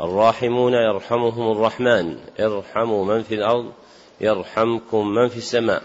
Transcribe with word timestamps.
الراحمون 0.00 0.72
يرحمهم 0.72 1.52
الرحمن 1.52 2.16
ارحموا 2.40 3.04
من 3.04 3.22
في 3.22 3.34
الأرض 3.34 3.72
يرحمكم 4.20 5.08
من 5.08 5.28
في 5.28 5.36
السماء. 5.36 5.82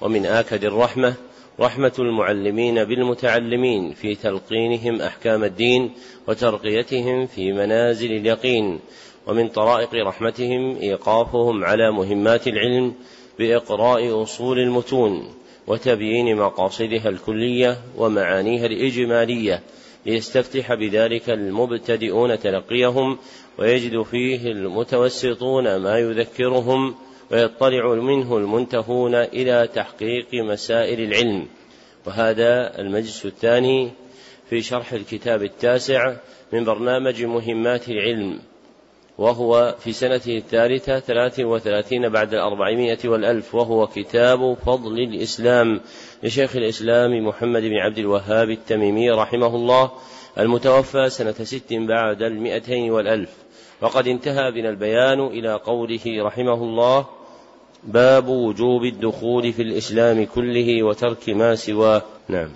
ومن 0.00 0.26
آكد 0.26 0.64
الرحمة 0.64 1.14
رحمة 1.60 1.92
المعلمين 1.98 2.84
بالمتعلمين 2.84 3.92
في 3.92 4.14
تلقينهم 4.14 5.02
أحكام 5.02 5.44
الدين 5.44 5.92
وترقيتهم 6.28 7.26
في 7.26 7.52
منازل 7.52 8.12
اليقين. 8.12 8.80
ومن 9.26 9.48
طرائق 9.48 9.94
رحمتهم 9.94 10.76
إيقافهم 10.76 11.64
على 11.64 11.92
مهمات 11.92 12.48
العلم 12.48 12.94
بإقراء 13.38 14.22
أصول 14.22 14.58
المتون 14.58 15.34
وتبيين 15.66 16.36
مقاصدها 16.36 17.08
الكلية 17.08 17.78
ومعانيها 17.96 18.66
الإجمالية 18.66 19.62
ليستفتح 20.06 20.74
بذلك 20.74 21.30
المبتدئون 21.30 22.38
تلقيهم 22.38 23.18
ويجد 23.58 24.02
فيه 24.02 24.52
المتوسطون 24.52 25.76
ما 25.76 25.98
يذكرهم 25.98 26.94
ويطلع 27.30 27.94
منه 27.94 28.36
المنتهون 28.36 29.14
إلى 29.14 29.68
تحقيق 29.74 30.34
مسائل 30.34 31.00
العلم. 31.00 31.46
وهذا 32.06 32.78
المجلس 32.78 33.26
الثاني 33.26 33.90
في 34.50 34.62
شرح 34.62 34.92
الكتاب 34.92 35.42
التاسع 35.42 36.16
من 36.52 36.64
برنامج 36.64 37.24
مهمات 37.24 37.88
العلم 37.88 38.38
وهو 39.18 39.74
في 39.78 39.92
سنته 39.92 40.36
الثالثة 40.36 41.00
ثلاث 41.00 41.40
وثلاثين 41.40 42.08
بعد 42.08 42.34
الأربعمائة 42.34 42.98
والألف 43.04 43.54
وهو 43.54 43.86
كتاب 43.86 44.54
فضل 44.66 44.98
الإسلام 44.98 45.80
لشيخ 46.22 46.56
الإسلام 46.56 47.26
محمد 47.26 47.62
بن 47.62 47.76
عبد 47.76 47.98
الوهاب 47.98 48.50
التميمي 48.50 49.10
رحمه 49.10 49.56
الله 49.56 49.90
المتوفى 50.38 51.10
سنة 51.10 51.32
ست 51.32 51.72
بعد 51.72 52.22
المئتين 52.22 52.90
والألف. 52.90 53.43
وقد 53.84 54.08
انتهى 54.08 54.50
بنا 54.50 54.70
البيان 54.70 55.20
إلى 55.26 55.54
قوله 55.54 56.00
رحمه 56.06 56.54
الله 56.54 57.06
باب 57.84 58.28
وجوب 58.28 58.84
الدخول 58.84 59.52
في 59.52 59.62
الإسلام 59.62 60.26
كله 60.34 60.82
وترك 60.82 61.28
ما 61.28 61.54
سواه. 61.54 62.02
نعم 62.28 62.48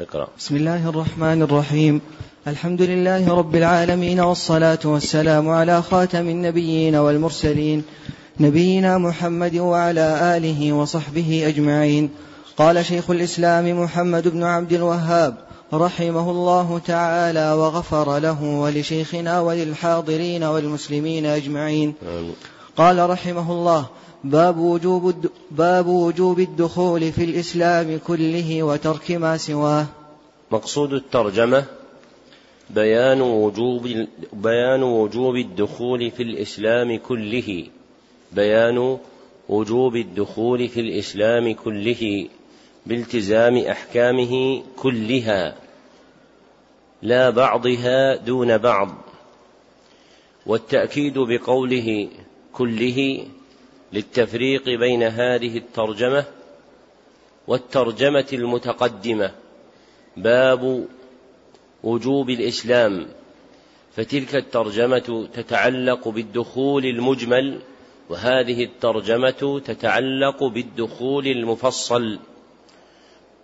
اقرأ. 0.00 0.28
بسم 0.38 0.56
الله 0.56 0.88
الرحمن 0.88 1.42
الرحيم. 1.42 2.00
الحمد 2.46 2.82
لله 2.82 3.34
رب 3.34 3.54
العالمين 3.54 4.20
والصلاة 4.20 4.78
والسلام 4.84 5.48
على 5.48 5.82
خاتم 5.82 6.28
النبيين 6.28 6.96
والمرسلين 6.96 7.84
نبينا 8.40 8.98
محمد 8.98 9.56
وعلى 9.56 10.36
آله 10.36 10.72
وصحبه 10.72 11.48
أجمعين. 11.48 12.10
قال 12.56 12.84
شيخ 12.84 13.10
الإسلام 13.10 13.82
محمد 13.82 14.28
بن 14.28 14.42
عبد 14.42 14.72
الوهاب 14.72 15.34
رحمه 15.78 16.30
الله 16.30 16.78
تعالى 16.78 17.52
وغفر 17.52 18.18
له 18.18 18.42
ولشيخنا 18.44 19.40
وللحاضرين 19.40 20.44
والمسلمين 20.44 21.26
أجمعين. 21.26 21.94
قال 22.76 23.10
رحمه 23.10 23.52
الله 23.52 23.86
باب 24.24 24.58
وجوب 24.58 25.14
باب 25.50 25.86
وجوب 25.86 26.40
الدخول 26.40 27.12
في 27.12 27.24
الإسلام 27.24 28.00
كله 28.06 28.62
وترك 28.62 29.10
ما 29.10 29.36
سواه. 29.36 29.86
مقصود 30.50 30.92
الترجمة 30.92 31.64
بيان 32.70 33.20
وجوب 33.20 34.06
بيان 34.32 34.82
وجوب 34.82 35.36
الدخول 35.36 36.10
في 36.10 36.22
الإسلام 36.22 36.98
كله. 36.98 37.66
بيان 38.32 38.98
وجوب 39.48 39.96
الدخول 39.96 40.68
في 40.68 40.80
الإسلام 40.80 41.54
كله 41.54 42.28
بالتزام 42.86 43.56
أحكامه 43.56 44.62
كلها. 44.76 45.63
لا 47.04 47.30
بعضها 47.30 48.16
دون 48.16 48.58
بعض 48.58 48.88
والتأكيد 50.46 51.18
بقوله 51.18 52.08
كله 52.52 53.26
للتفريق 53.92 54.64
بين 54.64 55.02
هذه 55.02 55.56
الترجمة 55.58 56.24
والترجمة 57.46 58.26
المتقدمة 58.32 59.30
باب 60.16 60.86
وجوب 61.82 62.30
الإسلام. 62.30 63.06
فتلك 63.96 64.34
الترجمة 64.34 65.28
تتعلق 65.34 66.08
بالدخول 66.08 66.84
المجمل 66.86 67.60
وهذه 68.10 68.64
الترجمة 68.64 69.60
تتعلق 69.64 70.44
بالدخول 70.44 71.26
المفصل 71.26 72.18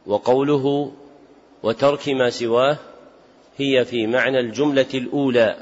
وقوله 0.06 0.92
وترك 1.62 2.09
ما 2.09 2.31
سواه 2.31 2.78
هي 3.60 3.84
في 3.84 4.06
معنى 4.06 4.41
الجملة 4.41 4.87
الأولى 4.94 5.56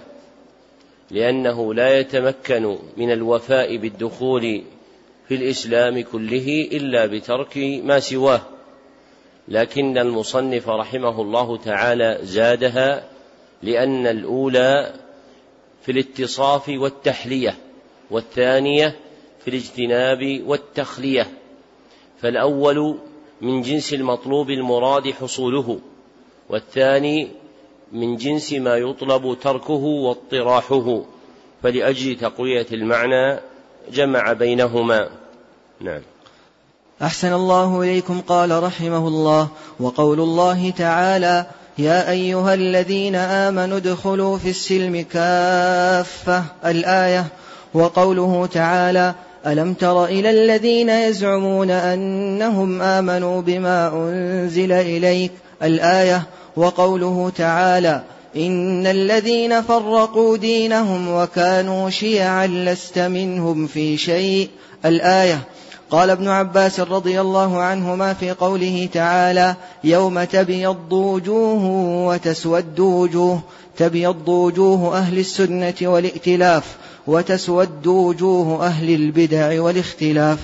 لأنه 1.11 1.75
لا 1.75 1.99
يتمكن 1.99 2.79
من 2.97 3.13
الوفاء 3.13 3.77
بالدخول 3.77 4.63
في 5.29 5.35
الإسلام 5.35 6.01
كله 6.01 6.69
إلا 6.73 7.07
بترك 7.07 7.57
ما 7.85 8.01
سواه. 8.01 8.41
لكن 9.49 9.99
المصنف 9.99 10.69
رحمه 10.69 11.21
الله 11.21 11.57
تعالى 11.57 12.19
زادها 12.23 13.09
لأن 13.63 14.07
الأولى 14.07 14.95
في 15.83 15.93
الاتصاف 15.93 16.69
والتحلية 16.69 17.55
والثانية 18.11 18.97
في 19.45 19.49
الاجتناب 19.49 20.43
والتخلية. 20.47 21.27
فالأول 22.21 22.99
من 23.41 23.63
جنس 23.63 23.95
المطلوب 23.95 24.51
المراد 24.51 25.11
حصوله 25.11 25.81
والثاني 26.49 27.29
من 27.93 28.17
جنس 28.17 28.53
ما 28.53 28.77
يطلب 28.77 29.39
تركه 29.43 29.73
واطراحه 29.73 31.03
فلأجل 31.63 32.17
تقوية 32.17 32.67
المعنى 32.73 33.41
جمع 33.93 34.33
بينهما. 34.33 35.09
نعم. 35.81 36.01
أحسن 37.03 37.33
الله 37.33 37.83
إليكم 37.83 38.21
قال 38.21 38.63
رحمه 38.63 39.09
الله. 39.09 39.49
وقول 39.81 40.21
الله 40.21 40.71
تعالى 40.71 41.47
يا 41.79 42.11
أيها 42.11 42.55
الذين 42.55 43.15
آمنوا 43.15 43.77
ادخلوا 43.77 44.39
في 44.39 44.51
السلم 44.51 45.05
كافة 45.13 46.45
الآية. 46.65 47.27
وقوله 47.75 48.47
تعالى 48.47 49.15
ألم 49.47 49.75
تر 49.75 50.05
إلى 50.05 50.31
الذين 50.31 50.89
يزعمون 50.89 51.71
أنهم 51.71 52.83
آمنوا 52.83 53.41
بما 53.41 53.89
أنزل 53.89 54.73
إليك؟ 54.73 55.33
الآية 55.63 56.23
وقوله 56.59 57.33
تعالى 57.37 58.03
إن 58.37 58.87
الذين 58.87 59.63
فرقوا 59.63 60.37
دينهم 60.37 61.09
وكانوا 61.09 61.91
شيعا 61.91 62.47
لست 62.47 62.99
منهم 62.99 63.67
في 63.67 63.97
شيء. 63.97 64.49
الآية 64.85 65.41
قال 65.91 66.11
ابن 66.11 66.29
عباس 66.29 66.81
رضي 66.81 67.21
الله 67.21 67.63
عنهما 67.63 68.15
في 68.15 68.31
قوله 68.31 68.89
تعالى 68.93 69.57
يوم 69.85 70.25
تبيض 70.25 70.93
وجوه 70.93 71.65
وتسود 72.07 72.81
وجوه 72.81 73.41
تبيض 73.77 74.29
وجوه 74.29 74.99
أهل 74.99 75.19
السنة 75.19 75.75
والائتلاف 75.83 76.77
وتسود 77.07 77.87
وجوه 77.87 78.67
أهل 78.67 78.95
البدع 78.95 79.63
والاختلاف. 79.63 80.39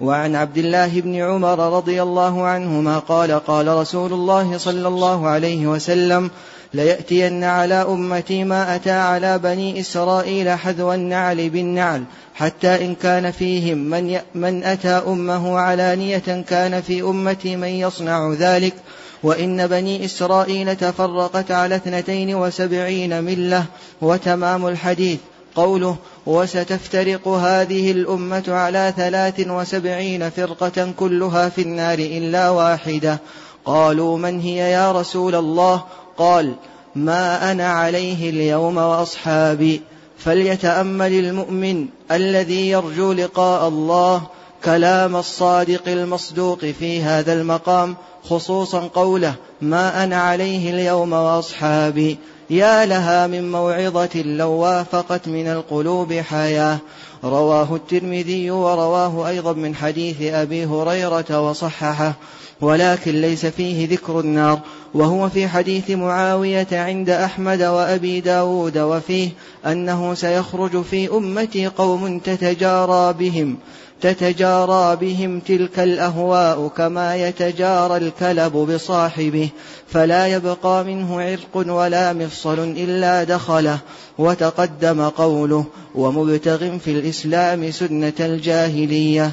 وعن 0.00 0.36
عبد 0.36 0.58
الله 0.58 1.00
بن 1.00 1.14
عمر 1.14 1.76
رضي 1.76 2.02
الله 2.02 2.42
عنهما 2.42 2.98
قال 2.98 3.32
قال 3.32 3.68
رسول 3.68 4.12
الله 4.12 4.58
صلى 4.58 4.88
الله 4.88 5.28
عليه 5.28 5.66
وسلم 5.66 6.30
ليأتين 6.74 7.44
على 7.44 7.74
أمتي 7.74 8.44
ما 8.44 8.74
أتى 8.74 8.90
على 8.90 9.38
بني 9.38 9.80
إسرائيل 9.80 10.50
حذو 10.50 10.92
النعل 10.92 11.50
بالنعل 11.50 12.04
حتى 12.34 12.84
إن 12.84 12.94
كان 12.94 13.30
فيهم 13.30 13.78
من, 13.78 14.18
من 14.34 14.64
أتى 14.64 14.88
أمه 14.88 15.58
علانية 15.58 16.44
كان 16.48 16.80
في 16.80 17.02
أمتي 17.02 17.56
من 17.56 17.68
يصنع 17.68 18.32
ذلك 18.32 18.74
وإن 19.22 19.66
بني 19.66 20.04
إسرائيل 20.04 20.76
تفرقت 20.76 21.50
على 21.50 21.76
اثنتين 21.76 22.34
وسبعين 22.34 23.24
ملة 23.24 23.64
وتمام 24.00 24.66
الحديث. 24.66 25.18
قوله 25.56 25.96
وستفترق 26.26 27.28
هذه 27.28 27.90
الأمة 27.90 28.44
على 28.48 28.94
ثلاث 28.96 29.46
وسبعين 29.48 30.30
فرقة 30.30 30.92
كلها 30.98 31.48
في 31.48 31.62
النار 31.62 31.98
إلا 31.98 32.50
واحدة. 32.50 33.20
قالوا 33.64 34.18
من 34.18 34.40
هي 34.40 34.72
يا 34.72 34.92
رسول 34.92 35.34
الله؟ 35.34 35.84
قال 36.18 36.54
ما 36.94 37.52
أنا 37.52 37.68
عليه 37.68 38.30
اليوم 38.30 38.76
وأصحابي. 38.76 39.82
فليتأمل 40.18 41.12
المؤمن 41.12 41.86
الذي 42.10 42.70
يرجو 42.70 43.12
لقاء 43.12 43.68
الله 43.68 44.22
كلام 44.64 45.16
الصادق 45.16 45.88
المصدوق 45.88 46.58
في 46.58 47.02
هذا 47.02 47.32
المقام 47.32 47.96
خصوصا 48.24 48.80
قوله 48.80 49.34
ما 49.60 50.04
أنا 50.04 50.16
عليه 50.16 50.70
اليوم 50.70 51.12
وأصحابي. 51.12 52.18
يا 52.50 52.86
لها 52.86 53.26
من 53.26 53.52
موعظة 53.52 54.22
لو 54.22 54.50
وافقت 54.50 55.28
من 55.28 55.46
القلوب 55.46 56.12
حياة. 56.12 56.78
رواه 57.24 57.76
الترمذي 57.76 58.50
ورواه 58.50 59.28
أيضا 59.28 59.52
من 59.52 59.74
حديث 59.74 60.22
أبي 60.22 60.64
هريرة 60.64 61.48
وصححه. 61.48 62.14
ولكن 62.60 63.20
ليس 63.20 63.46
فيه 63.46 63.88
ذكر 63.88 64.20
النار. 64.20 64.60
وهو 64.94 65.28
في 65.28 65.48
حديث 65.48 65.90
معاوية 65.90 66.66
عند 66.72 67.10
أحمد 67.10 67.62
وأبي 67.62 68.20
داود. 68.20 68.78
وفيه 68.78 69.30
أنه 69.66 70.14
سيخرج 70.14 70.82
في 70.82 71.10
أمتي 71.10 71.66
قوم 71.66 72.18
تتجارى 72.18 73.12
بهم. 73.12 73.56
تتجارى 74.00 74.96
بهم 74.96 75.40
تلك 75.40 75.78
الأهواء 75.78 76.68
كما 76.68 77.16
يتجارى 77.16 77.96
الكلب 77.96 78.52
بصاحبه 78.52 79.48
فلا 79.88 80.26
يبقى 80.26 80.84
منه 80.84 81.20
عرق 81.20 81.72
ولا 81.72 82.12
مفصل 82.12 82.58
إلا 82.58 83.24
دخله 83.24 83.78
وتقدم 84.18 85.08
قوله 85.08 85.64
ومبتغ 85.94 86.78
في 86.78 86.90
الإسلام 86.90 87.70
سنة 87.70 88.12
الجاهلية 88.20 89.32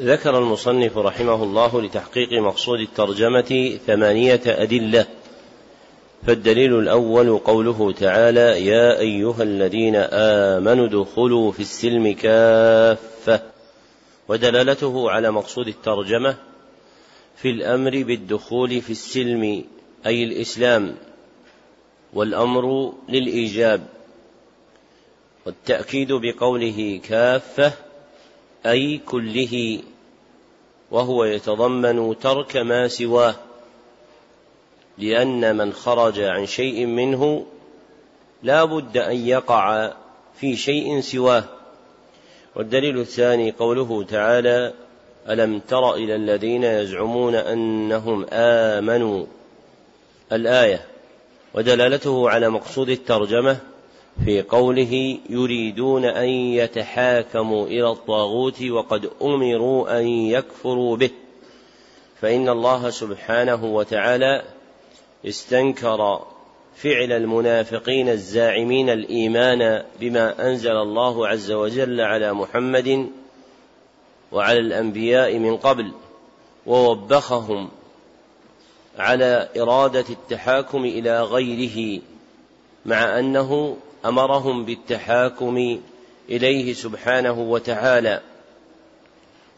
ذكر 0.00 0.38
المصنف 0.38 0.98
رحمه 0.98 1.42
الله 1.42 1.82
لتحقيق 1.82 2.32
مقصود 2.32 2.80
الترجمة 2.80 3.78
ثمانية 3.86 4.40
أدلة. 4.46 5.06
فالدليل 6.26 6.78
الأول 6.78 7.38
قوله 7.38 7.92
تعالى 7.92 8.66
يا 8.66 8.98
أيها 8.98 9.42
الذين 9.42 9.96
آمنوا 9.96 10.86
ادخلوا 10.86 11.52
في 11.52 11.60
السلم 11.60 12.12
كافة 12.12 13.53
ودلالته 14.28 15.10
على 15.10 15.30
مقصود 15.30 15.68
الترجمة 15.68 16.36
في 17.36 17.50
الأمر 17.50 18.02
بالدخول 18.02 18.80
في 18.80 18.90
السلم 18.90 19.64
أي 20.06 20.24
الإسلام 20.24 20.96
والأمر 22.12 22.94
للإيجاب 23.08 23.86
والتأكيد 25.46 26.12
بقوله 26.12 27.00
كافة 27.04 27.72
أي 28.66 28.98
كله 28.98 29.82
وهو 30.90 31.24
يتضمن 31.24 32.18
ترك 32.18 32.56
ما 32.56 32.88
سواه 32.88 33.34
لأن 34.98 35.56
من 35.56 35.72
خرج 35.72 36.20
عن 36.20 36.46
شيء 36.46 36.86
منه 36.86 37.46
لا 38.42 38.64
بد 38.64 38.96
أن 38.96 39.16
يقع 39.16 39.92
في 40.40 40.56
شيء 40.56 41.00
سواه. 41.00 41.44
والدليل 42.56 42.98
الثاني 42.98 43.50
قوله 43.50 44.04
تعالى 44.04 44.72
ألم 45.28 45.58
تر 45.58 45.94
إلى 45.94 46.14
الذين 46.14 46.64
يزعمون 46.64 47.34
أنهم 47.34 48.26
آمنوا؟ 48.32 49.26
الآية. 50.32 50.86
ودلالته 51.54 52.30
على 52.30 52.48
مقصود 52.48 52.88
الترجمة 52.88 53.56
في 54.24 54.42
قوله 54.42 55.18
يريدون 55.30 56.04
أن 56.04 56.28
يتحاكموا 56.28 57.66
إلى 57.66 57.90
الطاغوت 57.90 58.62
وقد 58.62 59.10
أمروا 59.22 60.00
أن 60.00 60.06
يكفروا 60.06 60.96
به. 60.96 61.10
فإن 62.20 62.48
الله 62.48 62.90
سبحانه 62.90 63.64
وتعالى 63.64 64.42
استنكر 65.26 66.24
فعل 66.76 67.12
المنافقين 67.12 68.08
الزاعمين 68.08 68.90
الإيمان 68.90 69.84
بما 70.00 70.48
أنزل 70.48 70.76
الله 70.76 71.28
عز 71.28 71.52
وجل 71.52 72.00
على 72.00 72.32
محمد 72.32 73.10
وعلى 74.32 74.58
الأنبياء 74.58 75.38
من 75.38 75.56
قبل 75.56 75.92
ووبخهم 76.66 77.68
على 78.98 79.48
إرادة 79.56 80.04
التحاكم 80.10 80.84
إلى 80.84 81.22
غيره 81.22 82.02
مع 82.86 83.18
أنه 83.18 83.76
أمرهم 84.04 84.64
بالتحاكم 84.64 85.80
إليه 86.30 86.72
سبحانه 86.72 87.40
وتعالى 87.40 88.20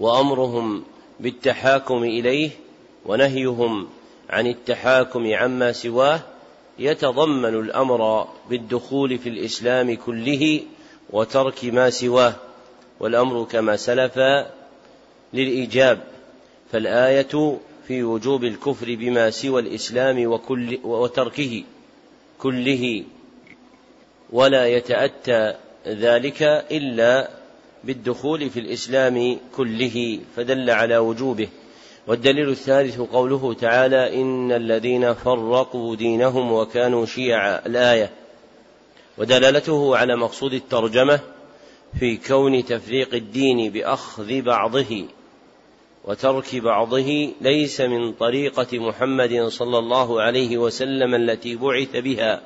وأمرهم 0.00 0.84
بالتحاكم 1.20 2.02
إليه 2.02 2.50
ونهيهم 3.06 3.88
عن 4.30 4.46
التحاكم 4.46 5.34
عما 5.34 5.72
سواه 5.72 6.20
يتضمن 6.78 7.54
الأمر 7.60 8.28
بالدخول 8.50 9.18
في 9.18 9.28
الإسلام 9.28 9.96
كله 9.96 10.62
وترك 11.10 11.64
ما 11.64 11.90
سواه 11.90 12.34
والأمر 13.00 13.44
كما 13.44 13.76
سلف 13.76 14.18
للإيجاب 15.32 16.04
فالآية 16.72 17.58
في 17.88 18.02
وجوب 18.02 18.44
الكفر 18.44 18.94
بما 18.94 19.30
سوى 19.30 19.60
الإسلام 19.60 20.26
وكل 20.26 20.78
وتركه 20.84 21.62
كله 22.38 23.04
ولا 24.32 24.66
يتأتى 24.66 25.54
ذلك 25.86 26.42
إلا 26.70 27.30
بالدخول 27.84 28.50
في 28.50 28.60
الإسلام 28.60 29.38
كله 29.56 30.20
فدل 30.36 30.70
على 30.70 30.98
وجوبه. 30.98 31.48
والدليل 32.06 32.48
الثالث 32.48 33.00
قوله 33.00 33.54
تعالى 33.54 34.22
إن 34.22 34.52
الذين 34.52 35.14
فرقوا 35.14 35.96
دينهم 35.96 36.52
وكانوا 36.52 37.06
شيعا. 37.06 37.66
الآية. 37.66 38.10
ودلالته 39.18 39.96
على 39.96 40.16
مقصود 40.16 40.52
الترجمة 40.52 41.20
في 41.98 42.16
كون 42.16 42.64
تفريق 42.64 43.14
الدين 43.14 43.72
بأخذ 43.72 44.42
بعضه 44.42 45.04
وترك 46.04 46.56
بعضه 46.56 47.32
ليس 47.40 47.80
من 47.80 48.12
طريقة 48.12 48.78
محمد 48.78 49.46
صلى 49.48 49.78
الله 49.78 50.22
عليه 50.22 50.58
وسلم 50.58 51.14
التي 51.14 51.56
بعث 51.56 51.96
بها 51.96 52.42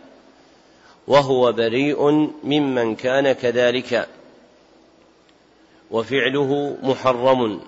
وهو 1.07 1.53
بريء 1.53 2.11
ممن 2.45 2.95
كان 2.97 3.33
كذلك 3.33 4.09
وفعله 5.91 6.77
محرم. 6.83 7.61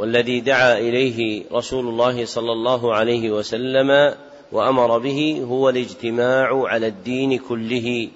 والذي 0.00 0.40
دعا 0.40 0.78
إليه 0.78 1.44
رسول 1.52 1.88
الله 1.88 2.24
صلى 2.24 2.52
الله 2.52 2.94
عليه 2.94 3.30
وسلم 3.30 4.14
وأمر 4.52 4.98
به 4.98 5.44
هو 5.48 5.68
الاجتماع 5.68 6.68
على 6.68 6.86
الدين 6.86 7.38
كله 7.38 8.08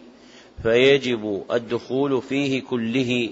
فيجب 0.63 1.43
الدخول 1.53 2.23
فيه 2.23 2.63
كله 2.63 3.31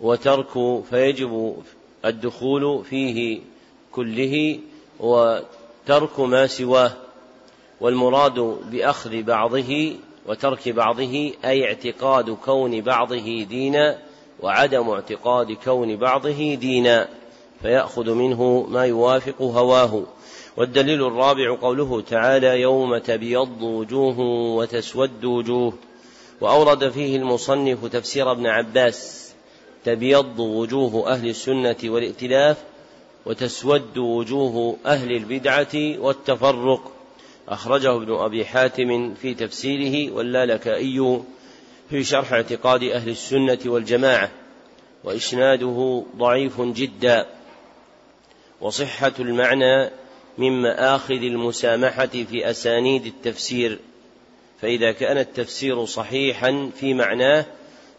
وترك 0.00 0.82
فيجب 0.90 1.56
الدخول 2.04 2.84
فيه 2.84 3.40
كله 3.92 4.58
وترك 5.00 6.20
ما 6.20 6.46
سواه 6.46 6.92
والمراد 7.80 8.40
بأخذ 8.70 9.22
بعضه 9.22 9.96
وترك 10.26 10.68
بعضه 10.68 11.32
أي 11.44 11.64
اعتقاد 11.64 12.30
كون 12.30 12.80
بعضه 12.80 13.42
دينا 13.42 14.07
وعدم 14.40 14.90
اعتقاد 14.90 15.52
كون 15.52 15.96
بعضه 15.96 16.54
دينا 16.54 17.08
فيأخذ 17.62 18.10
منه 18.14 18.66
ما 18.68 18.84
يوافق 18.84 19.42
هواه. 19.42 20.02
والدليل 20.56 21.06
الرابع 21.06 21.56
قوله 21.60 22.00
تعالى 22.00 22.60
يوم 22.60 22.98
تبيض 22.98 23.62
وجوه 23.62 24.20
وتسود 24.56 25.24
وجوه. 25.24 25.72
وأورد 26.40 26.88
فيه 26.88 27.16
المصنف 27.16 27.86
تفسير 27.86 28.32
ابن 28.32 28.46
عباس 28.46 29.32
تبيض 29.84 30.38
وجوه 30.38 31.12
أهل 31.12 31.28
السنة 31.28 31.76
والائتلاف 31.84 32.56
وتسود 33.26 33.98
وجوه 33.98 34.76
أهل 34.86 35.12
البدعة 35.12 35.98
والتفرق. 35.98 36.92
أخرجه 37.48 37.96
ابن 37.96 38.14
أبي 38.14 38.44
حاتم 38.44 39.14
في 39.14 39.34
تفسيره 39.34 40.14
واللالكائي 40.14 41.20
في 41.90 42.04
شرح 42.04 42.32
اعتقاد 42.32 42.82
أهل 42.82 43.08
السنة 43.08 43.58
والجماعة 43.66 44.30
وإسناده 45.04 46.04
ضعيف 46.16 46.60
جدا. 46.60 47.26
وصحة 48.60 49.12
المعنى 49.18 49.90
من 50.38 50.62
مآخذ 50.62 51.14
المسامحة 51.14 52.06
في 52.06 52.50
أسانيد 52.50 53.06
التفسير. 53.06 53.78
فإذا 54.60 54.92
كان 54.92 55.18
التفسير 55.18 55.84
صحيحا 55.84 56.70
في 56.80 56.94
معناه 56.94 57.46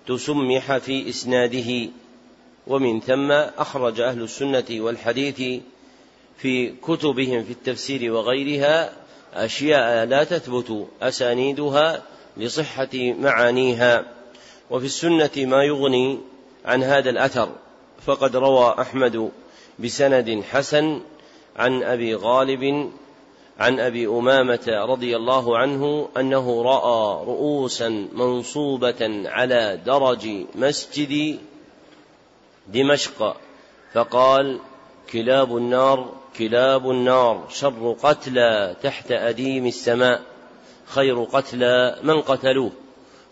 تسمح 0.07 0.77
في 0.77 1.09
إسناده. 1.09 1.89
ومن 2.67 2.99
ثم 3.01 3.31
أخرج 3.31 4.01
أهل 4.01 4.21
السنة 4.21 4.65
والحديث 4.71 5.61
في 6.37 6.73
كتبهم 6.87 7.43
في 7.43 7.51
التفسير 7.51 8.13
وغيرها 8.13 8.93
أشياء 9.33 10.05
لا 10.05 10.23
تثبت 10.23 10.87
أسانيدها 11.01 12.03
لصحة 12.39 12.89
معانيها 12.95 14.05
وفي 14.69 14.85
السنة 14.85 15.31
ما 15.37 15.63
يغني 15.63 16.19
عن 16.65 16.83
هذا 16.83 17.09
الأثر. 17.09 17.49
فقد 18.05 18.35
روى 18.35 18.75
أحمد 18.79 19.31
بسند 19.79 20.43
حسن 20.51 21.01
عن 21.55 21.83
أبي 21.83 22.15
غالب 22.15 22.91
عن 23.59 23.79
أبي 23.79 24.07
أمامة 24.07 24.67
رضي 24.67 25.15
الله 25.15 25.57
عنه 25.57 26.09
أنه 26.17 26.61
رأى 26.63 27.25
رؤوسا 27.25 28.07
منصوبة 28.13 29.29
على 29.29 29.79
درج 29.85 30.27
مسجد 30.55 31.39
دمشق 32.67 33.37
فقال 33.93 34.59
كلاب 35.11 35.57
النار 35.57 36.13
كلاب 36.37 36.89
النار 36.91 37.47
شر 37.49 37.95
قتلى 38.03 38.75
تحت 38.83 39.11
أديم 39.11 39.67
السماء. 39.67 40.21
خير 40.89 41.23
قتلى 41.23 41.95
من 42.03 42.21
قتلوه. 42.21 42.71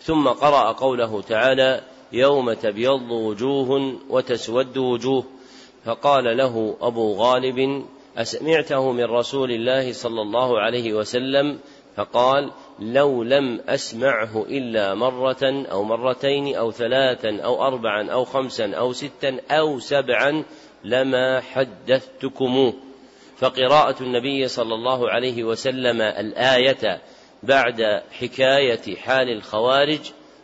ثم 0.02 0.28
قرأ 0.28 0.72
قوله 0.72 1.22
تعالى 1.22 1.82
يوم 2.14 2.54
تبيض 2.54 3.12
وجوه 3.12 3.96
وتسود 4.10 4.78
وجوه. 4.78 5.24
فقال 5.86 6.38
له 6.38 6.76
أبو 6.82 7.14
غالب 7.14 7.86
أسمعته 8.18 8.92
من 8.92 9.04
رسول 9.04 9.52
الله 9.52 9.94
صلى 9.94 10.22
الله 10.22 10.60
عليه 10.60 10.94
وسلم؟ 10.94 11.60
فقال 11.96 12.52
لو 12.80 13.24
لم 13.24 13.62
أسمعه 13.68 14.46
إلا 14.50 14.94
مرة 14.94 15.66
أو 15.72 15.84
مرتين 15.84 16.56
أو 16.56 16.72
ثلاثا 16.72 17.42
أو 17.42 17.68
أربعا 17.68 18.12
أو 18.12 18.26
خمسا 18.26 18.74
أو 18.74 18.94
ستا 18.94 19.40
أو 19.52 19.80
سبعا 19.80 20.44
لما 20.84 21.42
حدثتكموه. 21.42 22.74
فقراءة 23.38 24.04
النبي 24.04 24.48
صلى 24.48 24.74
الله 24.74 25.10
عليه 25.10 25.44
وسلم 25.44 26.02
الآية 26.02 27.02
بعد 27.48 28.02
حكاية 28.12 28.96
حال 28.96 29.30
الخوارج 29.30 30.00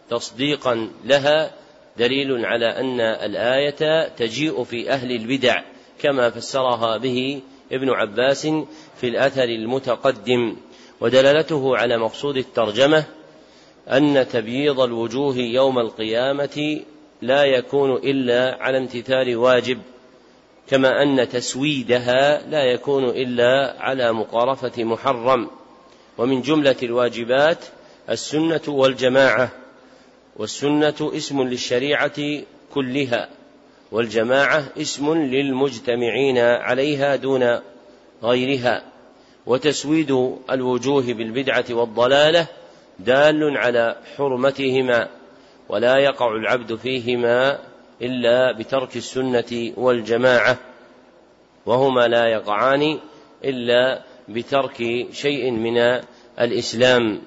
تصديقا 0.10 0.90
لها 1.06 1.52
دليل 1.98 2.46
على 2.46 2.66
أن 2.66 3.00
الآية 3.02 4.08
تجيء 4.08 4.64
في 4.64 4.90
أهل 4.90 5.12
البدع 5.12 5.62
كما 6.00 6.30
فسرها 6.30 6.98
به 6.98 7.42
ابن 7.72 7.90
عباس 7.90 8.48
في 8.96 9.08
الأثر 9.08 9.44
المتقدم. 9.44 10.56
ودلالته 11.02 11.78
على 11.78 11.98
مقصود 11.98 12.38
الترجمة 12.38 13.06
أن 13.92 14.28
تبييض 14.28 14.80
الوجوه 14.80 15.36
يوم 15.38 15.80
القيامة 15.80 16.82
لا 17.22 17.44
يكون 17.44 17.92
إلا 17.96 18.58
على 18.60 18.78
امتثال 18.78 19.36
واجب 19.36 19.80
كما 20.68 21.04
أن 21.04 21.30
تسويدها 21.30 22.48
لا 22.50 22.64
يكون 22.64 23.04
إلا 23.04 23.76
على 23.80 24.14
مقارفة 24.14 24.84
محرم. 24.84 25.50
ومن 26.18 26.42
جملة 26.42 26.76
الواجبات 26.84 27.66
السنة 28.10 28.62
والجماعة 28.68 29.52
والسنة 30.36 31.12
اسم 31.16 31.42
للشريعة 31.42 32.42
كلها 32.74 33.30
والجماعة 33.92 34.66
اسم 34.78 35.14
للمجتمعين 35.14 36.38
عليها 36.38 37.16
دون 37.16 37.60
غيرها 38.24 38.84
وتسويد 39.46 40.12
الوجوه 40.52 41.04
بالبدعة 41.04 41.66
والضلالة 41.70 42.48
دال 43.00 43.58
على 43.58 43.96
حرمتهما 44.18 45.10
ولا 45.70 45.98
يقع 45.98 46.36
العبد 46.36 46.76
فيهما 46.76 47.60
إلا 48.02 48.52
بترك 48.52 48.96
السنة 48.96 49.74
والجماعة 49.78 50.58
وهما 51.66 52.08
لا 52.08 52.28
يقعان 52.28 53.00
إلا 53.44 54.02
بترك 54.30 55.08
شيء 55.12 55.52
من 55.52 55.78
الإسلام. 56.40 57.22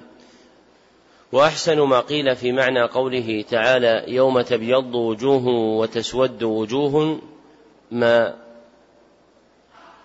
وأحسن 1.31 1.79
ما 1.81 1.99
قيل 1.99 2.35
في 2.35 2.51
معنى 2.51 2.81
قوله 2.81 3.45
تعالى 3.49 4.03
يوم 4.07 4.41
تبيض 4.41 4.95
وجوه 4.95 5.47
وتسود 5.77 6.43
وجوه 6.43 7.19
ما 7.91 8.35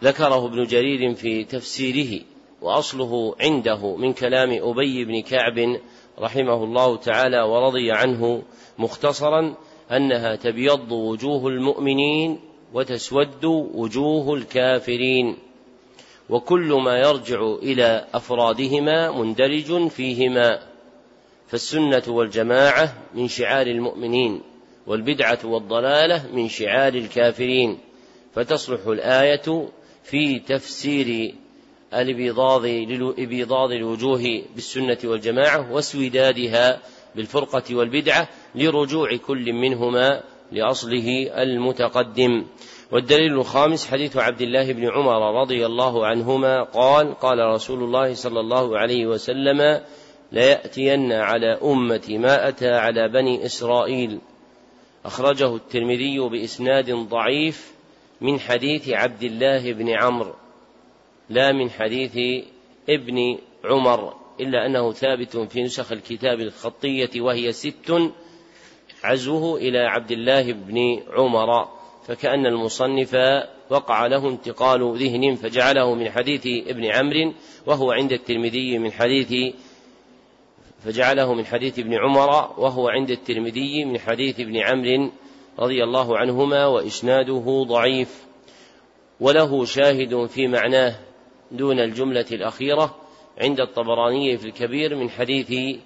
ذكره 0.05 0.47
ابن 0.47 0.63
جرير 0.63 1.15
في 1.15 1.45
تفسيره 1.45 2.21
وأصله 2.63 3.35
عنده 3.41 3.97
من 3.97 4.13
كلام 4.13 4.51
أبي 4.63 5.05
بن 5.05 5.23
كعب 5.23 5.77
رحمه 6.19 6.65
الله 6.65 6.97
تعالى 6.97 7.43
ورضي 7.43 7.93
عنه 7.93 8.43
مختصرا 8.79 9.55
أنها 9.91 10.37
تبيض 10.37 10.93
وجوه 10.93 11.49
المؤمنين 11.49 12.41
وتسود 12.75 13.45
وجوه 13.75 14.35
الكافرين. 14.35 15.37
وكل 16.31 16.73
ما 16.85 16.99
يرجع 16.99 17.55
إلى 17.63 18.07
أفرادهما 18.15 19.11
مندرج 19.11 19.89
فيهما. 19.89 20.59
فالسنة 21.49 22.03
والجماعة 22.09 22.95
من 23.15 23.29
شعار 23.29 23.67
المؤمنين 23.67 24.41
والبدعة 24.87 25.39
والضلالة 25.45 26.27
من 26.33 26.49
شعار 26.49 26.95
الكافرين. 26.95 27.79
فتصلح 28.35 28.87
الآية 28.87 29.69
في 30.03 30.39
تفسير 30.39 31.35
الإبيضاض 31.95 32.67
لإبيضاض 32.67 33.71
الوجوه 33.73 34.43
بالسنة 34.55 34.99
والجماعة 35.05 35.73
واسودادها 35.73 36.81
بالفرقة 37.17 37.75
والبدعة 37.77 38.29
لرجوع 38.55 39.17
كل 39.17 39.53
منهما 39.53 40.23
لأصله 40.53 41.43
المتقدم. 41.43 42.47
والدليل 42.93 43.33
الخامس 43.33 43.87
حديث 43.87 44.17
عبد 44.17 44.41
الله 44.41 44.73
بن 44.73 44.89
عمر 44.89 45.41
رضي 45.41 45.67
الله 45.67 46.07
عنهما 46.07 46.63
قال 46.63 47.15
قال 47.15 47.39
رسول 47.39 47.83
الله 47.83 48.15
صلى 48.15 48.41
الله 48.41 48.79
عليه 48.79 49.07
وسلم 49.07 49.81
ليأتين 50.33 51.13
على 51.13 51.59
أمة 51.63 52.03
ما 52.09 52.49
أتى 52.49 52.71
على 52.71 53.09
بني 53.09 53.47
إسرائيل. 53.47 54.19
أخرجه 55.05 55.57
الترمذي 55.57 56.19
بإسناد 56.19 56.91
ضعيف 56.91 57.73
من 58.21 58.41
حديث 58.41 58.89
عبد 58.89 59.23
الله 59.23 59.73
بن 59.73 59.89
عمرو 59.89 60.35
لا 61.31 61.53
من 61.53 61.71
حديث 61.71 62.45
ابن 62.89 63.39
عمر 63.65 64.15
إلا 64.41 64.67
أنه 64.67 64.93
ثابت 64.93 65.37
في 65.37 65.63
نسخ 65.63 65.93
الكتاب 65.93 66.41
الخطية 66.41 67.21
وهي 67.21 67.53
ست 67.53 68.11
عزوه 69.05 69.57
إلى 69.57 69.79
عبد 69.79 70.11
الله 70.11 70.53
بن 70.53 71.03
عمر. 71.13 71.82
فكأن 72.07 72.47
المصنف 72.47 73.17
وقع 73.71 74.07
له 74.07 74.29
انتقال 74.29 74.97
ذهن 74.97 75.35
فجعله 75.35 75.95
من 75.95 76.11
حديث 76.11 76.47
ابن 76.47 76.85
عمرو 76.85 77.33
وهو 77.67 77.93
عند 77.93 78.13
الترمذي 78.13 78.79
من 78.79 78.93
حديث 78.93 79.55
فجعله 80.85 81.35
من 81.35 81.47
حديث 81.47 81.79
ابن 81.79 81.95
عمر 81.95 82.29
وهو 82.59 82.89
عند 82.89 83.11
الترمذي 83.11 83.85
من 83.85 83.99
حديث 83.99 84.41
ابن 84.41 84.57
عمرو 84.57 85.11
رضي 85.59 85.85
الله 85.85 86.19
عنهما 86.19 86.67
وإسناده 86.67 87.65
ضعيف. 87.69 88.25
وله 89.21 89.65
شاهد 89.65 90.27
في 90.27 90.49
معناه 90.49 90.95
دون 91.51 91.81
الجملة 91.81 92.27
الأخيرة 92.33 92.97
عند 93.41 93.61
الطبراني 93.61 94.39
في 94.39 94.45
الكبير 94.47 94.97
من 94.97 95.11
حديث 95.11 95.79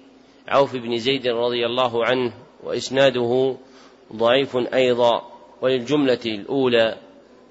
عوف 0.47 0.75
بن 0.75 0.97
زيد 0.97 1.27
رضي 1.27 1.65
الله 1.65 2.05
عنه 2.05 2.33
وإسناده 2.63 3.55
ضعيف 4.13 4.57
أيضا. 4.73 5.36
وللجملة 5.61 6.19
الأولى 6.25 6.97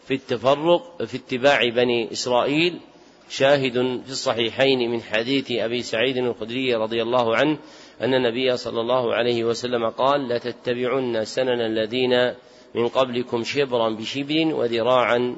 في 0.07 0.15
التفرق 0.15 1.03
في 1.03 1.17
اتباع 1.17 1.69
بني 1.69 2.13
إسرائيل 2.13 2.81
شاهد 3.29 3.73
في 4.05 4.11
الصحيحين 4.11 4.91
من 4.91 5.03
حديث 5.03 5.53
أبي 5.53 5.83
سعيد 5.83 6.17
الخدري 6.17 6.75
رضي 6.75 7.03
الله 7.03 7.37
عنه 7.37 7.59
أن 8.01 8.15
النبي 8.15 8.57
صلى 8.57 8.81
الله 8.81 9.15
عليه 9.15 9.45
وسلم 9.45 9.91
قال 9.91 10.29
لتتبعن 10.29 11.25
سنن 11.25 11.61
الذين 11.61 12.35
من 12.75 12.89
قبلكم 12.89 13.45
شبرا 13.45 13.91
بشبر 13.91 14.55
وذراعا 14.55 15.37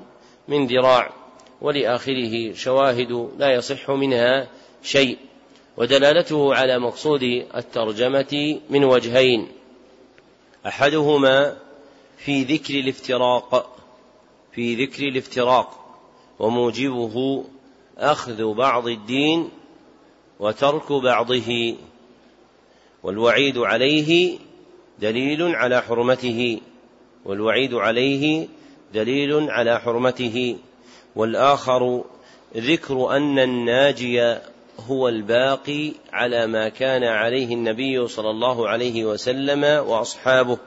من 0.49 0.67
ذراع 0.67 1.13
ولآخره 1.61 2.53
شواهد 2.55 3.31
لا 3.39 3.55
يصح 3.55 3.91
منها 3.91 4.49
شيء 4.83 5.19
ودلالته 5.77 6.55
على 6.55 6.79
مقصود 6.79 7.23
الترجمة 7.57 8.61
من 8.71 8.85
وجهين 8.85 9.49
أحدهما 10.67 11.57
في 12.19 12.43
ذكر 12.43 12.75
الافتراق 12.75 13.79
في 14.53 14.85
ذكر 14.85 15.03
الافتراق. 15.03 15.85
وموجبه 16.39 17.45
أخذ 17.99 18.55
بعض 18.55 18.89
الدين 18.89 19.49
وترك 20.41 20.93
بعضه. 20.93 21.77
والوعيد 23.03 23.59
عليه 23.59 24.39
دليل 24.99 25.43
على 25.43 25.83
حرمته. 25.83 26.61
والوعيد 27.25 27.75
عليه 27.75 28.49
دليل 28.95 29.51
على 29.51 29.81
حرمته. 29.81 30.57
والآخر 31.17 32.05
ذكر 32.57 33.17
أن 33.17 33.39
الناجي 33.39 34.37
هو 34.87 35.09
الباقي 35.09 35.93
على 36.13 36.47
ما 36.47 36.69
كان 36.69 37.05
عليه 37.05 37.55
النبي 37.55 38.09
صلى 38.09 38.31
الله 38.31 38.69
عليه 38.69 39.05
وسلم 39.05 39.65
وأصحابه. 39.89 40.59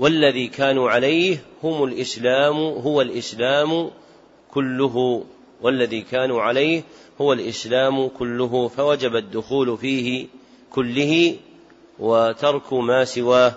والذي 0.00 0.46
كانوا 0.46 0.90
عليه 0.90 1.38
هم 1.62 1.84
الإسلام 1.84 2.56
هو 2.56 3.00
الإسلام 3.00 3.90
كله. 4.54 5.24
والذي 5.62 6.00
كانوا 6.00 6.42
عليه 6.42 6.82
هو 7.20 7.32
الإسلام 7.32 8.08
كله. 8.08 8.68
فوجب 8.68 9.16
الدخول 9.16 9.78
فيه 9.78 10.26
كله 10.72 11.36
وترك 11.98 12.72
ما 12.72 13.04
سواه. 13.04 13.52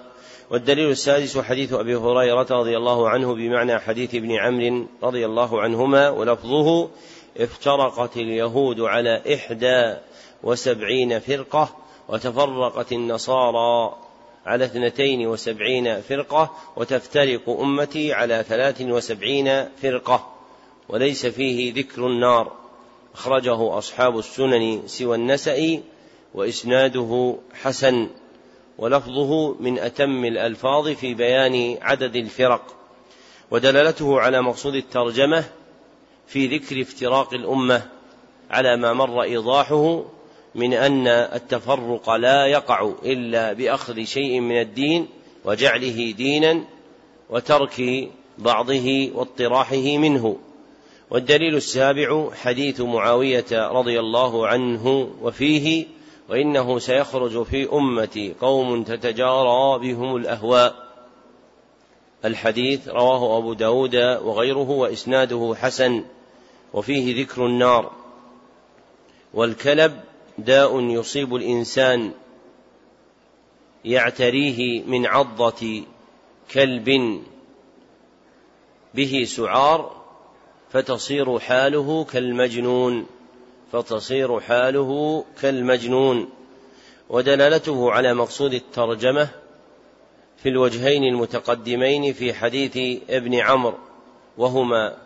والدليل 0.50 0.90
السادس 0.90 1.38
حديث 1.38 1.74
أبي 1.74 1.96
هريرة 1.96 2.48
رضي 2.52 2.78
الله 2.78 3.10
عنه 3.10 3.34
بمعنى 3.36 3.80
حديث 3.80 4.16
ابن 4.16 4.32
عمرو 4.32 4.86
رضي 5.04 5.26
الله 5.26 5.62
عنهما 5.62 6.10
ولفظه 6.10 6.90
افترقت 7.38 8.18
اليهود 8.18 8.82
على 8.82 9.22
إحدى 9.34 9.96
وسبعين 10.44 11.20
فرقة 11.20 11.76
وتفرقت 12.10 12.92
النصارى. 12.92 14.03
على 14.46 14.66
اثنتين 14.66 15.28
وسبعين 15.28 16.02
فرقة 16.02 16.56
وتفترق 16.76 17.50
أمتي 17.50 18.14
على 18.14 18.46
ثلاث 18.48 18.82
وسبعين 18.82 19.70
فرقة 19.82 20.34
وليس 20.90 21.26
فيه 21.26 21.74
ذكر 21.74 22.08
النار. 22.08 22.52
أخرجه 23.14 23.78
أصحاب 23.78 24.18
السنن 24.18 24.82
سوى 24.86 25.16
النسأ 25.16 25.82
وإسناده 26.34 27.36
حسن 27.54 28.10
ولفظه 28.78 29.56
من 29.60 29.80
أتم 29.80 30.26
الألفاظ 30.26 30.88
في 30.88 31.14
بيان 31.14 31.78
عدد 31.82 32.16
الفرق. 32.16 32.76
ودلالته 33.52 34.20
على 34.20 34.42
مقصود 34.42 34.76
الترجمة 34.76 35.44
في 36.28 36.58
ذكر 36.58 36.82
افتراق 36.82 37.34
الأمة 37.34 37.90
على 38.52 38.78
ما 38.78 38.94
مر 38.94 39.24
إيضاحه 39.24 40.04
من 40.56 40.74
أن 40.74 41.08
التفرق 41.08 42.10
لا 42.10 42.46
يقع 42.46 42.92
إلا 43.06 43.54
بأخذ 43.54 44.04
شيء 44.04 44.40
من 44.40 44.62
الدين 44.62 45.08
وجعله 45.46 46.12
دينا 46.12 46.64
وترك 47.30 48.10
بعضه 48.38 49.12
واطراحه 49.16 49.98
منه. 49.98 50.38
والدليل 51.10 51.56
السابع 51.56 52.30
حديث 52.34 52.82
معاوية 52.82 53.46
رضي 53.52 54.00
الله 54.00 54.48
عنه 54.48 55.10
وفيه 55.22 55.86
وإنه 56.30 56.80
سيخرج 56.80 57.44
في 57.44 57.74
امتي 57.74 58.34
قوم 58.42 58.84
تتجارى 58.84 59.80
بهم 59.80 60.16
الأهواء. 60.16 60.76
الحديث 62.26 62.88
رواه 62.88 63.38
أبو 63.38 63.54
داود 63.54 63.96
وغيره 63.96 64.70
وإسناده 64.70 65.56
حسن 65.62 66.04
وفيه 66.74 67.22
ذكر 67.22 67.46
النار. 67.46 67.92
والكلب 69.34 70.00
داء 70.38 70.80
يصيب 70.80 71.36
الإنسان 71.36 72.12
يعتريه 73.86 74.84
من 74.84 75.06
عضة 75.06 75.84
كلب 76.52 77.20
به 78.94 79.24
سعار 79.28 80.04
فتصير 80.70 81.40
حاله 81.40 82.04
كالمجنون 82.04 83.06
فتصير 83.72 84.40
حاله 84.40 85.24
كالمجنون. 85.42 86.30
ودلالته 87.10 87.92
على 87.92 88.14
مقصود 88.14 88.54
الترجمة 88.54 89.30
في 90.38 90.50
الوجهين 90.50 91.04
المتقدمين 91.04 92.14
في 92.14 92.34
حديث 92.34 93.02
ابن 93.10 93.36
عمرو 93.36 93.78
وهما 94.38 94.98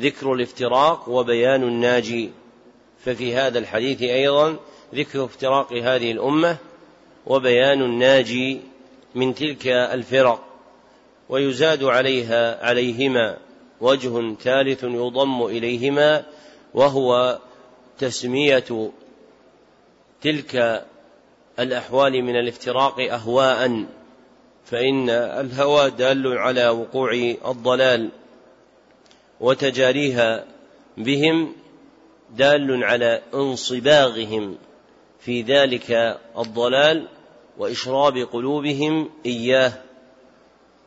ذكر 0.00 0.32
الافتراق 0.32 1.08
وبيان 1.08 1.62
الناجي. 1.62 2.30
ففي 3.04 3.34
هذا 3.34 3.58
الحديث 3.58 4.02
أيضا 4.02 4.56
ذكر 4.94 5.24
افتراق 5.24 5.72
هذه 5.72 6.12
الأمة 6.12 6.56
وبيان 7.26 7.82
الناجي 7.82 8.60
من 9.14 9.34
تلك 9.34 9.66
الفرق 9.66 10.44
ويزاد 11.28 11.84
عليها 11.84 12.66
عليهما 12.66 13.36
وجه 13.80 14.34
ثالث 14.34 14.84
يضم 14.84 15.42
إليهما 15.44 16.24
وهو 16.74 17.38
تسمية 17.98 18.90
تلك 20.22 20.84
الأحوال 21.58 22.22
من 22.22 22.36
الافتراق 22.36 23.00
اهواء 23.00 23.84
فإن 24.64 25.10
الهوى 25.10 25.90
دال 25.90 26.38
على 26.38 26.68
وقوع 26.68 27.12
الضلال 27.46 28.08
وتجاريها 29.40 30.44
بهم 30.96 31.52
دال 32.36 32.84
على 32.84 33.22
انصباغهم 33.34 34.58
في 35.20 35.42
ذلك 35.42 36.18
الضلال 36.38 37.08
وإشراب 37.58 38.16
قلوبهم 38.16 39.10
إياه 39.26 39.72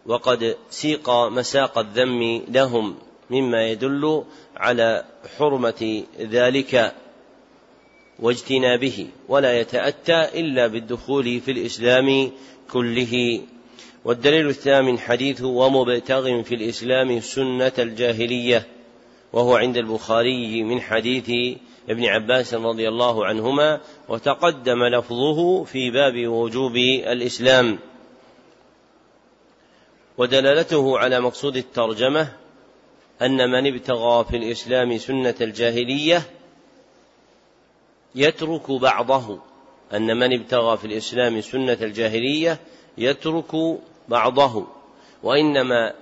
وقد 0.06 0.58
سيق 0.70 1.10
مساق 1.10 1.78
الذم 1.78 2.44
لهم 2.48 2.96
مما 3.30 3.68
يدل 3.68 4.24
على 4.58 5.06
حرمة 5.38 6.04
ذلك 6.20 6.96
واجتنابه 8.20 9.08
ولا 9.28 9.60
يتأتى 9.60 10.40
إلا 10.40 10.68
بالدخول 10.68 11.40
في 11.40 11.52
الإسلام 11.52 12.32
كله. 12.72 13.42
والدليل 14.06 14.48
الثامن 14.48 15.00
حديث 15.00 15.42
ومبتغ 15.42 16.42
في 16.42 16.56
الإسلام 16.56 17.20
سنة 17.20 17.72
الجاهلية. 17.80 18.68
وهو 19.34 19.56
عند 19.56 19.78
البخاري 19.78 20.64
من 20.64 20.82
حديث 20.82 21.58
ابن 21.90 22.06
عباس 22.06 22.54
رضي 22.54 22.88
الله 22.88 23.26
عنهما 23.26 23.82
وتقدم 24.10 24.84
لفظه 24.84 25.64
في 25.64 25.92
باب 25.92 26.28
وجوب 26.28 26.76
الإسلام. 26.76 27.80
ودلالته 30.18 31.00
على 31.00 31.20
مقصود 31.20 31.58
الترجمة 31.58 32.34
أن 33.22 33.50
من 33.52 33.74
ابتغى 33.74 34.26
في 34.30 34.38
الإسلام 34.38 34.98
سنة 34.98 35.36
الجاهلية 35.42 36.22
يترك 38.16 38.72
بعضه. 38.72 39.40
أن 39.94 40.18
من 40.18 40.40
ابتغى 40.40 40.78
في 40.78 40.86
الإسلام 40.86 41.42
سنة 41.42 41.78
الجاهلية 41.82 42.60
يترك 42.98 43.80
بعضه. 44.10 44.68
وإنما 45.24 45.94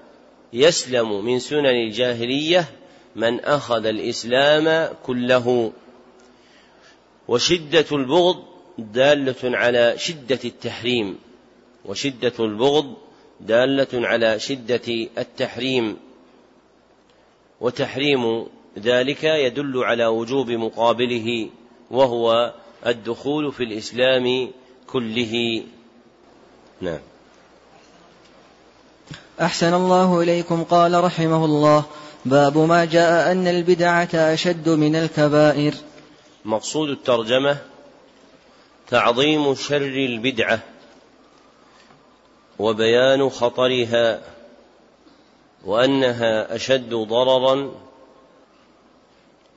يسلم 0.54 1.26
من 1.26 1.40
سنن 1.40 1.66
الجاهلية 1.66 2.79
من 3.16 3.40
أخذ 3.40 3.86
الإسلام 3.86 4.94
كله. 5.06 5.72
وشدة 7.28 7.86
البغض 7.92 8.44
دالة 8.78 9.58
على 9.58 9.94
شدة 9.98 10.40
التحريم. 10.46 11.18
وشدة 11.86 12.34
البغض 12.40 12.94
دالة 13.40 14.08
على 14.08 14.40
شدة 14.40 15.08
التحريم. 15.18 15.98
وتحريم 17.62 18.46
ذلك 18.80 19.24
يدل 19.24 19.84
على 19.84 20.06
وجوب 20.06 20.50
مقابله 20.52 21.50
وهو 21.92 22.54
الدخول 22.88 23.52
في 23.52 23.64
الإسلام 23.64 24.52
كله. 24.88 25.64
نعم. 26.82 27.00
أحسن 29.42 29.74
الله 29.74 30.22
إليكم 30.22 30.64
قال 30.64 31.04
رحمه 31.04 31.46
الله. 31.46 31.84
باب 32.26 32.58
ما 32.58 32.86
جاء 32.86 33.32
أن 33.32 33.48
البدعة 33.48 34.10
أشد 34.14 34.70
من 34.70 34.96
الكبائر. 34.96 35.74
مقصود 36.46 36.90
الترجمة 36.90 37.58
تعظيم 38.88 39.56
شر 39.56 39.78
البدعة 39.82 40.60
وبيان 42.60 43.30
خطرها 43.30 44.22
وأنها 45.66 46.56
أشد 46.56 46.94
ضررا 46.94 47.72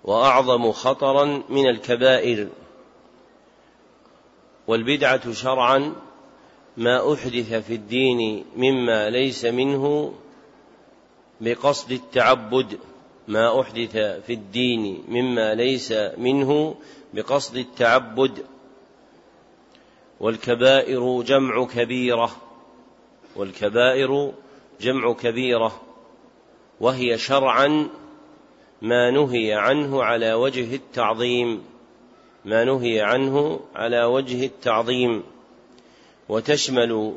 وأعظم 0.05 0.73
خطرا 0.73 1.43
من 1.49 1.69
الكبائر. 1.69 2.49
والبدعة 4.67 5.33
شرعا 5.33 5.93
ما 6.77 7.13
أحدث 7.15 7.55
في 7.55 7.75
الدين 7.75 8.45
مما 8.57 9.11
ليس 9.11 9.45
منه 9.45 10.15
بقصد 11.43 11.93
التعبد 11.93 12.79
ما 13.29 13.61
أحدث 13.61 13.97
في 13.97 14.33
الدين 14.33 15.05
مما 15.09 15.55
ليس 15.55 15.93
منه 16.19 16.75
بقصد 17.15 17.57
التعبد. 17.57 18.45
والكبائر 20.21 21.23
جمع 21.23 21.65
كبيرة 21.65 22.37
والكبائر 23.37 24.33
جمع 24.81 25.13
كبيرة 25.13 25.81
وهي 26.81 27.19
شرعا 27.19 27.89
ما 28.83 29.11
نهي 29.11 29.53
عنه 29.53 30.03
على 30.03 30.35
وجه 30.35 30.75
التعظيم 30.75 31.65
ما 32.45 32.65
نهي 32.65 33.01
عنه 33.01 33.61
على 33.75 34.05
وجه 34.05 34.47
التعظيم. 34.47 35.23
وتشمل 36.29 37.15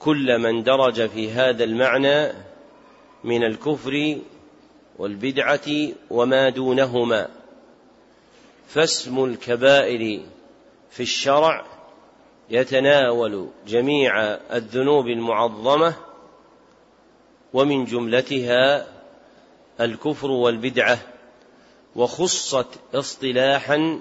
كل 0.00 0.38
من 0.38 0.62
درج 0.62 1.06
في 1.06 1.30
هذا 1.30 1.64
المعنى 1.64 2.32
من 3.24 3.44
الكفر 3.44 4.18
والبدعة 4.98 5.68
وما 6.10 6.48
دونهما. 6.48 7.28
فاسم 8.68 9.24
الكبائر 9.24 10.20
في 10.90 11.02
الشرع 11.02 11.66
يتناول 12.50 13.48
جميع 13.66 14.20
الذنوب 14.52 15.06
المعظمة 15.06 15.94
ومن 17.52 17.84
جملتها 17.84 18.86
الكفر 19.80 20.30
والبدعة 20.30 20.98
وخصت 21.96 22.66
اصطلاحا 22.94 24.00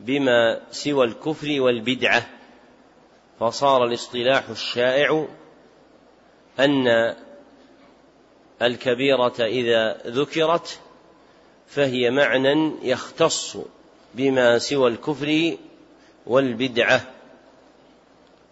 بما 0.00 0.60
سوى 0.70 1.06
الكفر 1.06 1.60
والبدعة. 1.60 2.37
فصار 3.40 3.84
الاصطلاح 3.84 4.48
الشائع 4.48 5.26
أن 6.60 7.14
الكبيرة 8.62 9.34
إذا 9.40 9.98
ذكرت 10.06 10.80
فهي 11.66 12.10
معنى 12.10 12.72
يختص 12.82 13.56
بما 14.14 14.58
سوى 14.58 14.90
الكفر 14.90 15.56
والبدعة 16.26 17.00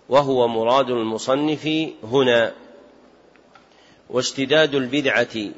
وهو 0.09 0.49
مراد 0.49 0.91
المصنف 0.91 1.69
هنا. 2.03 2.53
واشتداد 4.11 4.75
البدعة 4.75 5.51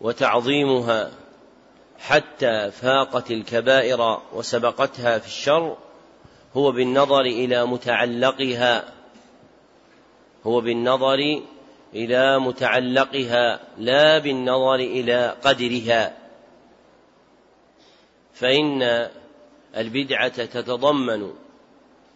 وتعظيمها 0.00 1.10
حتى 1.98 2.70
فاقت 2.70 3.30
الكبائر 3.30 4.20
وسبقتها 4.34 5.18
في 5.18 5.26
الشر 5.26 5.76
هو 6.56 6.72
بالنظر 6.72 7.20
إلى 7.20 7.66
متعلقها. 7.66 8.92
هو 10.46 10.60
بالنظر 10.60 11.42
إلى 11.94 12.38
متعلقها 12.38 13.60
لا 13.78 14.18
بالنظر 14.18 14.74
إلى 14.74 15.36
قدرها. 15.44 16.16
فإن 18.34 19.08
البدعة 19.76 20.28
تتضمن 20.46 21.32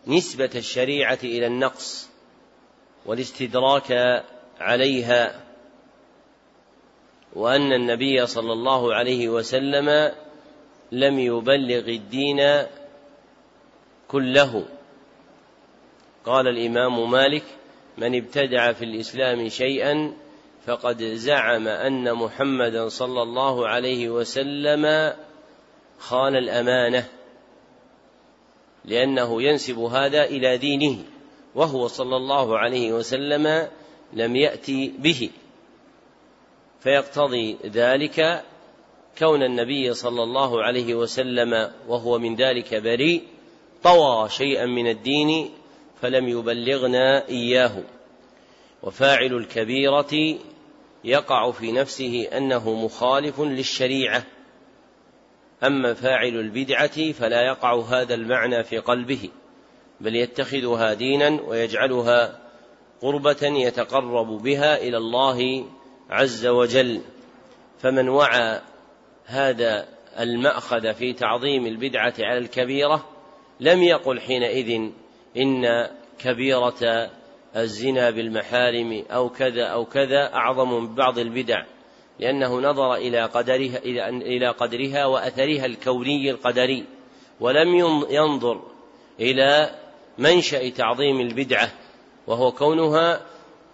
نسبة 0.06 0.50
الشريعة 0.54 1.18
إلى 1.24 1.46
النقص 1.46 2.08
والاستدراك 3.06 4.22
عليها 4.60 5.40
وأن 7.34 7.72
النبي 7.72 8.26
صلى 8.26 8.52
الله 8.52 8.94
عليه 8.94 9.28
وسلم 9.28 10.12
لم 10.92 11.18
يبلغ 11.18 11.88
الدين 11.88 12.66
كله. 14.08 14.64
قال 16.24 16.48
الإمام 16.48 17.10
مالك 17.10 17.44
من 17.98 18.16
ابتدع 18.16 18.72
في 18.72 18.84
الإسلام 18.84 19.48
شيئا 19.48 20.16
فقد 20.66 21.02
زعم 21.02 21.68
أن 21.68 22.14
محمدا 22.14 22.88
صلى 22.88 23.22
الله 23.22 23.68
عليه 23.68 24.08
وسلم 24.08 25.12
خان 25.98 26.36
الأمانة 26.36 27.08
لأنه 28.84 29.42
ينسب 29.42 29.78
هذا 29.78 30.24
إلى 30.24 30.58
دينه 30.58 30.98
وهو 31.54 31.86
صلى 31.86 32.16
الله 32.16 32.58
عليه 32.58 32.92
وسلم 32.92 33.68
لم 34.12 34.36
يأتي 34.36 34.94
به. 34.98 35.30
فيقتضي 36.80 37.56
ذلك 37.66 38.44
كون 39.18 39.42
النبي 39.42 39.94
صلى 39.94 40.22
الله 40.22 40.62
عليه 40.62 40.94
وسلم 40.94 41.72
وهو 41.88 42.18
من 42.18 42.36
ذلك 42.36 42.74
بريء 42.74 43.22
طوى 43.86 44.28
شيئا 44.28 44.66
من 44.66 44.86
الدين 44.86 45.50
فلم 46.02 46.28
يبلغنا 46.28 47.28
إياه. 47.28 47.82
وفاعل 48.82 49.34
الكبيرة 49.34 50.38
يقع 51.04 51.50
في 51.50 51.72
نفسه 51.72 52.28
أنه 52.36 52.84
مخالف 52.84 53.40
للشريعة. 53.40 54.24
أما 55.64 55.94
فاعل 55.94 56.28
البدعة 56.28 57.12
فلا 57.12 57.46
يقع 57.46 57.80
هذا 57.80 58.14
المعنى 58.14 58.64
في 58.64 58.78
قلبه 58.78 59.30
بل 60.00 60.16
يتخذها 60.16 60.94
دينا 60.94 61.40
ويجعلها 61.42 62.38
قربة 63.02 63.42
يتقرب 63.42 64.42
بها 64.42 64.76
إلى 64.76 64.96
الله 64.96 65.64
عز 66.10 66.46
وجل. 66.46 67.00
فمن 67.78 68.08
وعى 68.08 68.60
هذا 69.24 69.88
المأخذ 70.18 70.94
في 70.94 71.12
تعظيم 71.12 71.66
البدعة 71.66 72.14
على 72.18 72.38
الكبيرة 72.38 73.15
لم 73.60 73.82
يقل 73.82 74.20
حينئذ 74.20 74.90
إن 75.36 75.88
كبيرة 76.18 77.10
الزنا 77.56 78.10
بالمحارم 78.10 79.04
أو 79.10 79.28
كذا 79.28 79.64
أو 79.64 79.84
كذا 79.84 80.34
أعظم 80.34 80.72
من 80.72 80.94
بعض 80.94 81.18
البدع 81.18 81.64
لأنه 82.20 82.60
نظر 82.60 82.94
إلى 82.94 83.24
قدرها 83.24 83.78
إلى 84.08 84.48
قدرها 84.48 85.06
وأثرها 85.06 85.66
الكوني 85.66 86.30
القدري 86.30 86.84
ولم 87.40 87.74
ينظر 88.10 88.62
إلى 89.20 89.70
منشأ 90.18 90.68
تعظيم 90.68 91.20
البدعة 91.20 91.72
وهو 92.26 92.52
كونها 92.52 93.20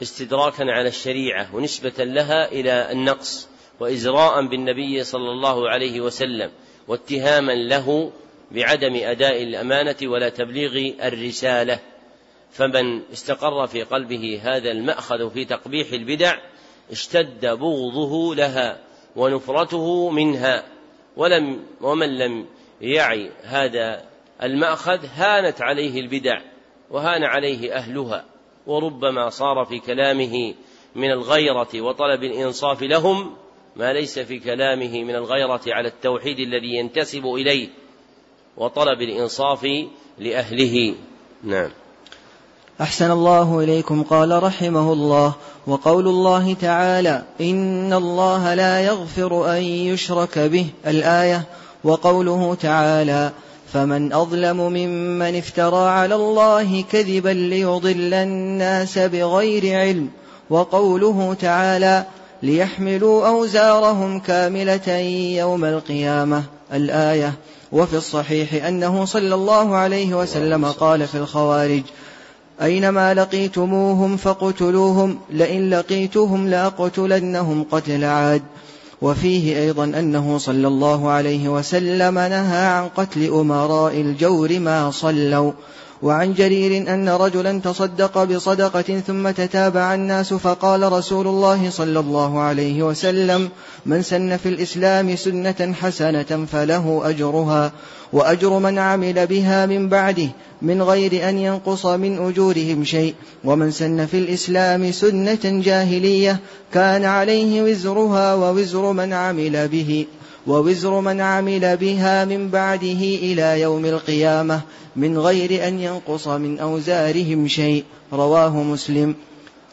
استدراكا 0.03 0.65
على 0.65 0.89
الشريعة 0.89 1.57
ونسبة 1.57 2.05
لها 2.05 2.53
إلى 2.53 2.93
النقص 2.93 3.49
وإزراء 3.81 4.47
بالنبي 4.47 5.05
صلى 5.05 5.31
الله 5.31 5.69
عليه 5.69 6.01
وسلم 6.01 6.51
واتهاما 6.89 7.53
له 7.53 8.13
بعدم 8.55 8.95
أداء 8.95 9.43
الأمانة 9.43 9.97
ولا 10.03 10.29
تبليغ 10.29 10.95
الرسالة. 11.07 11.79
فمن 12.51 13.03
استقر 13.13 13.67
في 13.67 13.83
قلبه 13.83 14.41
هذا 14.43 14.71
المأخذ 14.71 15.31
في 15.31 15.45
تقبيح 15.45 15.93
البدع 15.93 16.39
اشتد 16.91 17.47
بغضه 17.47 18.35
لها 18.35 18.79
ونفرته 19.17 20.11
منها. 20.11 20.65
ولم 21.17 21.65
ومن 21.81 22.19
لم 22.19 22.47
يعي 22.81 23.31
هذا 23.43 24.05
المأخذ 24.43 25.07
هانت 25.15 25.63
عليه 25.63 26.01
البدع 26.01 26.41
وهان 26.91 27.25
عليه 27.25 27.75
أهلها. 27.75 28.25
وربما 28.67 29.29
صار 29.29 29.65
في 29.65 29.79
كلامه 29.79 30.55
من 30.95 31.11
الغيرة 31.11 31.81
وطلب 31.81 32.25
الإنصاف 32.25 32.83
لهم 32.83 33.37
ما 33.77 33.93
ليس 33.93 34.19
في 34.19 34.39
كلامه 34.39 35.05
من 35.05 35.15
الغيرة 35.15 35.61
على 35.67 35.89
التوحيد 35.89 36.39
الذي 36.39 36.75
ينتسب 36.77 37.27
إليه. 37.27 37.69
وطلب 38.57 39.03
الإنصاف 39.03 39.67
لأهله. 40.19 40.95
نعم. 41.45 41.71
أحسن 42.81 43.11
الله 43.11 43.61
إليكم. 43.61 44.03
قال 44.03 44.43
رحمه 44.43 44.93
الله 44.93 45.33
وقول 45.67 46.09
الله 46.09 46.55
تعالى 46.55 47.23
إن 47.41 47.93
الله 47.93 48.55
لا 48.55 48.81
يغفر 48.81 49.57
أن 49.57 49.63
يشرك 49.63 50.39
به. 50.39 50.67
الآية 50.87 51.43
وقوله 51.85 52.55
تعالى 52.55 53.31
فمن 53.73 54.13
أظلم 54.13 54.57
ممن 54.57 55.37
افترى 55.37 55.89
على 55.89 56.15
الله 56.15 56.85
كذبا 56.93 57.29
ليضل 57.29 58.15
الناس 58.15 58.99
بغير 58.99 59.79
علم. 59.79 60.11
وقوله 60.51 61.37
تعالى 61.41 62.05
ليحملوا 62.43 63.29
أوزارهم 63.29 64.21
كاملة 64.21 64.93
يوم 65.37 65.65
القيامة. 65.65 66.43
الآية 66.73 67.33
وفي 67.73 67.97
الصحيح 67.97 68.65
أنه 68.65 69.05
صلى 69.05 69.35
الله 69.35 69.77
عليه 69.77 70.15
وسلم 70.15 70.65
قال 70.65 71.09
في 71.09 71.15
الخوارج 71.15 71.83
أينما 72.63 73.15
لقيتموهم 73.15 74.17
فاقتلوهم 74.17 75.19
لئن 75.31 75.71
لقيتهم 75.71 76.49
لأقتلنهم 76.49 77.65
قتل 77.71 78.05
عاد. 78.05 78.43
وفيه 79.03 79.59
أيضا 79.59 79.85
أنه 79.85 80.39
صلى 80.39 80.69
الله 80.69 81.11
عليه 81.11 81.49
وسلم 81.49 82.15
نهى 82.15 82.67
عن 82.67 82.89
قتل 82.89 83.27
أمراء 83.27 84.01
الجور 84.01 84.59
ما 84.59 84.91
صلوا. 84.91 85.53
وعن 86.03 86.35
جرير 86.35 86.95
أن 86.95 87.09
رجلا 87.09 87.61
تصدق 87.61 88.25
بصدقة 88.25 89.01
ثم 89.07 89.31
تتابع 89.31 89.95
الناس 89.95 90.35
فقال 90.35 90.93
رسول 90.93 91.27
الله 91.27 91.71
صلى 91.71 92.01
الله 92.01 92.41
عليه 92.41 92.83
وسلم 92.83 93.49
من 93.87 94.03
سن 94.03 94.37
في 94.37 94.49
الإسلام 94.49 95.17
سنة 95.17 95.75
حسنة 95.81 96.47
فله 96.53 97.01
أجرها 97.05 97.73
وأجر 98.13 98.59
من 98.59 98.79
عمل 98.79 99.27
بها 99.27 99.67
من 99.67 99.89
بعده 99.89 100.29
من 100.63 100.83
غير 100.83 101.29
أن 101.29 101.39
ينقص 101.39 101.87
من 101.87 102.27
أجورهم 102.29 102.85
شيء 102.85 103.15
ومن 103.45 103.71
سن 103.71 104.07
في 104.07 104.19
الإسلام 104.19 104.93
سنة 104.93 105.41
جاهلية 105.45 106.41
كان 106.75 107.05
عليه 107.05 107.63
وزرها 107.63 108.35
ووزر 108.35 108.93
من 108.93 109.13
عمل 109.13 109.69
به 109.69 110.07
ووزر 110.47 111.01
من 111.01 111.21
عمل 111.21 111.77
بها 111.77 112.25
من 112.25 112.49
بعده 112.49 113.03
إلى 113.27 113.61
يوم 113.61 113.87
القيامة 113.87 114.61
من 114.97 115.19
غير 115.19 115.69
أن 115.69 115.81
ينقص 115.81 116.29
من 116.29 116.59
أوزارهم 116.59 117.49
شيء. 117.49 117.85
رواه 118.13 118.63
مسلم. 118.63 119.15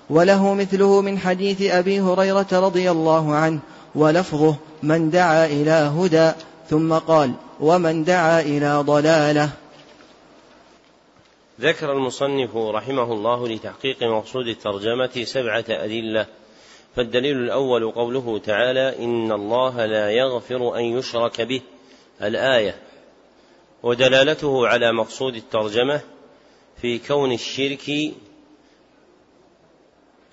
وله 0.10 0.54
مثله 0.54 1.02
من 1.02 1.18
حديث 1.18 1.62
أبي 1.62 2.02
هريرة 2.02 2.48
رضي 2.52 2.92
الله 2.92 3.36
عنه 3.36 3.60
ولفظه 3.96 4.56
من 4.84 5.10
دعا 5.10 5.46
إلى 5.46 5.72
هدى 5.72 6.32
ثم 6.70 6.94
قال 6.94 7.34
ومن 7.60 8.04
دعا 8.04 8.42
إلى 8.42 8.84
ضلالة. 8.88 9.50
ذكر 11.62 11.92
المصنف 11.92 12.56
رحمه 12.56 13.14
الله 13.14 13.48
لتحقيق 13.48 14.04
مقصود 14.04 14.48
الترجمة 14.48 15.24
سبعة 15.24 15.66
أدلة 15.70 16.26
فالدليل 17.00 17.38
الأول 17.38 17.92
قوله 17.92 18.40
تعالى 18.40 19.06
إن 19.06 19.32
الله 19.32 19.86
لا 19.86 20.12
يغفر 20.12 20.78
أن 20.78 20.84
يشرك 20.84 21.42
به 21.42 21.62
الآية. 22.22 22.76
ودلالته 23.84 24.68
على 24.68 24.92
مقصود 24.92 25.36
الترجمة 25.36 26.02
في 26.82 27.00
كون 27.00 27.32
الشرك 27.32 28.14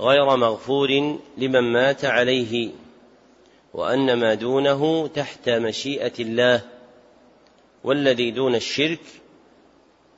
غير 0.01 0.37
مغفور 0.37 1.19
لمن 1.39 1.61
مات 1.61 2.05
عليه 2.05 2.71
وأن 3.75 4.21
ما 4.21 4.35
دونه 4.35 5.07
تحت 5.07 5.49
مشيئة 5.49 6.13
الله 6.21 6.63
والذي 7.85 8.31
دون 8.31 8.55
الشرك 8.55 9.05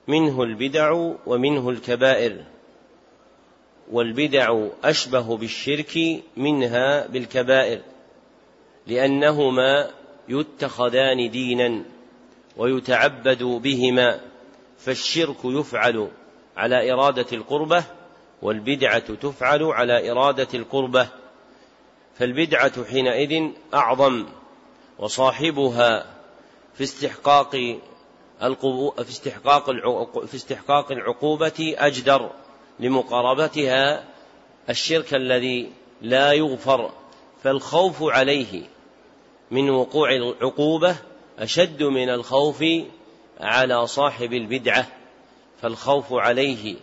منه 0.07 0.43
البدع 0.43 1.13
ومنه 1.27 1.71
الكبائر. 1.71 2.45
والبدع 3.91 4.67
أشبه 4.85 5.37
بالشرك 5.37 6.23
منها 6.37 7.07
بالكبائر 7.07 7.81
لأنهما 8.87 9.91
يتخذان 10.29 11.31
دينا 11.31 11.85
ويتعبد 12.57 13.43
بهما 13.43 14.21
فالشرك 14.79 15.37
يفعل 15.45 16.09
على 16.57 16.93
إرادة 16.93 17.27
القربة 17.33 17.85
والبدعة 18.43 19.15
تفعل 19.15 19.63
على 19.63 20.11
إرادة 20.11 20.49
القربة 20.55 21.09
فالبدعة 22.15 22.85
حينئذ 22.85 23.51
أعظم 23.75 24.27
وصاحبها 24.99 26.07
في 26.75 26.85
استحقاق 26.85 27.51
في 30.27 30.35
استحقاق 30.35 30.93
العقوبة 30.93 31.75
أجدر. 31.79 32.31
لمقاربتها 32.81 34.05
الشرك 34.71 35.15
الذي 35.15 35.71
لا 36.03 36.33
يغفر 36.33 36.91
فالخوف 37.43 38.03
عليه 38.03 38.63
من 39.51 39.71
وقوع 39.71 40.13
العقوبة 40.13 40.97
أشد 41.39 41.83
من 41.83 42.09
الخوف 42.09 42.65
على 43.41 43.87
صاحب 43.87 44.33
البدعة 44.33 44.87
فالخوف 45.63 46.13
عليه 46.13 46.77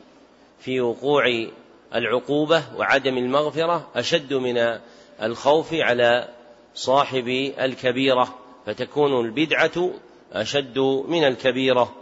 في 0.59 0.81
وقوع 0.81 1.47
العقوبة 1.95 2.63
وعدم 2.77 3.17
المغفرة 3.17 3.87
أشد 3.95 4.33
من 4.33 4.79
الخوف 5.21 5.73
على 5.73 6.29
صاحب 6.75 7.27
الكبيرة 7.59 8.35
فتكون 8.65 9.25
البدعة 9.25 9.89
أشد 10.33 10.79
من 11.07 11.23
الكبيرة. 11.23 11.93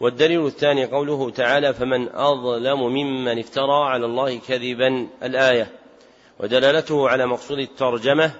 والدليل 0.00 0.46
الثاني 0.46 0.84
قوله 0.84 1.30
تعالى 1.30 1.74
فمن 1.74 2.08
أظلم 2.08 2.80
ممن 2.80 3.38
افترى 3.38 3.84
على 3.84 4.06
الله 4.06 4.38
كذبا 4.38 5.08
الآية. 5.22 5.70
ودلالته 6.40 7.08
على 7.08 7.26
مقصود 7.26 7.58
الترجمة 7.58 8.30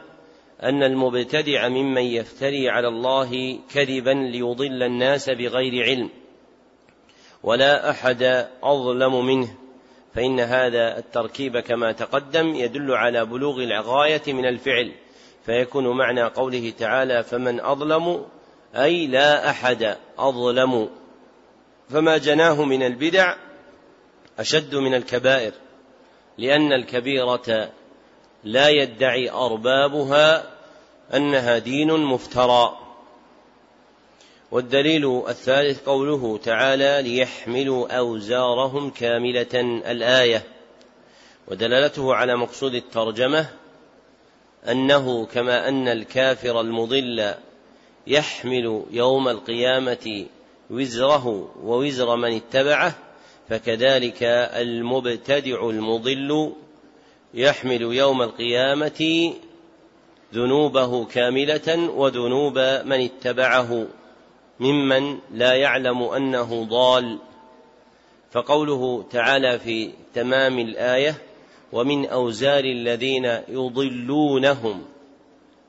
أن 0.63 0.83
المبتدع 0.83 1.69
ممن 1.69 2.03
يفتري 2.03 2.69
على 2.69 2.89
الله 2.89 3.59
كذبا 3.75 4.11
ليضل 4.11 4.83
الناس 4.83 5.31
بغير 5.31 5.85
علم. 5.85 6.11
ولا 7.43 7.91
أحد 7.91 8.47
أظلم 8.63 9.27
منه. 9.27 9.49
فإن 10.15 10.41
هذا 10.41 10.99
التركيب 10.99 11.59
كما 11.59 11.93
تقدم 11.93 12.55
يدل 12.55 12.93
على 12.93 13.25
بلوغ 13.25 13.57
الغاية 13.63 14.23
من 14.27 14.47
الفعل. 14.47 14.93
فيكون 15.47 15.97
معنى 15.97 16.23
قوله 16.23 16.73
تعالى 16.79 17.23
فمن 17.23 17.61
أظلم 17.61 18.25
أي 18.75 19.07
لا 19.07 19.51
أحد 19.51 19.97
أظلم. 20.19 20.89
فما 21.91 22.19
جناه 22.19 22.65
من 22.65 22.83
البدع 22.83 23.35
أشد 24.39 24.75
من 24.75 24.95
الكبائر 24.95 25.53
لأن 26.39 26.73
الكبيرة 26.73 27.71
لا 28.45 28.69
يدعي 28.69 29.31
أربابها 29.31 30.45
أنها 31.15 31.59
دين 31.59 31.93
مفترى. 31.93 32.79
والدليل 34.51 35.23
الثالث 35.29 35.83
قوله 35.89 36.39
تعالى 36.45 37.03
ليحملوا 37.03 37.99
أوزارهم 37.99 38.91
كاملة 38.91 39.55
الآية. 39.91 40.43
ودلالته 41.49 42.15
على 42.15 42.37
مقصود 42.37 42.75
الترجمة 42.75 43.49
أنه 44.69 45.27
كما 45.27 45.69
أن 45.69 45.89
الكافر 45.89 46.61
المضل 46.61 47.35
يحمل 48.07 48.85
يوم 48.91 49.29
القيامة 49.29 50.27
وزره 50.71 51.55
ووزر 51.63 52.17
من 52.17 52.33
اتبعه 52.33 52.95
فكذلك 53.49 54.23
المبتدع 54.55 55.69
المضل 55.71 56.53
يحمل 57.35 57.83
يوم 57.83 58.23
القيامة 58.23 59.33
ذنوبه 60.35 61.05
كاملة 61.05 61.91
وذنوب 61.91 62.59
من 62.59 63.01
اتبعه 63.01 63.87
ممن 64.61 65.19
لا 65.35 65.55
يعلم 65.55 66.03
أنه 66.03 66.65
ضال. 66.65 67.19
فقوله 68.31 69.05
تعالى 69.11 69.59
في 69.59 69.91
تمام 70.15 70.59
الآية 70.59 71.15
ومن 71.73 72.07
أوزار 72.07 72.65
الذين 72.65 73.25
يضلونهم 73.49 74.85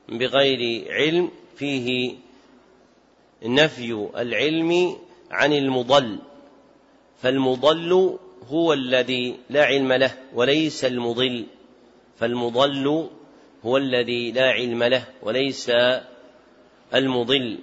بغير 0.08 0.92
علم 0.92 1.30
فيه 1.56 2.14
نفي 3.42 4.08
العلم 4.16 4.96
عن 5.30 5.52
المضل 5.52 6.18
فالمضل 7.22 8.18
هو 8.48 8.72
الذي 8.72 9.36
لا 9.50 9.64
علم 9.64 9.92
له 9.92 10.16
وليس 10.34 10.84
المضل 10.84 11.46
فالمضل 12.18 13.08
هو 13.64 13.76
الذي 13.76 14.32
لا 14.32 14.50
علم 14.50 14.82
له 14.82 15.04
وليس 15.22 15.72
المضل. 16.94 17.58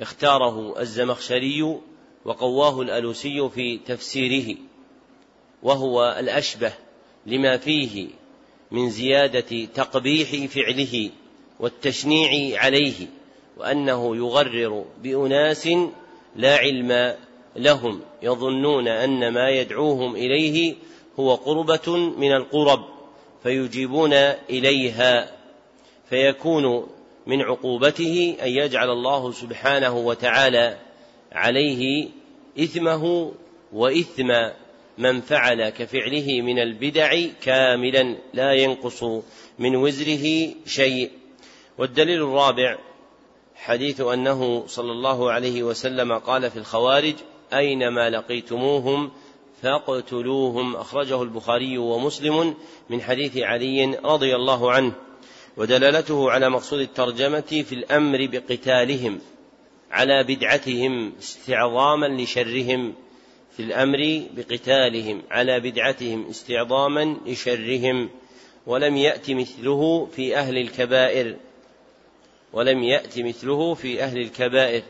اختاره 0.00 0.80
الزمخشري 0.80 1.80
وقواه 2.24 2.80
الألوسي 2.80 3.48
في 3.48 3.78
تفسيره 3.78 4.56
وهو 5.62 6.16
الأشبه 6.18 6.72
لما 7.26 7.56
فيه 7.56 8.08
من 8.70 8.90
زيادة 8.90 9.64
تقبيح 9.64 10.52
فعله 10.52 11.10
والتشنيع 11.60 12.60
عليه. 12.62 13.06
وأنه 13.56 14.16
يغرر 14.16 14.84
بأناس 15.02 15.68
لا 16.36 16.56
علم 16.56 17.16
لهم 17.56 18.00
يظنون 18.22 18.88
أن 18.88 19.28
ما 19.28 19.50
يدعوهم 19.50 20.16
إليه 20.16 20.74
هو 21.20 21.34
قربة 21.34 21.96
من 21.96 22.32
القرب 22.32 22.84
فيجيبون 23.42 24.12
إليها 24.50 25.30
فيكون 26.10 26.86
من 27.26 27.42
عقوبته 27.42 28.36
أن 28.42 28.48
يجعل 28.48 28.90
الله 28.90 29.32
سبحانه 29.32 29.96
وتعالى 29.96 30.78
عليه 31.32 32.08
إثمه 32.58 33.32
وإثم 33.72 34.32
من 34.98 35.20
فعل 35.20 35.68
كفعله 35.68 36.40
من 36.40 36.58
البدع 36.58 37.20
كاملا 37.42 38.16
لا 38.34 38.52
ينقص 38.52 39.04
من 39.58 39.76
وزره 39.76 40.54
شيء. 40.66 41.10
والدليل 41.78 42.22
الرابع 42.22 42.78
حديث 43.54 44.00
أنه 44.00 44.64
صلى 44.66 44.92
الله 44.92 45.32
عليه 45.32 45.62
وسلم 45.62 46.18
قال 46.18 46.50
في 46.50 46.58
الخوارج 46.58 47.14
أينما 47.52 48.10
لقيتموهم 48.10 49.10
فاقتلوهم. 49.62 50.76
أخرجه 50.76 51.22
البخاري 51.22 51.78
ومسلم 51.78 52.54
من 52.90 53.02
حديث 53.02 53.36
علي 53.36 53.98
رضي 54.04 54.36
الله 54.36 54.72
عنه 54.72 54.92
ودلالته 55.56 56.30
على 56.30 56.50
مقصود 56.50 56.80
الترجمة 56.80 57.64
في 57.68 57.72
الأمر 57.72 58.26
بقتالهم 58.26 59.20
على 59.90 60.24
بدعتهم 60.24 61.12
استعظاما 61.18 62.06
لشرهم 62.06 62.94
في 63.56 63.62
الأمر 63.62 64.22
بقتالهم 64.36 65.22
على 65.30 65.60
بدعتهم 65.60 66.28
استعظاما 66.30 67.16
لشرهم. 67.26 68.10
ولم 68.66 68.96
يأت 68.96 69.30
مثله 69.30 70.08
في 70.16 70.36
أهل 70.36 70.58
الكبائر. 70.58 71.36
ولم 72.52 72.82
يأت 72.82 73.18
مثله 73.18 73.74
في 73.74 74.02
أهل 74.02 74.18
الكبائر 74.18 74.82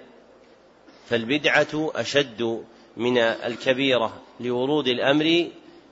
فالبدعة 1.06 1.90
أشد 1.94 2.62
من 2.96 3.18
الكبيرة 3.18 4.22
لورود 4.40 4.88
الأمر 4.88 5.46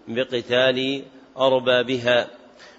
بقتال 0.08 1.02
أربابها. 1.36 2.30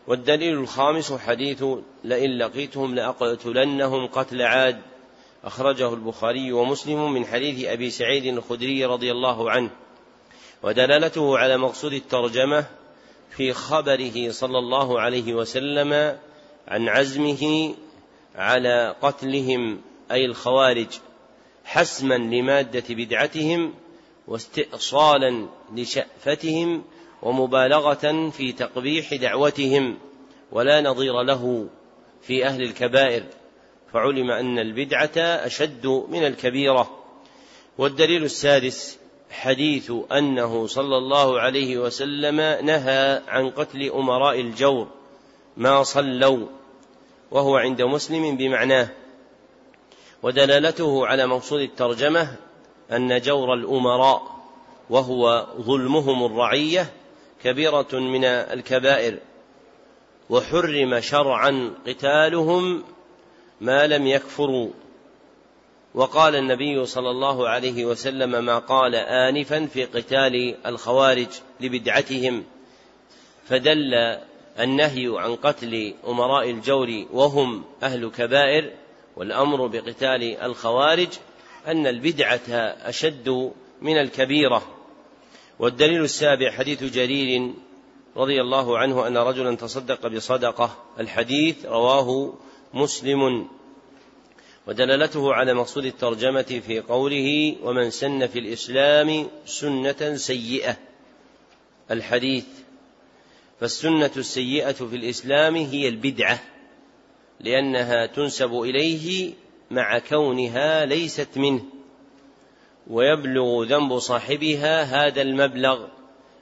والدليل 0.08 0.54
الخامس 0.54 1.14
حديث 1.14 1.64
لئن 2.04 2.38
لقيتهم 2.38 2.96
لأقتلنهم 2.96 4.08
قتل 4.08 4.42
عاد 4.42 4.82
أخرجه 5.44 5.94
البخاري 5.94 6.52
ومسلم 6.52 7.14
من 7.14 7.26
حديث 7.26 7.66
أبي 7.66 7.90
سعيد 7.90 8.26
الخدري 8.26 8.86
رضي 8.86 9.12
الله 9.12 9.52
عنه. 9.52 9.70
ودلالته 10.64 11.38
على 11.38 11.58
مقصود 11.58 11.94
الترجمة 11.94 12.66
في 13.30 13.54
خبره 13.54 14.32
صلى 14.32 14.58
الله 14.58 15.00
عليه 15.00 15.34
وسلم 15.34 16.18
عن 16.68 16.90
عزمه 16.90 17.74
على 18.42 18.96
قتلهم 19.02 19.82
أي 20.12 20.26
الخوارج 20.26 20.88
حسما 21.66 22.16
لمادة 22.16 22.84
بدعتهم 22.90 23.74
واستئصالا 24.28 25.48
لشأفتهم 25.76 26.84
ومبالغة 27.22 28.30
في 28.30 28.52
تقبيح 28.52 29.14
دعوتهم 29.14 29.98
ولا 30.52 30.82
نظير 30.82 31.22
له 31.22 31.68
في 32.22 32.46
أهل 32.46 32.62
الكبائر. 32.62 33.24
فعلم 33.94 34.32
أن 34.32 34.60
البدعة 34.60 35.18
أشد 35.18 35.88
من 35.88 36.26
الكبيرة. 36.26 36.98
والدليل 37.78 38.24
السادس 38.24 38.98
حديث 39.32 39.92
أنه 40.12 40.68
صلى 40.68 40.98
الله 40.98 41.40
عليه 41.40 41.78
وسلم 41.78 42.66
نهى 42.66 43.22
عن 43.28 43.50
قتل 43.50 43.90
أمراء 43.90 44.40
الجور 44.40 44.88
ما 45.58 45.84
صلوا. 45.84 46.61
وهو 47.32 47.58
عند 47.58 47.82
مسلم 47.82 48.38
بمعناه. 48.38 48.90
ودلالته 50.24 51.08
على 51.08 51.28
مقصود 51.28 51.62
الترجمة 51.62 52.36
أن 52.92 53.22
جور 53.22 53.54
الأمراء 53.54 54.22
وهو 54.90 55.48
ظلمهم 55.62 56.26
الرعية 56.26 56.94
كبيرة 57.44 57.88
من 57.94 58.26
الكبائر 58.26 59.18
وحرم 60.30 61.00
شرعا 61.00 61.74
قتالهم 61.88 62.84
ما 63.62 63.88
لم 63.88 64.08
يكفروا. 64.08 64.70
وقال 65.96 66.36
النبي 66.36 66.86
صلى 66.86 67.10
الله 67.10 67.50
عليه 67.50 67.86
وسلم 67.86 68.46
ما 68.46 68.58
قال 68.58 68.96
آنفا 68.96 69.66
في 69.66 69.86
قتال 69.86 70.56
الخوارج 70.66 71.28
لبدعتهم 71.60 72.44
فدل 73.48 74.18
النهي 74.60 75.12
عن 75.16 75.36
قتل 75.36 75.94
أمراء 76.08 76.50
الجور 76.50 77.06
وهم 77.12 77.64
أهل 77.84 78.10
كبائر 78.10 78.72
والأمر 79.16 79.68
بقتال 79.68 80.38
الخوارج 80.38 81.08
أن 81.68 81.88
البدعة 81.88 82.50
أشد 82.84 83.52
من 83.82 83.98
الكبيرة. 83.98 84.64
والدليل 85.60 86.04
السابع 86.04 86.52
حديث 86.52 86.84
جرير 86.84 87.54
رضي 88.18 88.42
الله 88.42 88.78
عنه 88.78 89.08
أن 89.08 89.18
رجلا 89.18 89.56
تصدق 89.56 90.08
بصدقة 90.08 90.78
الحديث 91.00 91.66
رواه 91.66 92.34
مسلم. 92.74 93.48
ودلالته 94.68 95.34
على 95.34 95.54
مقصود 95.54 95.86
الترجمة 95.86 96.62
في 96.68 96.80
قوله 96.80 97.56
ومن 97.64 97.90
سن 97.90 98.28
في 98.28 98.40
الإسلام 98.40 99.28
سنة 99.46 100.16
سيئة. 100.16 100.78
الحديث 101.92 102.46
فالسنة 103.62 104.12
السيئة 104.18 104.72
في 104.72 104.96
الإسلام 104.96 105.56
هي 105.56 105.88
البدعة 105.88 106.40
لأنها 107.40 108.06
تنسب 108.06 108.54
إليه 108.54 109.34
مع 109.72 110.00
كونها 110.00 110.86
ليست 110.86 111.38
منه 111.38 111.64
ويبلغ 112.88 113.64
ذنب 113.64 114.00
صاحبها 114.00 114.84
هذا 114.84 115.22
المبلغ 115.22 115.88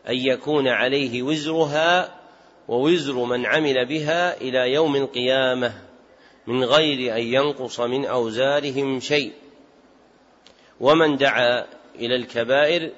أن 0.10 0.16
يكون 0.16 0.68
عليه 0.68 1.24
وزرها 1.24 2.20
ووزر 2.68 3.24
من 3.24 3.46
عمل 3.46 3.86
بها 3.86 4.42
إلى 4.42 4.74
يوم 4.74 4.96
القيامة 4.96 5.74
من 6.48 6.64
غير 6.64 7.16
أن 7.16 7.22
ينقص 7.22 7.80
من 7.80 8.06
أوزارهم 8.06 9.00
شيء. 9.00 9.32
ومن 10.80 11.18
دعا 11.18 11.66
إلى 11.96 12.16
الكبائر 12.16 12.92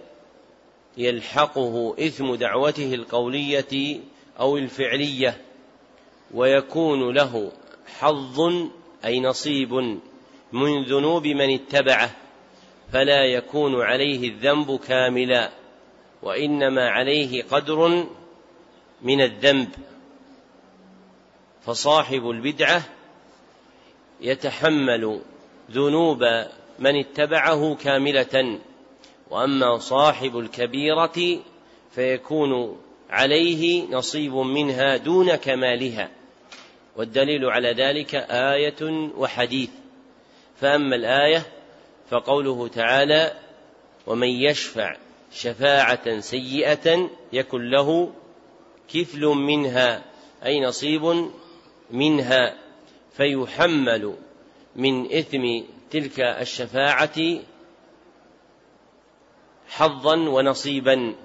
يلحقه 0.98 1.96
إثم 2.00 2.36
دعوته 2.36 2.94
القولية 2.94 4.00
أو 4.40 4.58
الفعلية 4.58 5.42
ويكون 6.34 7.14
له 7.14 7.52
حظ 8.00 8.40
أي 9.06 9.20
نصيب 9.20 9.74
من 10.52 10.84
ذنوب 10.84 11.28
من 11.28 11.54
اتبعه 11.54 12.16
فلا 12.94 13.26
يكون 13.26 13.82
عليه 13.82 14.30
الذنب 14.30 14.80
كاملا 14.80 15.52
وإنما 16.22 16.90
عليه 16.90 17.44
قدر 17.44 18.08
من 19.02 19.22
الذنب. 19.22 19.70
فصاحب 21.62 22.30
البدعة 22.30 22.84
يتحمل 24.22 25.22
ذنوب 25.72 26.24
من 26.80 27.00
اتبعه 27.00 27.76
كاملة 27.76 28.60
وأما 29.30 29.78
صاحب 29.78 30.38
الكبيرة 30.38 31.40
فيكون 31.92 32.78
عليه 33.12 33.88
نصيب 33.88 34.34
منها 34.34 34.98
دون 34.98 35.36
كمالها. 35.36 36.10
والدليل 36.96 37.46
على 37.46 37.74
ذلك 37.74 38.16
آية 38.30 39.12
وحديث. 39.18 39.70
فأما 40.62 40.96
الآية 40.96 41.46
فقوله 42.10 42.68
تعالى 42.68 43.34
ومن 44.08 44.28
يشفع 44.28 44.96
شفاعة 45.32 46.20
سيئة 46.20 47.10
يكن 47.34 47.70
له 47.70 48.14
كفل 48.94 49.26
منها 49.26 50.04
أي 50.46 50.62
نصيب 50.62 51.32
منها 51.92 52.58
فيحمل 53.18 54.16
من 54.76 55.14
إثم 55.14 55.62
تلك 55.92 56.20
الشفاعة 56.20 57.40
حظا 59.68 60.16
ونصيبا. 60.16 61.16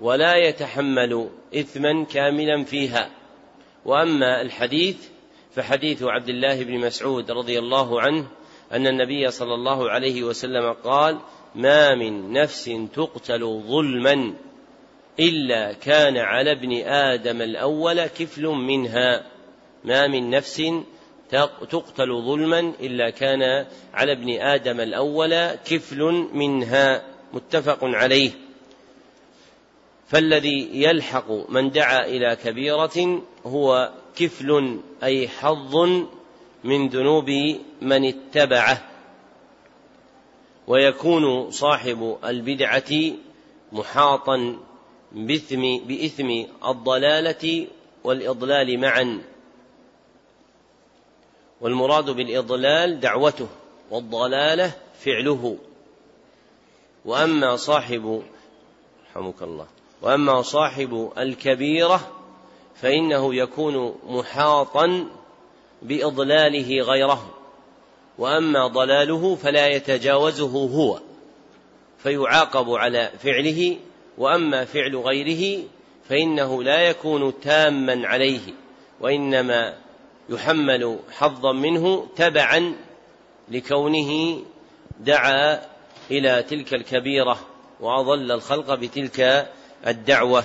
ولا 0.00 0.36
يتحمل 0.36 1.28
إثما 1.54 2.04
كاملا 2.04 2.64
فيها. 2.64 3.10
وأما 3.84 4.42
الحديث 4.42 4.96
فحديث 5.54 6.02
عبد 6.02 6.28
الله 6.28 6.64
بن 6.64 6.78
مسعود 6.78 7.30
رضي 7.30 7.58
الله 7.58 8.00
عنه 8.00 8.26
أن 8.72 8.86
النبي 8.86 9.30
صلى 9.30 9.54
الله 9.54 9.90
عليه 9.90 10.22
وسلم 10.22 10.72
قال 10.72 11.18
ما 11.54 11.94
من 11.94 12.32
نفس 12.32 12.70
تقتل 12.94 13.62
ظلما 13.68 14.34
إلا 15.20 15.72
كان 15.72 16.16
على 16.16 16.52
ابن 16.52 16.72
آدم 16.86 17.42
الأول 17.42 18.06
كفل 18.06 18.46
منها. 18.46 19.26
ما 19.84 20.06
من 20.06 20.30
نفس 20.30 20.62
تقتل 21.70 22.22
ظلما 22.22 22.58
إلا 22.80 23.10
كان 23.10 23.66
على 23.94 24.12
ابن 24.12 24.40
آدم 24.40 24.80
الأول 24.80 25.50
كفل 25.54 26.28
منها. 26.32 27.02
متفق 27.32 27.78
عليه. 27.82 28.30
فالذي 30.08 30.70
يلحق 30.72 31.30
من 31.50 31.70
دعا 31.70 32.06
إلى 32.06 32.36
كبيرة 32.36 33.22
هو 33.46 33.92
كفل 34.16 34.80
أي 35.02 35.28
حظ 35.28 35.76
من 36.64 36.88
ذنوب 36.88 37.30
من 37.82 38.04
اتبعه 38.04 38.88
ويكون 40.66 41.50
صاحب 41.50 42.18
البدعة 42.24 42.92
محاطا 43.72 44.58
بإثم, 45.12 45.78
بإثم 45.78 46.44
الضلالة 46.66 47.66
والإضلال 48.04 48.80
معا. 48.80 49.22
والمراد 51.60 52.10
بالإضلال 52.10 53.00
دعوته 53.00 53.48
والضلالة 53.90 54.72
فعله. 55.00 55.56
وأما 57.04 57.56
صاحب 57.56 58.22
رحمك 59.10 59.42
الله. 59.42 59.66
وأما 60.02 60.42
صاحب 60.42 61.12
الكبيرة 61.18 62.00
فإنه 62.74 63.34
يكون 63.34 63.94
محاطا 64.06 65.06
بإضلاله 65.82 66.82
غيره 66.82 67.30
وأما 68.18 68.66
ضلاله 68.66 69.34
فلا 69.34 69.66
يتجاوزه 69.66 70.50
هو 70.50 71.00
فيعاقب 71.98 72.70
على 72.70 73.10
فعله 73.22 73.76
وأما 74.18 74.64
فعل 74.64 74.96
غيره 74.96 75.64
فإنه 76.08 76.62
لا 76.62 76.80
يكون 76.80 77.40
تاما 77.40 78.08
عليه 78.08 78.40
وإنما 79.00 79.74
يحمل 80.28 80.98
حظا 81.12 81.52
منه 81.52 82.06
تبعا 82.16 82.74
لكونه 83.48 84.40
دعا 85.00 85.60
إلى 86.10 86.42
تلك 86.42 86.74
الكبيرة 86.74 87.38
وأضل 87.80 88.32
الخلق 88.32 88.74
بتلك 88.74 89.48
الدعوة. 89.86 90.44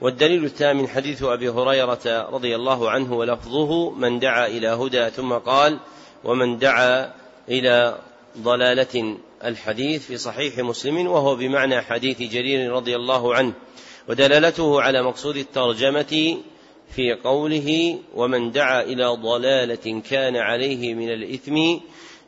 والدليل 0.00 0.44
الثامن 0.44 0.88
حديث 0.88 1.22
أبي 1.22 1.48
هريرة 1.48 2.28
رضي 2.30 2.56
الله 2.56 2.90
عنه 2.90 3.14
ولفظه 3.14 3.90
من 3.90 4.18
دعا 4.18 4.46
إلى 4.46 4.68
هدى 4.68 5.10
ثم 5.10 5.32
قال 5.32 5.78
ومن 6.24 6.58
دعا 6.58 7.12
إلى 7.48 7.98
ضلالة 8.38 9.16
الحديث 9.44 10.06
في 10.06 10.16
صحيح 10.16 10.58
مسلم 10.58 11.06
وهو 11.06 11.36
بمعنى 11.36 11.82
حديث 11.82 12.22
جرير 12.22 12.72
رضي 12.72 12.96
الله 12.96 13.34
عنه. 13.34 13.52
ودلالته 14.08 14.82
على 14.82 15.02
مقصود 15.02 15.36
الترجمة 15.36 16.36
في 16.96 17.12
قوله 17.24 17.98
ومن 18.14 18.50
دعا 18.50 18.82
إلى 18.82 19.06
ضلالة 19.06 20.02
كان 20.10 20.36
عليه 20.36 20.94
من 20.94 21.08
الإثم 21.08 21.56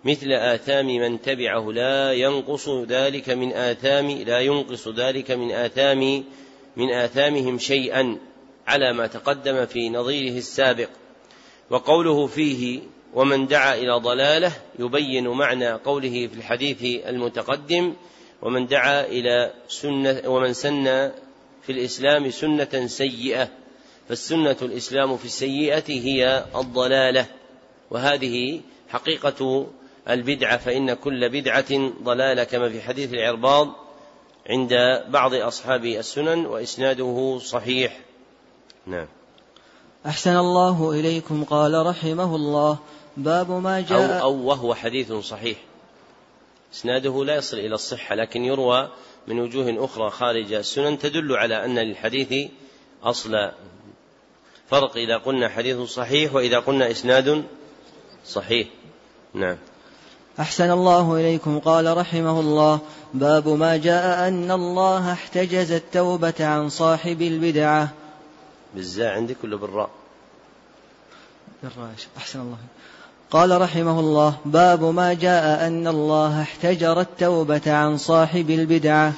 مثل 0.06 0.32
آثام 0.32 0.86
من 0.86 1.22
تبعه 1.22 1.72
لا 1.72 2.12
ينقص 2.12 2.68
ذلك 2.68 3.30
من 3.30 3.52
آثام 3.52 4.10
لا 4.10 4.40
ينقص 4.40 4.88
ذلك 4.88 5.30
من 5.30 5.52
آثام 5.52 6.24
من 6.76 6.92
آثامهم 6.92 7.58
شيئا 7.58 8.18
على 8.66 8.92
ما 8.92 9.06
تقدم 9.06 9.66
في 9.66 9.88
نظيره 9.88 10.38
السابق. 10.38 10.88
وقوله 11.70 12.26
فيه 12.26 12.80
ومن 13.14 13.46
دعا 13.46 13.74
إلى 13.74 13.92
ضلاله 13.92 14.52
يبين 14.78 15.28
معنى 15.28 15.72
قوله 15.72 16.26
في 16.26 16.34
الحديث 16.34 17.06
المتقدم 17.06 17.94
ومن 18.42 18.66
دعا 18.66 19.04
إلى 19.04 19.52
سنة 19.68 20.22
ومن 20.26 20.52
سن 20.52 21.12
في 21.62 21.72
الإسلام 21.72 22.30
سنة 22.30 22.86
سيئة. 22.86 23.48
فالسنة 24.08 24.56
الإسلام 24.62 25.16
في 25.16 25.24
السيئة 25.24 25.88
هي 25.88 26.44
الضلالة. 26.56 27.26
وهذه 27.90 28.60
حقيقة 28.88 29.66
البدعة 30.10 30.56
فإن 30.56 30.94
كل 30.94 31.28
بدعة 31.28 31.92
ضلالة 32.02 32.44
كما 32.44 32.68
في 32.68 32.82
حديث 32.82 33.12
العرباض 33.12 33.68
عند 34.50 34.74
بعض 35.08 35.34
أصحاب 35.34 35.84
السنن 35.84 36.46
وإسناده 36.46 37.38
صحيح. 37.42 38.00
نعم. 38.86 39.08
أحسن 40.06 40.36
الله 40.36 40.90
إليكم 40.90 41.44
قال 41.44 41.86
رحمه 41.86 42.36
الله. 42.36 42.78
باب 43.16 43.50
ما 43.50 43.80
جاء 43.80 44.22
أو, 44.22 44.22
أو 44.22 44.46
وهو 44.46 44.74
حديث 44.74 45.12
صحيح. 45.12 45.58
إسناده 46.74 47.24
لا 47.24 47.36
يصل 47.36 47.58
إلى 47.58 47.74
الصحة 47.74 48.14
لكن 48.14 48.44
يروى 48.44 48.90
من 49.26 49.40
وجوه 49.40 49.84
أخرى 49.84 50.10
خارج 50.10 50.52
السنن 50.52 50.98
تدل 50.98 51.36
على 51.36 51.64
أن 51.64 51.78
للحديث 51.78 52.50
أصلا 53.02 53.52
فرق 54.68 54.96
إذا 54.96 55.16
قلنا 55.16 55.48
حديث 55.48 55.80
صحيح 55.80 56.34
وإذا 56.34 56.58
قلنا 56.58 56.90
إسناد 56.90 57.44
صحيح. 58.26 58.68
نعم. 59.34 59.56
أحسن 60.40 60.70
الله 60.70 61.14
إليكم. 61.14 61.58
قال 61.58 61.96
رحمه 61.96 62.40
الله 62.40 62.80
باب 63.14 63.48
ما 63.48 63.76
جاء 63.76 64.28
أن 64.28 64.50
الله 64.50 65.12
احتجز 65.12 65.72
التوبة 65.72 66.34
عن 66.40 66.68
صاحب 66.68 67.22
البدعة. 67.22 67.88
بالزاء 68.74 69.14
عندك 69.14 69.36
ولا 69.44 69.56
بالراء. 69.56 69.90
بالراء. 71.62 71.90
أحسن 72.16 72.40
الله. 72.40 72.56
قال 73.30 73.60
رحمه 73.60 74.00
الله 74.00 74.36
باب 74.44 74.84
ما 74.84 75.14
جاء 75.14 75.66
أن 75.66 75.86
الله 75.86 76.42
احتجر 76.42 77.00
التوبة 77.00 77.72
عن 77.72 77.96
صاحب 77.96 78.50
البدعة. 78.50 79.12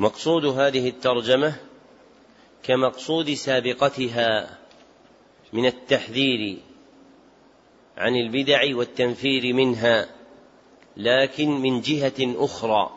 مقصود 0.00 0.44
هذه 0.44 0.88
الترجمة 0.88 1.54
كمقصود 2.62 3.34
سابقتها 3.34 4.58
من 5.52 5.66
التحذير 5.66 6.58
عن 7.98 8.16
البدع 8.16 8.76
والتنفير 8.76 9.54
منها. 9.54 10.17
لكن 10.98 11.50
من 11.50 11.80
جهة 11.80 12.44
أخرى 12.44 12.90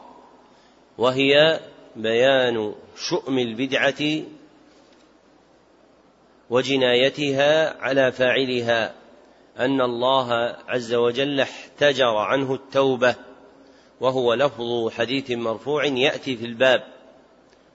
وهي 0.98 1.60
بيان 1.96 2.74
شؤم 2.96 3.40
البدعة 3.40 4.24
وجنايتها 6.50 7.82
على 7.82 8.12
فاعلها 8.12 8.94
أن 9.60 9.82
الله 9.82 10.34
عز 10.68 10.94
وجل 10.94 11.40
احتجر 11.40 12.16
عنه 12.18 12.54
التوبة 12.54 13.16
وهو 14.02 14.34
لفظ 14.34 14.90
حديث 14.90 15.32
مرفوع 15.32 15.86
يأتي 15.86 16.38
في 16.38 16.46
الباب 16.46 16.84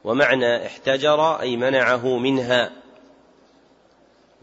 ومعنى 0.04 0.66
احتجر 0.66 1.40
أي 1.40 1.56
منعه 1.56 2.18
منها 2.18 2.72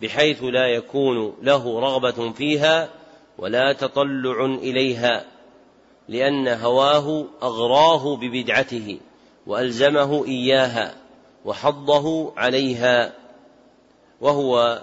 بحيث 0.02 0.44
لا 0.44 0.68
يكون 0.68 1.36
له 1.42 1.80
رغبة 1.80 2.32
فيها 2.32 2.90
ولا 3.38 3.74
تطلع 3.74 4.46
إليها. 4.46 5.33
لأن 6.10 6.48
هواه 6.48 7.26
أغراه 7.44 8.16
ببدعته 8.16 9.00
وألزمه 9.48 10.26
إياها 10.26 10.96
وحضه 11.46 12.34
عليها 12.38 13.14
وهو 14.22 14.82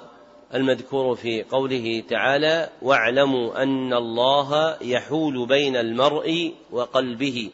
المذكور 0.55 1.15
في 1.15 1.43
قوله 1.43 2.03
تعالى 2.09 2.71
واعلموا 2.83 3.63
أن 3.63 3.93
الله 3.93 4.77
يحول 4.83 5.47
بين 5.47 5.77
المرء 5.77 6.53
وقلبه 6.71 7.51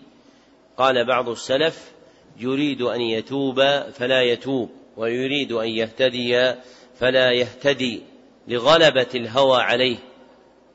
قال 0.77 1.07
بعض 1.07 1.29
السلف 1.29 1.93
يريد 2.39 2.83
أن 2.83 3.01
يتوب 3.01 3.63
فلا 3.93 4.23
يتوب 4.23 4.71
ويريد 4.97 5.53
أن 5.53 5.69
يهتدي 5.69 6.55
فلا 6.99 7.33
يهتدي 7.33 8.03
لغلبة 8.49 9.07
الهوى 9.15 9.63
عليه 9.63 9.97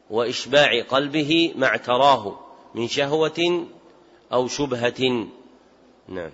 وإشباع 0.10 0.82
قلبه 0.90 1.54
ما 1.56 1.68
اعتراه 1.68 2.40
من 2.76 2.88
شهوة 2.88 3.66
أو 4.34 4.48
شبهة. 4.48 5.28
نعم. 6.10 6.30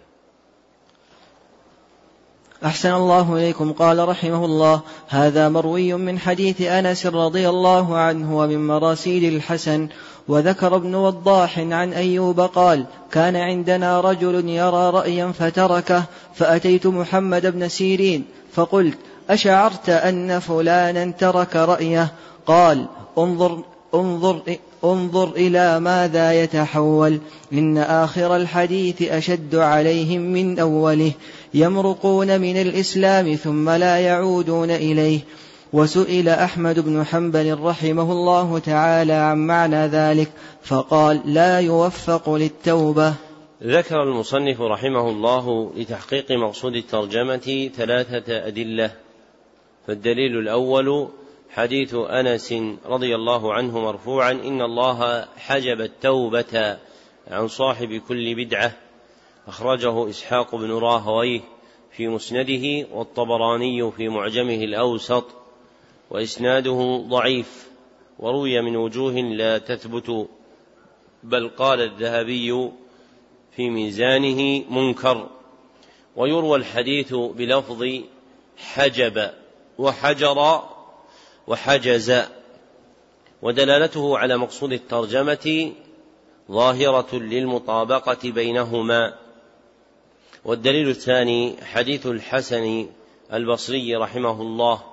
أحسن 2.66 2.94
الله 2.94 3.36
إليكم. 3.36 3.74
قال 3.74 4.10
رحمه 4.10 4.46
الله 4.46 4.82
هذا 5.08 5.50
مروي 5.50 5.94
من 5.94 6.20
حديث 6.20 6.62
أنس 6.62 7.06
رضي 7.06 7.50
الله 7.50 7.98
عنه 7.98 8.38
ومن 8.38 8.68
مراسيل 8.68 9.36
الحسن 9.36 9.90
وذكر 10.28 10.76
ابن 10.76 10.96
وضاح 10.96 11.60
عن 11.60 11.94
أيوب 11.94 12.40
قال 12.40 12.86
كان 13.12 13.36
عندنا 13.36 14.02
رجل 14.02 14.50
يرى 14.50 14.90
رأيا 14.90 15.32
فتركه 15.32 16.04
فأتيت 16.36 16.88
محمد 16.88 17.46
بن 17.46 17.70
سيرين 17.70 18.26
فقلت 18.54 18.98
أشعرت 19.30 19.90
أن 19.90 20.40
فلانا 20.40 21.12
ترك 21.12 21.56
رأيه؟ 21.56 22.14
قال 22.46 22.86
انظر 23.18 23.64
انظر 23.94 24.42
انظر 24.84 25.32
إلى 25.32 25.80
ماذا 25.80 26.44
يتحول. 26.44 27.20
إن 27.54 27.78
آخر 27.78 28.36
الحديث 28.36 29.02
أشد 29.02 29.56
عليهم 29.56 30.22
من 30.22 30.60
أوله. 30.60 31.12
يمرقون 31.54 32.42
من 32.42 32.62
الإسلام 32.62 33.36
ثم 33.36 33.70
لا 33.70 33.98
يعودون 33.98 34.72
إليه. 34.72 35.20
وسئل 35.74 36.30
أحمد 36.30 36.80
بن 36.80 37.04
حنبل 37.04 37.60
رحمه 37.60 38.12
الله 38.12 38.60
تعالى 38.60 39.14
عن 39.14 39.38
معنى 39.38 39.88
ذلك. 39.88 40.30
فقال 40.64 41.22
لا 41.26 41.60
يوفق 41.60 42.30
للتوبة. 42.30 43.14
ذكر 43.64 44.04
المصنف 44.04 44.62
رحمه 44.62 45.10
الله 45.10 45.72
لتحقيق 45.78 46.32
مقصود 46.32 46.76
الترجمة 46.76 47.70
ثلاثة 47.78 48.48
أدلة. 48.48 48.92
فالدليل 49.88 50.38
الأول 50.40 51.08
حديث 51.50 51.96
أنس 51.96 52.54
رضي 52.86 53.16
الله 53.16 53.54
عنه 53.54 53.80
مرفوعا 53.80 54.32
إن 54.32 54.62
الله 54.62 55.28
حجب 55.38 55.82
التوبة 55.82 56.78
عن 57.28 57.48
صاحب 57.48 58.02
كل 58.08 58.36
بدعة. 58.36 58.74
أخرجه 59.48 60.10
إسحاق 60.10 60.56
بن 60.56 60.72
راهويه 60.72 61.42
في 61.92 62.08
مسنده 62.08 62.88
والطبراني 62.94 63.92
في 63.92 64.10
معجمه 64.10 64.54
الأوسط 64.54 65.26
وإسناده 66.10 67.04
ضعيف. 67.10 67.68
وروي 68.20 68.62
من 68.62 68.76
وجوه 68.76 69.14
لا 69.14 69.58
تثبت 69.58 70.28
بل 71.24 71.50
قال 71.50 71.82
الذهبي 71.82 72.72
في 73.56 73.70
ميزانه 73.70 74.64
منكر. 74.70 75.30
ويروى 76.16 76.58
الحديث 76.58 77.14
بلفظ 77.14 77.86
حجب 78.58 79.32
وحجر 79.78 80.64
وحجز 81.48 82.22
ودلالته 83.42 84.18
على 84.18 84.38
مقصود 84.38 84.74
الترجمة 84.74 85.72
ظاهرة 86.52 87.16
للمطابقة 87.16 88.32
بينهما. 88.32 89.14
والدليل 90.46 90.90
الثاني 90.90 91.56
حديث 91.64 92.06
الحسن 92.08 92.88
البصري 93.34 93.96
رحمه 93.96 94.42
الله 94.42 94.84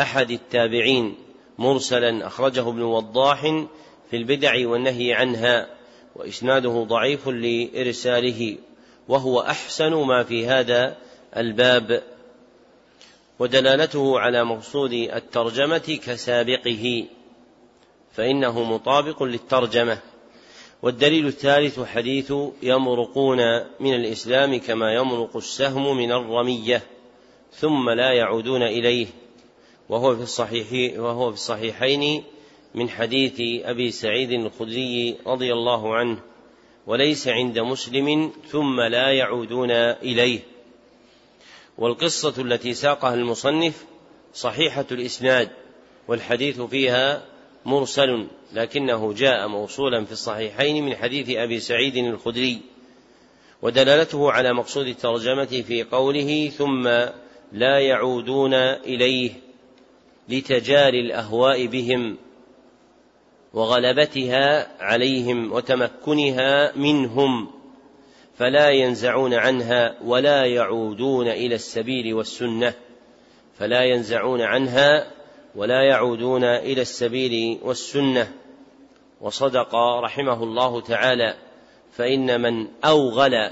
أحد 0.00 0.30
التابعين 0.30 1.16
مرسلا 1.58 2.26
أخرجه 2.26 2.68
ابن 2.68 2.82
وضاح 2.82 3.40
في 4.10 4.16
البدع 4.16 4.68
والنهي 4.68 5.14
عنها 5.14 5.66
وإسناده 6.16 6.84
ضعيف 6.88 7.28
لإرساله 7.28 8.56
وهو 9.08 9.40
أحسن 9.40 9.94
ما 9.94 10.24
في 10.24 10.46
هذا 10.46 10.96
الباب. 11.36 12.02
ودلالته 13.38 14.20
على 14.20 14.44
مقصود 14.44 14.92
الترجمة 14.92 15.98
كسابقه 16.06 17.04
فإنه 18.12 18.62
مطابق 18.62 19.22
للترجمة. 19.22 19.98
والدليل 20.82 21.26
الثالث 21.26 21.80
حديث 21.80 22.32
يمرقون 22.62 23.38
من 23.80 23.94
الإسلام 23.94 24.58
كما 24.58 24.94
يمرق 24.94 25.36
السهم 25.36 25.96
من 25.96 26.12
الرمية 26.12 26.82
ثم 27.52 27.90
لا 27.90 28.12
يعودون 28.12 28.62
إليه. 28.62 29.06
وهو 29.88 30.16
في 30.16 30.22
الصحيح 30.22 30.98
وهو 31.00 31.30
في 31.30 31.36
الصحيحين 31.36 32.24
من 32.74 32.90
حديث 32.90 33.64
أبي 33.64 33.90
سعيد 33.90 34.30
الخدري 34.30 35.16
رضي 35.26 35.52
الله 35.52 35.94
عنه 35.94 36.18
وليس 36.86 37.28
عند 37.28 37.58
مسلم 37.58 38.32
ثم 38.48 38.80
لا 38.80 39.12
يعودون 39.12 39.70
إليه. 39.70 40.40
والقصة 41.78 42.42
التي 42.42 42.74
ساقها 42.74 43.14
المصنف 43.14 43.84
صحيحة 44.34 44.86
الإسناد 44.92 45.48
والحديث 46.08 46.60
فيها 46.60 47.24
مرسل 47.64 48.26
لكنه 48.52 49.12
جاء 49.12 49.48
موصولا 49.48 50.04
في 50.04 50.12
الصحيحين 50.12 50.84
من 50.84 50.96
حديث 50.96 51.30
أبي 51.30 51.60
سعيد 51.60 51.96
الخدري 51.96 52.60
ودلالته 53.62 54.32
على 54.32 54.54
مقصود 54.54 54.86
الترجمة 54.86 55.44
في 55.44 55.82
قوله 55.82 56.48
ثم 56.48 56.88
لا 57.52 57.78
يعودون 57.80 58.54
إليه 58.54 59.32
لتجاري 60.28 61.00
الأهواء 61.00 61.66
بهم 61.66 62.16
وغلبتها 63.54 64.76
عليهم 64.82 65.52
وتمكنها 65.52 66.76
منهم. 66.76 67.57
فلا 68.38 68.70
ينزعون 68.70 69.34
عنها 69.34 69.94
ولا 70.04 70.44
يعودون 70.44 71.28
إلى 71.28 71.54
السبيل 71.54 72.14
والسنة. 72.14 72.74
فلا 73.58 73.84
ينزعون 73.84 74.40
عنها 74.40 75.06
ولا 75.54 75.82
يعودون 75.82 76.44
إلى 76.44 76.82
السبيل 76.82 77.58
والسنة. 77.62 78.32
وصدق 79.20 79.74
رحمه 79.74 80.42
الله 80.42 80.80
تعالى 80.80 81.34
فإن 81.92 82.40
من 82.40 82.68
أوغل 82.84 83.50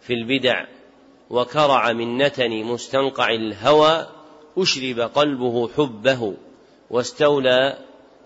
في 0.00 0.14
البدع 0.14 0.64
وكرع 1.30 1.92
من 1.92 2.18
نتن 2.18 2.64
مستنقع 2.64 3.30
الهوى 3.30 4.06
أشرب 4.58 5.00
قلبه 5.00 5.68
حبه 5.68 6.34
واستولى 6.90 7.78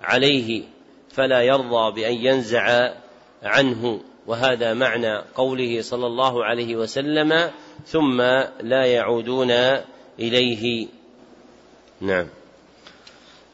عليه 0.02 0.62
فلا 1.10 1.42
يرضى 1.42 1.92
بأن 1.92 2.14
ينزع 2.14 2.94
عنه. 3.42 4.00
وهذا 4.26 4.74
معنى 4.74 5.18
قوله 5.34 5.82
صلى 5.82 6.06
الله 6.06 6.44
عليه 6.44 6.76
وسلم 6.76 7.50
ثم 7.86 8.20
لا 8.60 8.84
يعودون 8.84 9.50
إليه. 10.18 10.86
نعم. 12.00 12.26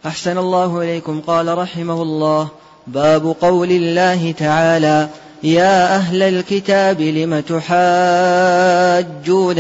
أحسن 0.07 0.39
الله 0.39 0.83
إليكم. 0.83 1.21
قال 1.21 1.59
رحمه 1.59 2.03
الله 2.03 2.49
باب 2.87 3.37
قول 3.41 3.71
الله 3.71 4.33
تعالى 4.33 5.09
يا 5.43 5.97
أهل 5.97 6.23
الكتاب 6.23 7.01
لم 7.01 7.41
تحاجون 7.41 8.49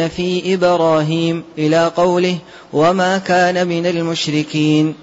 في 0.08 0.54
إبراهيم 0.54 1.44
إلى 1.58 1.92
قوله 1.96 2.38
وما 2.72 3.18
كان 3.18 3.68
من 3.68 3.86
المشركين. 3.86 4.94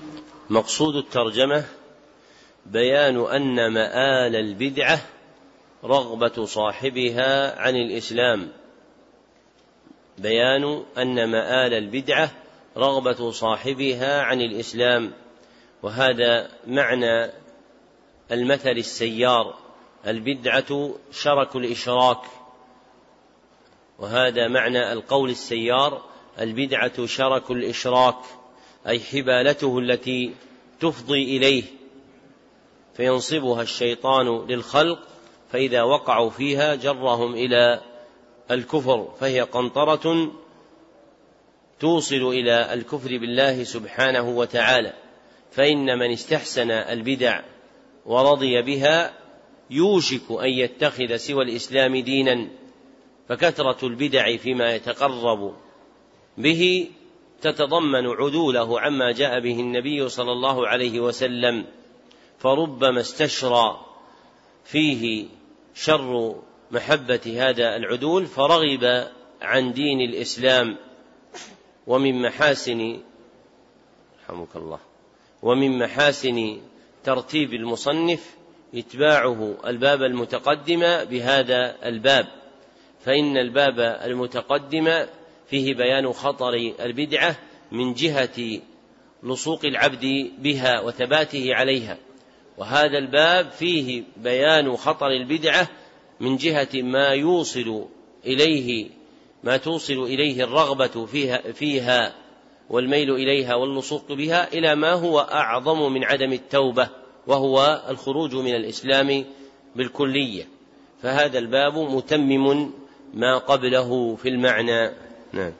مقصود 0.49 0.95
الترجمة 0.95 1.63
بيان 2.65 3.25
أن 3.25 3.73
مآل 3.73 4.35
البدعة 4.35 4.99
رغبة 5.83 6.45
صاحبها 6.45 7.59
عن 7.59 7.75
الإسلام. 7.75 8.51
بيان 10.17 10.83
أن 10.97 11.31
مآل 11.31 11.73
البدعة 11.73 12.31
رغبة 12.77 13.31
صاحبها 13.31 14.21
عن 14.21 14.41
الإسلام. 14.41 15.13
وهذا 15.83 16.49
معنى 16.67 17.31
المثل 18.31 18.71
السيار. 18.71 19.55
البدعة 20.07 20.95
شرك 21.11 21.55
الإشراك. 21.55 22.21
وهذا 23.99 24.47
معنى 24.47 24.93
القول 24.93 25.29
السيار. 25.29 26.01
البدعة 26.39 27.05
شرك 27.05 27.51
الإشراك. 27.51 28.19
أي 28.87 28.99
حبالته 28.99 29.79
التي 29.79 30.35
تفضي 30.79 31.37
إليه. 31.37 31.63
فينصبها 32.93 33.61
الشيطان 33.61 34.47
للخلق 34.47 34.99
فإذا 35.49 35.83
وقعوا 35.83 36.29
فيها 36.29 36.75
جرهم 36.75 37.33
إلى 37.33 37.81
الكفر 38.51 39.07
فهي 39.19 39.41
قنطرة 39.41 40.31
توصل 41.79 42.27
إلى 42.27 42.73
الكفر 42.73 43.17
بالله 43.17 43.63
سبحانه 43.63 44.29
وتعالى. 44.29 44.93
فإن 45.51 45.99
من 45.99 46.11
استحسن 46.11 46.71
البدع 46.71 47.41
ورضي 48.05 48.61
بها 48.61 49.13
يوشك 49.69 50.31
أن 50.31 50.49
يتخذ 50.49 51.15
سوى 51.15 51.43
الإسلام 51.43 51.97
دينا 51.97 52.47
فكثرة 53.29 53.87
البدع 53.87 54.37
فيما 54.37 54.75
يتقرب 54.75 55.55
به 56.37 56.89
تتضمن 57.41 58.07
عدوله 58.07 58.79
عما 58.79 59.11
جاء 59.11 59.39
به 59.39 59.59
النبي 59.59 60.09
صلى 60.09 60.31
الله 60.31 60.67
عليه 60.67 60.99
وسلم 60.99 61.65
فربما 62.39 62.99
استشرى 62.99 63.85
فيه 64.63 65.25
شر 65.79 66.35
محبة 66.71 67.35
هذا 67.37 67.75
العدول 67.75 68.25
فرغب 68.25 69.07
عن 69.41 69.73
دين 69.73 70.01
الإسلام 70.01 70.77
ومن 71.87 72.21
محاسن 72.21 72.99
رحمك 74.23 74.55
الله 74.55 74.79
ومن 75.41 75.79
محاسن 75.79 76.61
ترتيب 77.03 77.53
المصنف 77.53 78.35
إتباعه 78.75 79.57
الباب 79.67 80.01
المتقدم 80.01 80.79
بهذا 81.03 81.75
الباب. 81.85 82.25
فإن 82.99 83.37
الباب 83.37 83.79
المتقدم 83.79 85.05
فيه 85.49 85.73
بيان 85.73 86.13
خطر 86.13 86.53
البدعة 86.79 87.35
من 87.71 87.93
جهة 87.93 88.61
لصوق 89.23 89.65
العبد 89.65 90.31
بها 90.37 90.81
وثباته 90.81 91.55
عليها. 91.55 91.97
وهذا 92.57 92.97
الباب 92.97 93.51
فيه 93.51 94.03
بيان 94.17 94.77
خطر 94.77 95.07
البدعة 95.07 95.67
من 96.19 96.37
جهة 96.37 96.69
ما 96.73 97.07
يوصل 97.07 97.85
إليه 98.25 98.89
ما 99.43 99.57
توصل 99.57 99.93
إليه 100.03 100.43
الرغبة 100.43 101.05
فيها, 101.05 101.51
فيها 101.51 102.13
والميل 102.69 103.11
إليها 103.11 103.55
واللصوق 103.55 104.11
بها 104.11 104.53
إلى 104.53 104.75
ما 104.75 104.93
هو 104.93 105.19
أعظم 105.19 105.93
من 105.93 106.03
عدم 106.03 106.33
التوبة 106.33 106.89
وهو 107.27 107.81
الخروج 107.89 108.35
من 108.35 108.55
الإسلام 108.55 109.25
بالكلية. 109.75 110.47
فهذا 111.03 111.39
الباب 111.39 111.77
متمم 111.77 112.69
ما 113.13 113.37
قبله 113.37 114.15
في 114.15 114.29
المعنى. 114.29 114.91
نعم. 115.33 115.51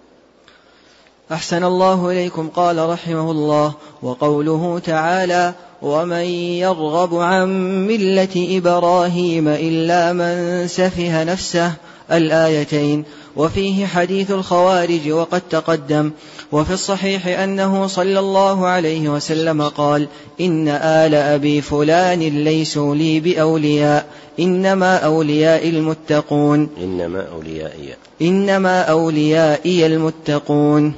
أحسن 1.32 1.64
الله 1.64 2.12
إليكم 2.12 2.50
قال 2.50 2.90
رحمه 2.90 3.32
الله 3.32 3.74
وقوله 4.02 4.80
تعالى 4.80 5.54
ومن 5.82 6.26
يرغب 6.62 7.16
عن 7.16 7.48
ملة 7.88 8.58
إبراهيم 8.58 9.48
إلا 9.48 10.14
من 10.14 10.68
سفه 10.68 11.24
نفسه 11.24 11.74
الآيتين 12.12 13.04
وفيه 13.36 13.86
حديث 13.86 14.32
الخوارج 14.32 15.12
وقد 15.12 15.42
تقدم 15.50 16.12
وفي 16.52 16.74
الصحيح 16.74 17.28
أنه 17.28 17.88
صلى 17.88 18.20
الله 18.20 18.68
عليه 18.68 19.10
وسلم 19.10 19.62
قال 19.62 20.08
إن 20.42 20.68
آل 20.68 21.16
أبي 21.16 21.62
فلان 21.62 22.20
ليسوا 22.20 22.96
لي 22.96 23.20
بأولياء 23.20 24.06
إنما 24.40 24.98
أولياء 24.98 25.70
المتقون 25.70 26.70
إنما 26.78 27.28
أوليائي 27.34 27.96
إنما 28.22 28.82
أوليائي 28.82 29.86
المتقون 29.86 30.94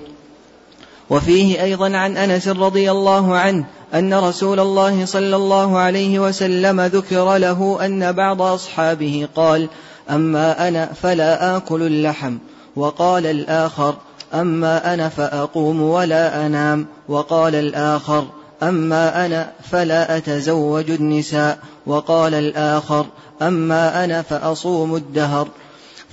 وفيه 1.09 1.63
أيضا 1.63 1.97
عن 1.97 2.17
أنس 2.17 2.47
رضي 2.47 2.91
الله 2.91 3.38
عنه 3.38 3.65
أن 3.93 4.13
رسول 4.13 4.59
الله 4.59 5.05
صلى 5.05 5.35
الله 5.35 5.77
عليه 5.77 6.19
وسلم 6.19 6.81
ذكر 6.81 7.37
له 7.37 7.85
أن 7.85 8.11
بعض 8.11 8.41
أصحابه 8.41 9.27
قال 9.35 9.67
أما 10.09 10.67
أنا 10.67 10.85
فلا 11.01 11.57
آكل 11.57 11.81
اللحم. 11.81 12.37
وقال 12.75 13.25
الآخر 13.25 13.95
أما 14.33 14.93
أنا 14.93 15.09
فأقوم 15.09 15.81
ولا 15.81 16.45
أنام. 16.45 16.85
وقال 17.07 17.55
الآخر 17.55 18.25
أما 18.63 19.25
أنا 19.25 19.51
فلا 19.71 20.17
أتزوج 20.17 20.91
النساء. 20.91 21.59
وقال 21.85 22.33
الآخر 22.33 23.05
أما 23.41 24.03
أنا 24.03 24.21
فأصوم 24.21 24.95
الدهر. 24.95 25.47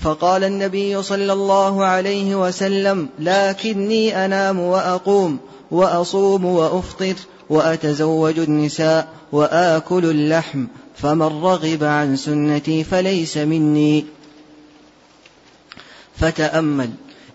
فقال 0.03 0.45
النبي 0.45 1.03
صلى 1.03 1.33
الله 1.33 1.85
عليه 1.85 2.47
وسلم 2.47 3.09
لكني 3.19 4.25
أنام 4.25 4.61
وأقوم 4.61 5.39
وأصوم 5.71 6.45
وأفطر. 6.45 7.15
وأتزوج 7.51 8.39
النساء 8.39 9.09
وآكل 9.33 10.05
اللحم 10.05 10.67
فمن 10.97 11.43
رغب 11.43 11.85
عن 11.85 12.17
سنتي 12.17 12.85
فليس 12.85 13.37
مني. 13.37 14.05
فتأمل 16.17 16.91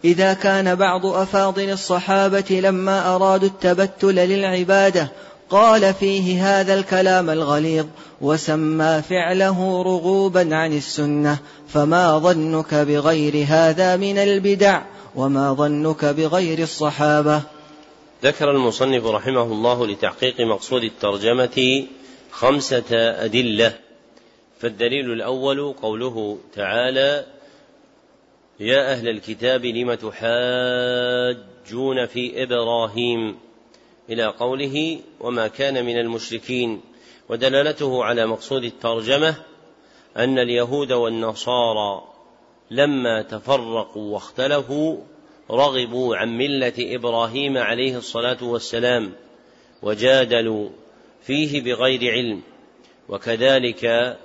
إذا 0.05 0.33
كان 0.33 0.75
بعض 0.75 1.05
أفاضل 1.05 1.69
الصحابة 1.69 2.59
لما 2.63 3.15
أرادوا 3.15 3.47
التبتل 3.47 4.15
للعبادة 4.15 5.11
قال 5.49 5.93
فيه 5.93 6.59
هذا 6.59 6.73
الكلام 6.73 7.29
الغليظ 7.29 7.85
وسمى 8.21 9.01
فعله 9.09 9.81
رغوبا 9.81 10.55
عن 10.55 10.73
السنة 10.73 11.37
فما 11.67 12.17
ظنك 12.17 12.73
بغير 12.73 13.45
هذا 13.47 13.95
من 13.95 14.17
البدع 14.17 14.81
وما 15.15 15.53
ظنك 15.53 16.05
بغير 16.05 16.59
الصحابة. 16.59 17.41
ذكر 18.23 18.51
المصنف 18.51 19.05
رحمه 19.05 19.41
الله 19.41 19.87
لتحقيق 19.87 20.41
مقصود 20.41 20.83
الترجمة 20.83 21.87
خمسة 22.31 22.85
أدلة 23.25 23.79
فالدليل 24.59 25.11
الأول 25.11 25.73
قوله 25.73 26.37
تعالى 26.53 27.25
يا 28.59 28.91
أهل 28.91 29.09
الكتاب 29.09 29.65
لم 29.65 29.93
تحاجون 29.93 30.15
في 32.05 32.43
إبراهيم؟ 32.43 33.37
إلى 34.09 34.25
قوله 34.25 34.99
وما 35.19 35.47
كان 35.47 35.85
من 35.85 35.99
المشركين. 35.99 36.81
ودلالته 37.29 38.03
على 38.03 38.25
مقصود 38.25 38.63
الترجمة 38.63 39.35
أن 40.17 40.39
اليهود 40.39 40.91
والنصارى 40.91 42.03
لما 42.71 43.21
تفرقوا 43.21 44.13
واختلفوا 44.13 44.97
رغبوا 45.51 46.15
عن 46.15 46.37
ملة 46.37 46.73
إبراهيم 46.79 47.57
عليه 47.57 47.97
الصلاة 47.97 48.43
والسلام 48.43 49.11
وجادلوا 49.81 50.69
فيه 51.23 51.61
بغير 51.61 52.11
علم 52.11 52.41
وكذلك 53.09 54.17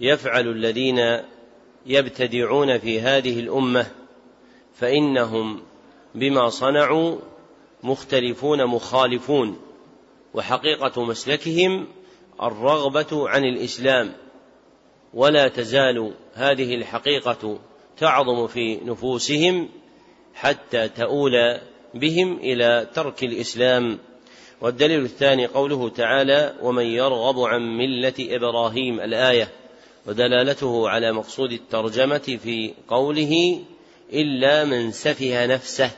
يفعل 0.00 0.48
الذين 0.48 1.20
يبتدعون 1.86 2.78
في 2.78 3.00
هذه 3.00 3.40
الأمة 3.40 3.86
فإنهم 4.74 5.62
بما 6.14 6.48
صنعوا 6.48 7.18
مختلفون 7.82 8.66
مخالفون 8.66 9.60
وحقيقة 10.34 11.04
مسلكهم 11.04 11.86
الرغبة 12.42 13.28
عن 13.28 13.44
الإسلام 13.44 14.12
ولا 15.14 15.48
تزال 15.48 16.12
هذه 16.34 16.74
الحقيقة 16.74 17.58
تعظم 17.98 18.46
في 18.46 18.76
نفوسهم 18.76 19.68
حتى 20.34 20.88
تؤول 20.88 21.60
بهم 21.94 22.36
إلى 22.36 22.86
ترك 22.94 23.24
الإسلام. 23.24 23.98
والدليل 24.60 25.04
الثاني 25.04 25.46
قوله 25.46 25.88
تعالى 25.88 26.54
ومن 26.62 26.84
يرغب 26.84 27.40
عن 27.40 27.62
ملة 27.78 28.14
إبراهيم 28.20 29.00
الآية. 29.00 29.48
ودلالته 30.06 30.88
على 30.88 31.12
مقصود 31.12 31.52
الترجمة 31.52 32.38
في 32.42 32.74
قوله 32.88 33.60
إلا 34.12 34.64
من 34.64 34.92
سفه 34.92 35.46
نفسه 35.46 35.90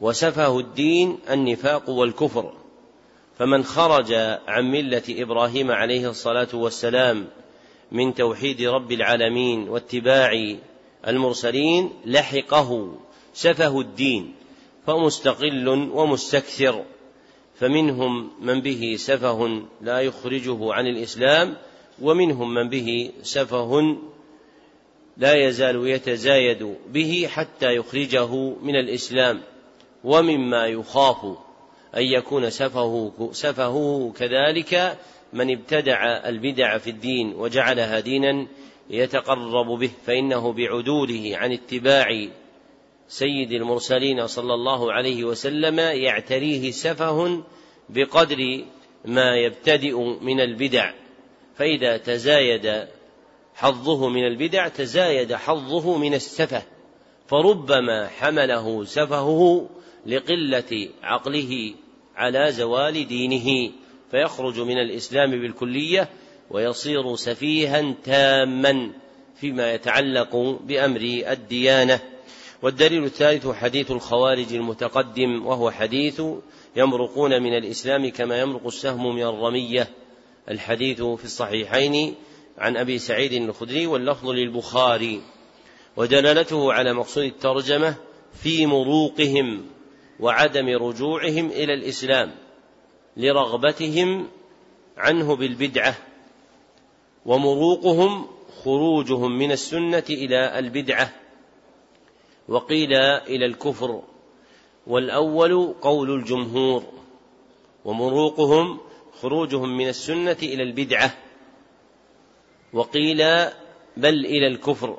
وسفه 0.00 0.58
الدين 0.58 1.18
النفاق 1.30 1.90
والكفر 1.90 2.52
فمن 3.38 3.64
خرج 3.64 4.12
عن 4.46 4.70
ملة 4.70 5.02
إبراهيم 5.08 5.70
عليه 5.70 6.10
الصلاة 6.10 6.48
والسلام 6.54 7.26
من 7.92 8.14
توحيد 8.14 8.62
رب 8.62 8.92
العالمين 8.92 9.68
واتباع 9.68 10.56
المرسلين 11.06 11.90
لحقه. 12.06 12.94
سفه 13.34 13.80
الدين 13.80 14.34
فمستقل 14.86 15.68
ومستكثر 15.68 16.84
فمنهم 17.54 18.30
من 18.40 18.60
به 18.60 18.94
سفه 18.98 19.62
لا 19.80 20.00
يخرجه 20.00 20.72
عن 20.72 20.86
الإسلام 20.86 21.56
ومنهم 22.02 22.54
من 22.54 22.68
به 22.68 23.10
سفه 23.22 23.96
لا 25.16 25.34
يزال 25.34 25.86
يتزايد 25.86 26.76
به 26.88 27.28
حتى 27.30 27.76
يخرجه 27.76 28.34
من 28.62 28.76
الإسلام 28.76 29.40
ومما 30.04 30.66
يخاف 30.66 31.24
أن 31.96 32.02
يكون 32.02 32.50
سفهه 32.50 33.30
سفهه 33.32 34.12
كذلك 34.16 34.98
من 35.32 35.50
ابتدع 35.50 36.28
البدع 36.28 36.78
في 36.78 36.90
الدين 36.90 37.34
وجعلها 37.34 38.00
دينا 38.00 38.46
يتقرب 38.90 39.66
به 39.66 39.90
فإنه 40.06 40.52
بعدوله 40.52 41.30
عن 41.34 41.52
اتباع 41.52 42.28
سيد 43.10 43.52
المرسلين 43.52 44.26
صلى 44.26 44.54
الله 44.54 44.92
عليه 44.92 45.24
وسلم 45.24 45.78
يعتريه 45.78 46.70
سفه 46.70 47.42
بقدر 47.88 48.64
ما 49.04 49.36
يبتدئ 49.36 49.96
من 49.98 50.40
البدع. 50.40 50.90
فإذا 51.56 51.96
تزايد 51.96 52.86
حظه 53.54 54.08
من 54.08 54.26
البدع 54.26 54.68
تزايد 54.68 55.34
حظه 55.34 55.98
من 55.98 56.14
السفه. 56.14 56.62
فربما 57.26 58.08
حمله 58.08 58.84
سفهه 58.84 59.68
لقلة 60.06 60.88
عقله 61.02 61.74
على 62.16 62.52
زوال 62.52 63.08
دينه. 63.08 63.72
فيخرج 64.10 64.60
من 64.60 64.78
الإسلام 64.78 65.30
بالكلية 65.30 66.08
ويصير 66.50 67.16
سفيها 67.16 67.94
تاما 68.04 68.92
فيما 69.36 69.72
يتعلق 69.72 70.36
بأمر 70.64 71.00
الديانة. 71.30 72.00
والدليل 72.62 73.04
الثالث 73.04 73.48
حديث 73.48 73.90
الخوارج 73.90 74.54
المتقدم 74.54 75.46
وهو 75.46 75.70
حديث 75.70 76.22
يمرقون 76.76 77.42
من 77.42 77.56
الإسلام 77.56 78.10
كما 78.10 78.40
يمرق 78.40 78.66
السهم 78.66 79.14
من 79.14 79.22
الرمية. 79.22 79.88
الحديث 80.48 81.02
في 81.02 81.24
الصحيحين 81.24 82.14
عن 82.58 82.76
أبي 82.76 82.98
سعيد 82.98 83.32
الخدري 83.32 83.86
واللفظ 83.86 84.28
للبخاري. 84.28 85.22
ودلالته 85.96 86.72
على 86.72 86.92
مقصود 86.92 87.24
الترجمة 87.24 87.94
في 88.42 88.66
مروقهم 88.66 89.66
وعدم 90.20 90.68
رجوعهم 90.68 91.50
إلى 91.50 91.74
الإسلام 91.74 92.30
لرغبتهم 93.16 94.28
عنه 94.96 95.36
بالبدعة 95.36 95.96
ومروقهم 97.26 98.26
خروجهم 98.64 99.38
من 99.38 99.52
السنة 99.52 100.04
إلى 100.10 100.58
البدعة. 100.58 101.19
وقيل 102.50 102.92
إلى 102.92 103.46
الكفر 103.46 104.02
والأول 104.86 105.74
قول 105.82 106.10
الجمهور 106.10 106.82
ومروقهم 107.84 108.78
خروجهم 109.22 109.76
من 109.76 109.88
السنة 109.88 110.36
إلى 110.42 110.62
البدعة 110.62 111.14
وقيل 112.72 113.18
بل 113.96 114.26
إلى 114.26 114.46
الكفر 114.46 114.98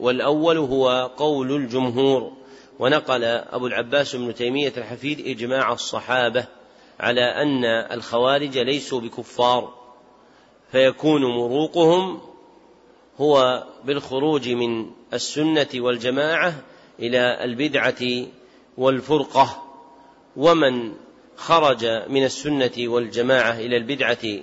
والأول 0.00 0.58
هو 0.58 1.10
قول 1.16 1.52
الجمهور 1.52 2.32
ونقل 2.78 3.24
أبو 3.24 3.66
العباس 3.66 4.16
بن 4.16 4.34
تيمية 4.34 4.72
الحفيد 4.76 5.26
إجماع 5.26 5.72
الصحابة 5.72 6.44
على 7.00 7.20
أن 7.20 7.64
الخوارج 7.64 8.58
ليسوا 8.58 9.00
بكفار 9.00 9.74
فيكون 10.72 11.22
مروقهم 11.24 12.20
هو 13.20 13.64
بالخروج 13.84 14.48
من 14.48 14.90
السنة 15.12 15.68
والجماعة 15.74 16.54
إلى 17.00 17.44
البدعة 17.44 18.26
والفرقة 18.78 19.62
ومن 20.36 20.92
خرج 21.36 21.84
من 22.08 22.24
السنة 22.24 22.72
والجماعة 22.78 23.52
إلى 23.52 23.76
البدعة 23.76 24.42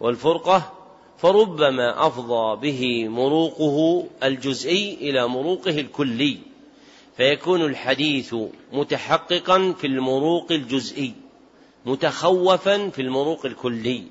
والفرقة 0.00 0.72
فربما 1.18 2.06
أفضى 2.06 2.60
به 2.70 3.08
مروقه 3.08 4.06
الجزئي 4.22 4.94
إلى 4.94 5.28
مروقه 5.28 5.80
الكلي 5.80 6.38
فيكون 7.16 7.62
الحديث 7.62 8.34
متحققا 8.72 9.72
في 9.72 9.86
المروق 9.86 10.52
الجزئي 10.52 11.12
متخوفا 11.86 12.88
في 12.88 13.02
المروق 13.02 13.46
الكلي 13.46 14.02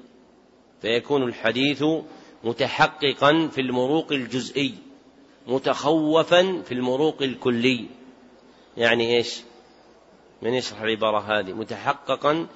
فيكون 0.81 1.23
الحديث 1.23 1.83
متحققا 2.43 3.47
في 3.47 3.61
المروق 3.61 4.11
الجزئي. 4.11 4.73
متخوفا 5.49 6.61
في 6.65 6.71
المروق 6.71 7.21
الكلي. 7.21 7.85
يعني 8.77 9.17
إيش؟ 9.17 9.41
من 10.41 10.53
يشرح 10.53 10.81
العبارة 10.81 11.19
هذه؟ 11.19 11.53
متحققا 11.53 12.47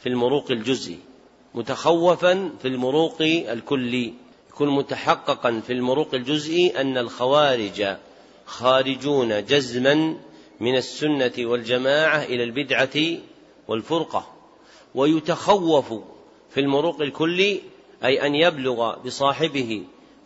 في 0.00 0.08
المروق 0.08 0.50
الجزئي. 0.50 0.98
متخوفا 1.54 2.52
في 2.62 2.68
المروق 2.68 3.16
الكلي. 3.20 4.14
يكون 4.50 4.68
متحققا 4.68 5.60
في 5.66 5.72
المروق 5.72 6.14
الجزئي 6.14 6.80
أن 6.80 6.98
الخوارج 6.98 7.96
خارجون 8.46 9.44
جزما 9.44 10.16
من 10.60 10.76
السنة 10.76 11.32
والجماعة 11.38 12.22
إلى 12.22 12.44
البدعة 12.44 13.18
والفرقة. 13.68 14.32
ويتخوف 14.94 15.94
في 16.50 16.60
المروق 16.60 17.00
الكلي 17.00 17.60
أي 18.04 18.26
أن 18.26 18.34
يبلغ 18.34 18.98
بصاحبه 18.98 19.84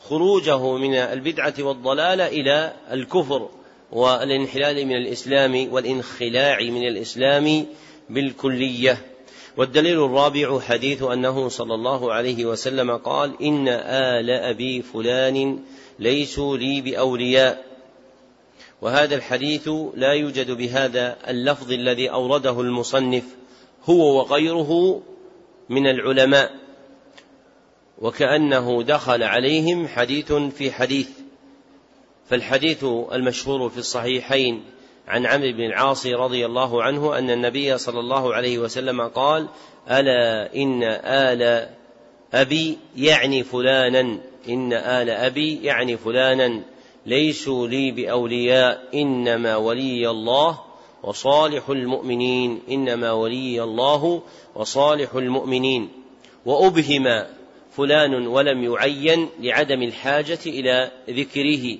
خروجه 0.08 0.76
من 0.76 0.94
البدعة 0.94 1.54
والضلالة 1.58 2.26
إلى 2.26 2.72
الكفر 2.92 3.48
والانحلال 3.92 4.86
من 4.86 4.96
الإسلام 4.96 5.72
والانخلاع 5.72 6.60
من 6.60 6.88
الإسلام 6.88 7.66
بالكلية. 8.10 9.06
والدليل 9.56 10.04
الرابع 10.04 10.60
حديث 10.60 11.02
أنه 11.02 11.48
صلى 11.48 11.74
الله 11.74 12.12
عليه 12.12 12.44
وسلم 12.44 12.96
قال 12.96 13.42
إن 13.42 13.68
آل 13.68 14.30
أبي 14.30 14.82
فلان 14.82 15.58
ليسوا 15.98 16.56
لي 16.56 16.80
بأولياء. 16.80 17.64
وهذا 18.82 19.14
الحديث 19.14 19.68
لا 19.94 20.12
يوجد 20.12 20.50
بهذا 20.50 21.16
اللفظ 21.28 21.72
الذي 21.72 22.10
أورده 22.10 22.60
المصنف 22.60 23.24
هو 23.84 24.18
وغيره 24.18 25.02
من 25.68 25.86
العلماء. 25.86 26.61
وكأنه 28.02 28.82
دخل 28.82 29.22
عليهم 29.22 29.88
حديث 29.88 30.32
في 30.32 30.72
حديث. 30.72 31.08
فالحديث 32.30 32.84
المشهور 32.84 33.68
في 33.68 33.78
الصحيحين 33.78 34.62
عن 35.08 35.26
عمرو 35.26 35.52
بن 35.52 35.60
العاص 35.60 36.06
رضي 36.06 36.46
الله 36.46 36.82
عنه 36.82 37.18
أن 37.18 37.30
النبي 37.30 37.78
صلى 37.78 38.00
الله 38.00 38.34
عليه 38.34 38.58
وسلم 38.58 39.00
قال 39.00 39.48
ألا 39.90 40.54
إن 40.56 40.82
آل 41.04 41.68
أبي 42.34 42.78
يعني 42.96 43.44
فلانا. 43.44 44.18
إن 44.48 44.72
آل 44.72 45.10
أبي 45.10 45.62
يعني 45.62 45.96
فلانا. 45.96 46.62
ليسوا 47.06 47.68
لي 47.68 47.90
بأولياء. 47.90 48.88
إنما 48.94 49.56
ولي 49.56 50.10
الله 50.10 50.60
وصالح 51.02 51.68
المؤمنين. 51.68 52.60
إنما 52.70 53.12
ولي 53.12 53.62
الله 53.62 54.22
وصالح 54.54 55.14
المؤمنين. 55.14 55.88
وأبهم 56.46 57.24
فلان 57.76 58.26
ولم 58.26 58.64
يعين 58.64 59.28
لعدم 59.40 59.82
الحاجة 59.82 60.38
إلى 60.46 60.90
ذكره. 61.10 61.78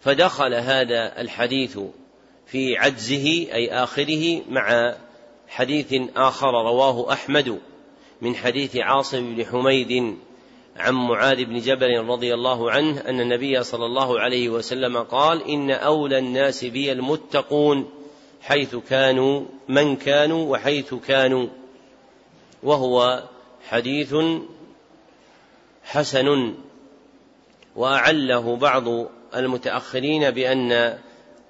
فدخل 0.00 0.54
هذا 0.54 1.20
الحديث 1.20 1.78
في 2.46 2.76
عجزه 2.76 3.26
أي 3.52 3.70
آخره 3.72 4.42
مع 4.48 4.94
حديث 5.48 5.94
آخر 6.16 6.50
رواه 6.50 7.12
أحمد 7.12 7.58
من 8.22 8.36
حديث 8.36 8.76
عاصم 8.76 9.34
بن 9.34 9.44
حميد 9.46 10.16
عن 10.76 10.94
معاذ 10.94 11.44
بن 11.44 11.58
جبل 11.58 12.04
رضي 12.04 12.34
الله 12.34 12.70
عنه 12.70 13.00
أن 13.00 13.20
النبي 13.20 13.62
صلى 13.62 13.86
الله 13.86 14.20
عليه 14.20 14.48
وسلم 14.48 14.98
قال 14.98 15.48
إن 15.48 15.70
أولى 15.70 16.18
الناس 16.18 16.64
بي 16.64 16.92
المتقون 16.92 17.90
حيث 18.42 18.76
كانوا 18.76 19.44
من 19.68 19.96
كانوا 19.96 20.52
وحيث 20.52 20.94
كانوا 20.94 21.46
وهو 22.62 23.22
حديث 23.68 24.14
حسن 25.84 26.54
وأعله 27.76 28.56
بعض 28.56 28.84
المتأخرين 29.34 30.30
بأن 30.30 30.98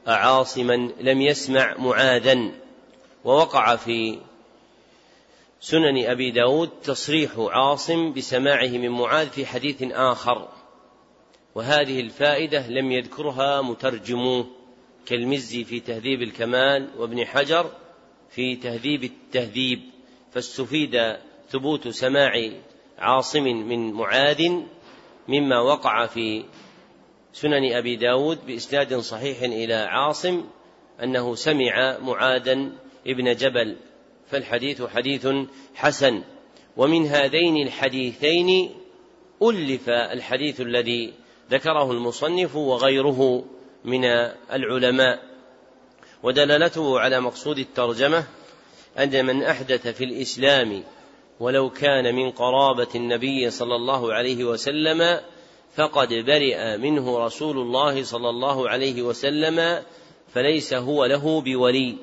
عاصما 0.07 0.91
لم 1.01 1.21
يسمع 1.21 1.77
معاذا 1.79 2.51
ووقع 3.25 3.77
في 3.77 4.19
سنن 5.61 6.05
أبي 6.07 6.31
داود 6.31 6.71
تصريح 6.85 7.31
عاصم 7.39 8.13
بسماعه 8.13 8.69
من 8.69 8.89
معاذ 8.89 9.29
في 9.29 9.47
حديث 9.47 9.83
آخر 9.83 10.49
وهذه 11.55 12.01
الفائدة 12.01 12.69
لم 12.69 12.93
يذكرها 12.93 13.63
مترجموه 13.63 14.47
كالمزي 15.07 15.65
في 15.65 15.81
تهذيب 15.81 16.23
الكمال 16.23 16.89
وابن 16.97 17.27
حجر 17.27 17.71
في 18.31 18.57
تهذيب 18.57 19.05
التهذيب 19.05 19.83
فاستفيد 20.33 21.17
ثبوت 21.53 21.89
سماع 21.89 22.51
عاصم 22.99 23.43
من 23.43 23.93
معاذ 23.93 24.43
مما 25.29 25.61
وقع 25.61 26.07
في 26.07 26.45
سنن 27.33 27.73
أبي 27.73 27.97
داود 27.97 28.47
بإسناد 28.47 28.95
صحيح 28.95 29.43
إلى 29.43 29.75
عاصم 29.75 30.45
أنه 31.03 31.35
سمع 31.35 31.99
معاذا 31.99 32.53
ابن 33.07 33.35
جبل 33.35 33.77
فالحديث 34.27 34.83
حديث 34.83 35.29
حسن. 35.75 36.23
ومن 36.77 37.07
هذين 37.07 37.67
الحديثين 37.67 38.71
ألف 39.43 39.89
الحديث 39.89 40.61
الذي 40.61 41.13
ذكره 41.51 41.93
المصنف 41.93 42.57
وغيره 42.57 43.45
من 43.85 44.05
العلماء. 44.53 45.23
ودلالته 46.23 47.01
على 47.01 47.21
مقصود 47.21 47.59
الترجمة 47.59 48.25
أن 48.99 49.27
من 49.27 49.43
أحدث 49.43 49.89
في 49.89 50.05
الإسلام 50.05 50.83
ولو 51.43 51.71
كان 51.71 52.15
من 52.15 52.31
قرابة 52.31 52.89
النبي 52.95 53.51
صلى 53.51 53.77
الله 53.77 54.15
عليه 54.15 54.45
وسلم 54.45 55.21
فقد 55.75 56.09
برئ 56.09 56.77
منه 56.77 57.19
رسول 57.19 57.59
الله 57.59 58.03
صلى 58.03 58.31
الله 58.31 58.69
عليه 58.69 59.03
وسلم 59.03 59.83
فليس 60.35 60.75
هو 60.75 61.05
له 61.05 61.41
بولي. 61.41 61.97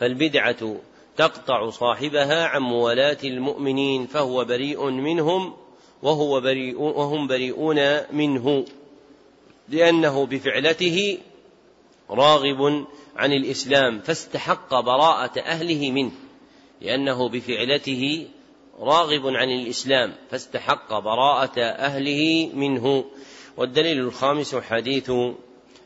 فالبدعة 0.00 0.76
تقطع 1.16 1.70
صاحبها 1.70 2.46
عن 2.46 2.62
موالاة 2.62 3.18
المؤمنين 3.24 4.06
فهو 4.06 4.44
بريء 4.44 4.90
منهم 4.90 5.54
وهو 6.02 6.40
بريء 6.40 6.80
وهم 6.80 7.26
بريئون 7.26 8.00
منه. 8.12 8.64
لأنه 9.68 10.26
بفعلته 10.26 11.18
راغب 12.10 12.86
عن 13.16 13.32
الإسلام 13.32 14.00
فاستحق 14.00 14.80
براءة 14.80 15.40
أهله 15.40 15.90
منه 15.90 16.12
لأنه 16.80 17.28
بفعلته 17.28 18.28
راغب 18.80 19.26
عن 19.26 19.50
الإسلام 19.50 20.12
فاستحق 20.30 20.98
براءة 20.98 21.60
أهله 21.60 22.50
منه. 22.54 23.04
والدليل 23.56 23.98
الخامس 23.98 24.54
حديث 24.54 25.10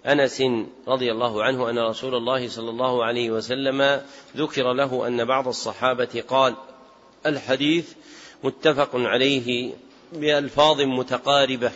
أنس 0.07 0.43
رضي 0.89 1.13
الله 1.13 1.43
عنه 1.43 1.71
أن 1.71 1.79
رسول 1.79 2.15
الله 2.15 2.49
صلى 2.49 2.71
الله 2.71 3.05
عليه 3.05 3.31
وسلم 3.31 4.03
ذكر 4.37 4.73
له 4.73 5.07
أن 5.07 5.25
بعض 5.25 5.49
الصحابة 5.49 6.25
قال 6.29 6.55
الحديث 7.27 7.93
متفق 8.45 8.91
عليه 8.95 9.73
بألفاظ 10.13 10.81
متقاربة 10.81 11.73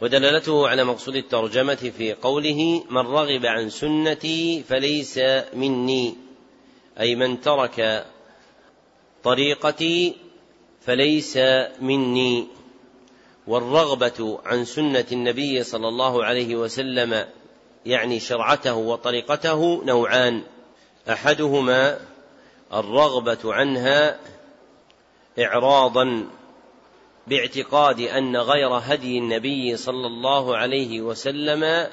ودلالته 0.00 0.68
على 0.68 0.84
مقصود 0.84 1.16
الترجمة 1.16 1.92
في 1.98 2.12
قوله 2.12 2.84
من 2.90 3.06
رغب 3.06 3.46
عن 3.46 3.70
سنتي 3.70 4.62
فليس 4.68 5.20
مني 5.54 6.14
أي 7.00 7.14
من 7.14 7.40
ترك 7.40 8.06
طريقتي 9.24 10.16
فليس 10.80 11.38
مني 11.80 12.46
والرغبة 13.46 14.38
عن 14.44 14.64
سنة 14.64 15.04
النبي 15.12 15.62
صلى 15.62 15.88
الله 15.88 16.24
عليه 16.24 16.56
وسلم 16.56 17.26
يعني 17.86 18.20
شرعته 18.20 18.74
وطريقته 18.74 19.84
نوعان. 19.84 20.42
أحدهما 21.08 22.00
الرغبة 22.72 23.38
عنها 23.44 24.18
إعراضا 25.38 26.26
باعتقاد 27.26 28.00
أن 28.00 28.36
غير 28.36 28.68
هدي 28.68 29.18
النبي 29.18 29.76
صلى 29.76 30.06
الله 30.06 30.56
عليه 30.56 31.00
وسلم 31.00 31.88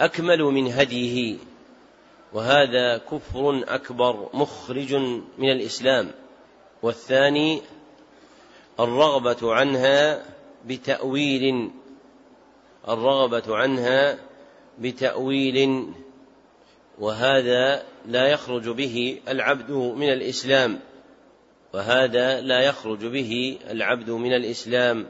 أكمل 0.00 0.42
من 0.42 0.72
هديه. 0.72 1.36
وهذا 2.32 2.98
كفر 2.98 3.64
أكبر 3.68 4.28
مخرج 4.34 4.94
من 5.38 5.50
الإسلام. 5.50 6.10
والثاني 6.82 7.62
الرغبة 8.80 9.54
عنها 9.54 10.24
بتأويل 10.66 11.70
الرغبة 12.88 13.56
عنها 13.56 14.18
بتأويل. 14.78 15.86
وهذا 16.98 17.82
لا 18.06 18.28
يخرج 18.28 18.68
به 18.68 19.20
العبد 19.28 19.70
من 19.70 20.12
الإسلام. 20.12 20.80
وهذا 21.74 22.40
لا 22.40 22.60
يخرج 22.60 23.06
به 23.06 23.58
العبد 23.70 24.10
من 24.10 24.32
الإسلام. 24.32 25.06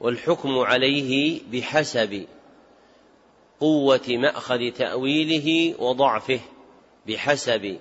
والحكم 0.00 0.58
عليه 0.58 1.40
بحسب 1.52 2.26
قوة 3.64 4.08
مأخذ 4.08 4.70
تأويله 4.70 5.74
وضعفه 5.82 6.40
بحسب 7.06 7.78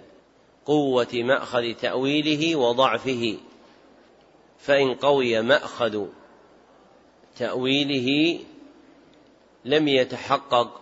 قوة 0.65 1.07
مأخذ 1.13 1.73
تأويله 1.73 2.55
وضعفه. 2.55 3.37
فإن 4.59 4.95
قوي 4.95 5.41
مأخذ 5.41 6.05
تأويله 7.37 8.39
لم 9.65 9.87
يتحقق 9.87 10.81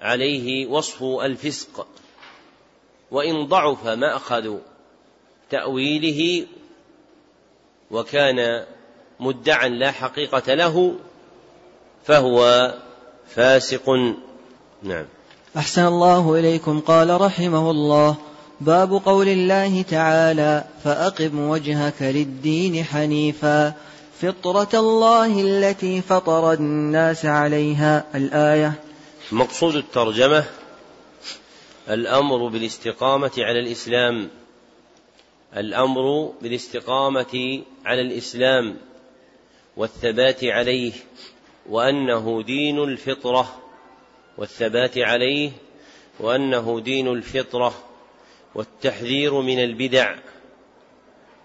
عليه 0.00 0.66
وصف 0.66 1.02
الفسق. 1.02 1.86
وإن 3.10 3.46
ضعف 3.46 3.86
مأخذ 3.86 4.56
تأويله 5.50 6.46
وكان 7.90 8.66
مدعا 9.20 9.68
لا 9.68 9.90
حقيقة 9.90 10.54
له 10.54 10.94
فهو 12.04 12.74
فاسق. 13.34 13.90
نعم. 14.82 15.04
أحسن 15.56 15.86
الله 15.86 16.34
إليكم. 16.34 16.80
قال 16.80 17.20
رحمه 17.20 17.70
الله 17.70 18.16
باب 18.60 19.02
قول 19.04 19.28
الله 19.28 19.82
تعالى 19.82 20.64
فأقم 20.84 21.48
وجهك 21.48 22.02
للدين 22.02 22.84
حنيفا. 22.84 23.72
فطرة 24.20 24.68
الله 24.74 25.40
التي 25.40 26.02
فطر 26.02 26.52
الناس 26.52 27.26
عليها. 27.26 28.04
الآية 28.14 28.72
مقصود 29.32 29.76
الترجمة 29.76 30.44
الأمر 31.90 32.48
بالاستقامة 32.48 33.30
على 33.38 33.60
الإسلام. 33.60 34.28
الأمر 35.56 36.32
بالاستقامة 36.42 37.62
على 37.86 38.00
الإسلام 38.00 38.76
والثبات 39.76 40.44
عليه. 40.44 40.92
وأنه 41.68 42.42
دين 42.42 42.78
الفطرة 42.78 43.58
والثبات 44.38 44.98
عليه 44.98 45.50
وأنه 46.20 46.80
دين 46.80 47.08
الفطرة 47.08 47.74
والتحذير 48.54 49.40
من 49.40 49.58
البدع 49.58 50.14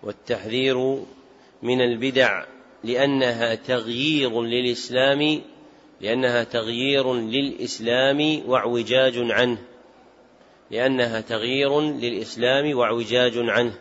والتحذير 0.03 0.97
من 1.63 1.81
البدع 1.81 2.45
لأنها 2.83 3.55
تغيير 3.55 4.41
للإسلام 4.41 5.41
لأنها 6.01 6.43
تغيير 6.43 7.13
للإسلام 7.13 8.41
واعوجاج 8.47 9.13
عنه 9.17 9.57
لأنها 10.71 11.21
تغيير 11.21 11.81
للإسلام 11.81 12.77
واعوجاج 12.77 13.33
عنه. 13.37 13.73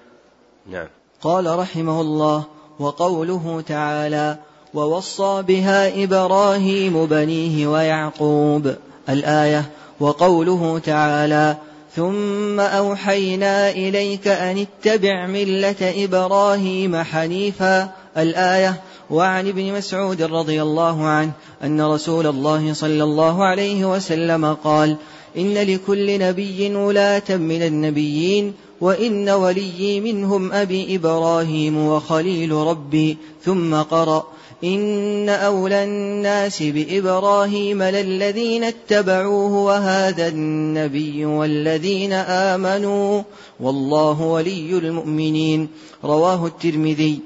نعم. 0.67 0.89
قال 1.21 1.59
رحمه 1.59 2.01
الله 2.01 2.45
وقوله 2.79 3.61
تعالى 3.61 4.39
ووصى 4.75 5.43
بها 5.49 6.05
إبراهيم 6.05 7.07
بنيه 7.07 7.67
ويعقوب 7.67 8.75
الآية 9.09 9.71
وقوله 10.01 10.79
تعالى 10.79 11.57
ثم 11.97 12.61
أوحينا 12.61 13.71
إليك 13.71 14.29
أن 14.29 14.67
اتبع 14.67 15.27
ملة 15.27 16.05
إبراهيم 16.05 16.97
حنيفا 16.97 17.91
الآية 18.17 18.81
وعن 19.11 19.49
ابن 19.49 19.73
مسعود 19.73 20.23
رضي 20.23 20.63
الله 20.63 21.05
عنه 21.05 21.31
أن 21.65 21.81
رسول 21.81 22.27
الله 22.27 22.73
صلى 22.73 23.03
الله 23.03 23.45
عليه 23.45 23.85
وسلم 23.85 24.55
قال 24.55 24.97
إن 25.37 25.55
لكل 25.55 26.19
نبي 26.19 26.75
ولاة 26.75 27.23
من 27.31 27.63
النبيين 27.63 28.55
وإن 28.81 29.29
وليي 29.31 30.01
منهم 30.01 30.53
أبي 30.53 30.97
إبراهيم 30.97 31.87
وخليل 31.87 32.53
ربي 32.53 33.17
ثم 33.45 33.75
قرأ 33.75 34.27
إن 34.65 35.29
أولى 35.29 35.85
الناس 35.85 36.63
بإبراهيم 36.63 37.83
للذين 37.83 38.65
اتبعوه 38.65 39.65
وهذا 39.65 40.29
النبي 40.29 41.25
والذين 41.25 42.13
آمنوا 42.13 43.23
والله 43.61 44.23
ولي 44.23 44.79
المؤمنين. 44.79 45.69
رواه 46.05 46.47
الترمذي. 46.47 47.21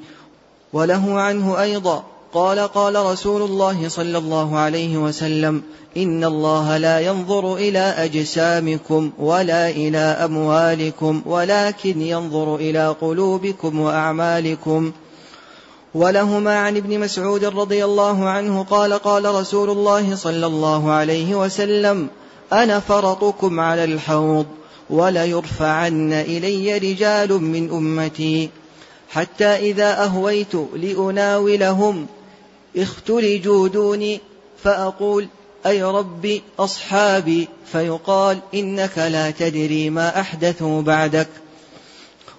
وله 0.73 1.21
عنه 1.21 1.63
أيضا. 1.63 2.05
قال 2.33 2.59
قال 2.59 2.97
رسول 2.97 3.43
الله 3.43 3.89
صلى 3.89 4.19
الله 4.19 4.59
عليه 4.59 4.97
وسلم 4.97 5.63
إن 5.97 6.25
الله 6.25 6.77
لا 6.77 7.01
ينظر 7.01 7.57
إلى 7.57 7.79
أجسامكم 7.79 9.11
ولا 9.19 9.71
إلى 9.71 9.99
أموالكم 9.99 11.23
ولكن 11.27 12.03
ينظر 12.03 12.57
إلى 12.57 12.89
قلوبكم 13.01 13.81
وأعمالكم. 13.81 14.93
ولهما 15.95 16.59
عن 16.59 16.77
ابن 16.77 17.01
مسعود 17.01 17.45
رضي 17.45 17.85
الله 17.85 18.29
عنه 18.29 18.63
قال 18.71 18.93
قال 18.93 19.25
رسول 19.25 19.71
الله 19.71 20.17
صلى 20.17 20.47
الله 20.47 20.91
عليه 20.91 21.35
وسلم 21.35 22.09
أنا 22.53 22.81
فرطكم 22.81 23.61
على 23.61 23.85
الحوض 23.85 24.47
وليرفعن 24.91 26.13
إلي 26.13 26.79
رجال 26.79 27.43
من 27.43 27.71
أمتي. 27.71 28.51
حتى 29.11 29.45
إذا 29.45 30.05
أهويت 30.05 30.55
لأناولهم 30.75 32.07
اختلجوا 32.77 33.69
دوني 33.69 34.21
فأقول 34.65 35.29
أي 35.67 35.83
ربي 35.83 36.43
أصحابي؟ 36.59 37.49
فيقال 37.73 38.39
إنك 38.55 38.99
لا 38.99 39.31
تدري 39.31 39.91
ما 39.91 40.21
أحدثوا 40.21 40.83
بعدك. 40.83 41.29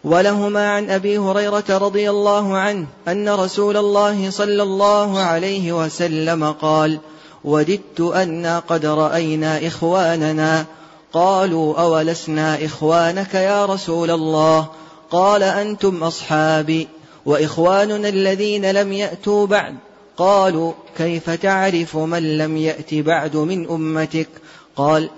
ولهما 0.04 0.72
عن 0.72 0.90
أبي 0.90 1.18
هريرة 1.18 1.64
رضي 1.70 2.10
الله 2.10 2.58
عنه 2.58 2.86
أن 3.08 3.30
رسول 3.30 3.78
الله 3.78 4.30
صلى 4.30 4.64
الله 4.64 5.20
عليه 5.20 5.74
وسلم 5.86 6.52
قال 6.52 7.00
وددت 7.44 8.00
أنا 8.02 8.60
قد 8.60 8.86
رأينا 8.86 9.68
إخواننا. 9.68 10.66
قالوا 11.14 11.82
أولسنا 11.82 12.66
إخوانك 12.66 13.34
يا 13.34 13.66
رسول 13.66 14.12
الله؟ 14.12 14.68
قال 15.12 15.44
أنتم 15.44 16.04
أصحابي. 16.04 16.88
وإخواننا 17.26 18.10
الذين 18.10 18.72
لم 18.72 18.94
يأتوا 18.94 19.48
بعد. 19.48 19.76
قالوا 20.18 20.74
كيف 20.98 21.30
تعرف 21.30 21.98
من 21.98 22.38
لم 22.38 22.58
يأت 22.58 22.94
بعد 22.94 23.36
من 23.36 23.70
أمتك؟ 23.70 24.28
قال 24.76 25.10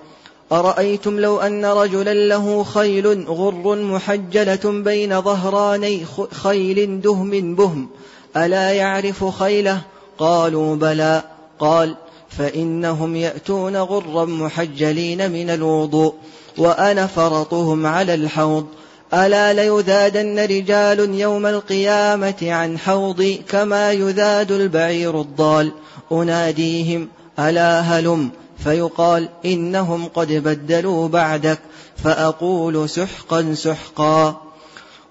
أرأيتم 0.52 1.20
لو 1.20 1.39
أن 1.39 1.66
رجلا 1.66 2.14
له 2.14 2.64
خيل 2.64 3.26
غر 3.28 3.76
محجلة 3.76 4.82
بين 4.84 5.22
ظهراني 5.22 6.06
خيل 6.32 7.02
دهم 7.02 7.56
بهم 7.56 7.89
ألا 8.38 8.72
يعرف 8.72 9.26
خيله؟ 9.26 9.82
قالوا 10.18 10.76
بلى. 10.76 11.24
قال 11.60 11.95
فإنهم 12.30 13.16
يأتون 13.16 13.78
غرا 13.78 14.26
محجلين 14.26 15.32
من 15.32 15.49
الوضوء 15.49 16.14
وأنا 16.58 17.08
فرطهم 17.08 17.86
على 17.86 18.14
الحوض. 18.14 18.66
ألا 19.14 19.54
ليذادن 19.54 20.39
رجال 20.39 21.20
يوم 21.20 21.45
القيامة 21.45 22.36
عن 22.41 22.80
حوضي 22.80 23.41
كما 23.49 23.91
يذاد 23.91 24.52
البعير 24.52 25.22
الضال؟ 25.22 25.72
أناديهم 26.12 27.08
ألا 27.39 27.80
هلم؟ 27.80 28.30
فيقال 28.64 29.30
إنهم 29.45 30.05
قد 30.05 30.32
بدلوا 30.32 31.07
بعدك 31.07 31.59
فأقول 32.03 32.89
سحقا 32.89 33.53
سحقا. 33.53 34.41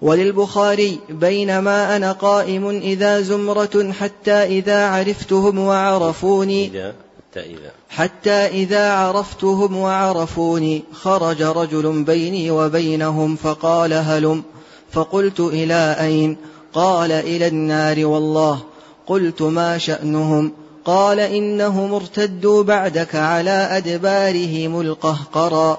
وللبخاري 0.01 0.99
بينما 1.09 1.95
أنا 1.95 2.11
قائم 2.11 2.69
إذا 2.69 3.21
زمرة 3.21 3.91
حتى 3.99 4.31
إذا 4.31 4.87
عرفتهم 4.87 5.59
وعرفوني 5.59 6.71
حتى 7.89 8.31
إذا 8.31 8.91
عرفتهم 8.91 9.77
وعرفوني 9.77 10.83
خرج 10.93 11.41
رجل 11.41 12.03
بيني 12.03 12.51
وبينهم 12.51 13.35
فقال 13.35 13.93
هلم. 13.93 14.43
فقلت 14.91 15.39
إلى 15.39 15.95
أين؟ 15.99 16.37
قال 16.73 17.11
إلى 17.11 17.47
النار 17.47 18.05
والله 18.05 18.59
قلت 19.07 19.41
ما 19.41 19.77
شأنهم؟ 19.77 20.51
قال 20.85 21.19
إنهم 21.19 21.93
ارتدوا 21.93 22.63
بعدك 22.63 23.15
على 23.15 23.49
أدبارهم 23.49 24.81
القهقرا. 24.81 25.77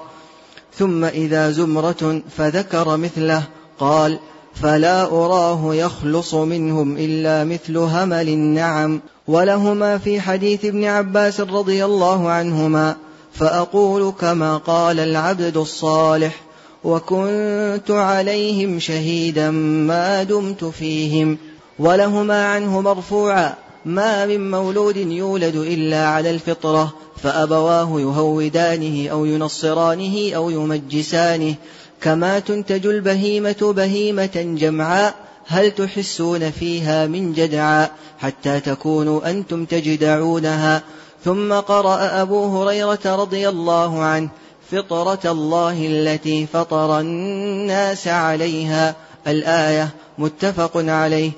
ثم 0.77 1.05
إذا 1.05 1.51
زمرة 1.51 2.21
فذكر 2.37 2.97
مثله 2.97 3.43
قال 3.79 4.19
فلا 4.61 5.03
أراه 5.05 5.75
يخلص 5.75 6.33
منهم 6.33 6.97
إلا 6.97 7.43
مثل 7.43 7.77
همل 7.77 8.29
النعم. 8.29 9.01
ولهما 9.27 9.97
في 9.97 10.21
حديث 10.21 10.65
ابن 10.65 10.85
عباس 10.85 11.39
رضي 11.39 11.85
الله 11.85 12.29
عنهما 12.29 12.95
فأقول 13.33 14.13
كما 14.19 14.57
قال 14.57 14.99
العبد 14.99 15.57
الصالح 15.57 16.35
وكنت 16.83 17.91
عليهم 17.91 18.79
شهيدا 18.79 19.51
ما 19.51 20.23
دمت 20.23 20.65
فيهم. 20.65 21.37
ولهما 21.79 22.45
عنه 22.45 22.81
مرفوعا 22.81 23.53
ما 23.85 24.25
من 24.25 24.51
مولود 24.51 24.97
يولد 24.97 25.55
إلا 25.55 26.07
على 26.07 26.29
الفطرة 26.29 26.93
فأبواه 27.23 27.99
يهودانه 27.99 29.09
أو 29.09 29.25
ينصرانه 29.25 30.35
أو 30.35 30.49
يمجسانه. 30.49 31.55
كما 32.01 32.39
تنتج 32.39 32.85
البهيمة 32.85 33.73
بهيمة 33.77 34.55
جمعاء 34.59 35.15
هل 35.47 35.71
تحسون 35.71 36.51
فيها 36.51 37.07
من 37.07 37.33
جدعاء؟ 37.33 37.91
حتى 38.19 38.59
تكونوا 38.59 39.29
أنتم 39.29 39.65
تجدعونها. 39.65 40.81
ثم 41.25 41.53
قرأ 41.53 42.21
أبو 42.21 42.61
هريرة 42.61 42.99
رضي 43.05 43.49
الله 43.49 44.03
عنه 44.03 44.29
فطرة 44.71 45.31
الله 45.31 45.87
التي 45.87 46.47
فطر 46.53 46.99
الناس 46.99 48.07
عليها. 48.07 48.95
الآية 49.27 49.89
متفق 50.17 50.71
عليه. 50.75 51.31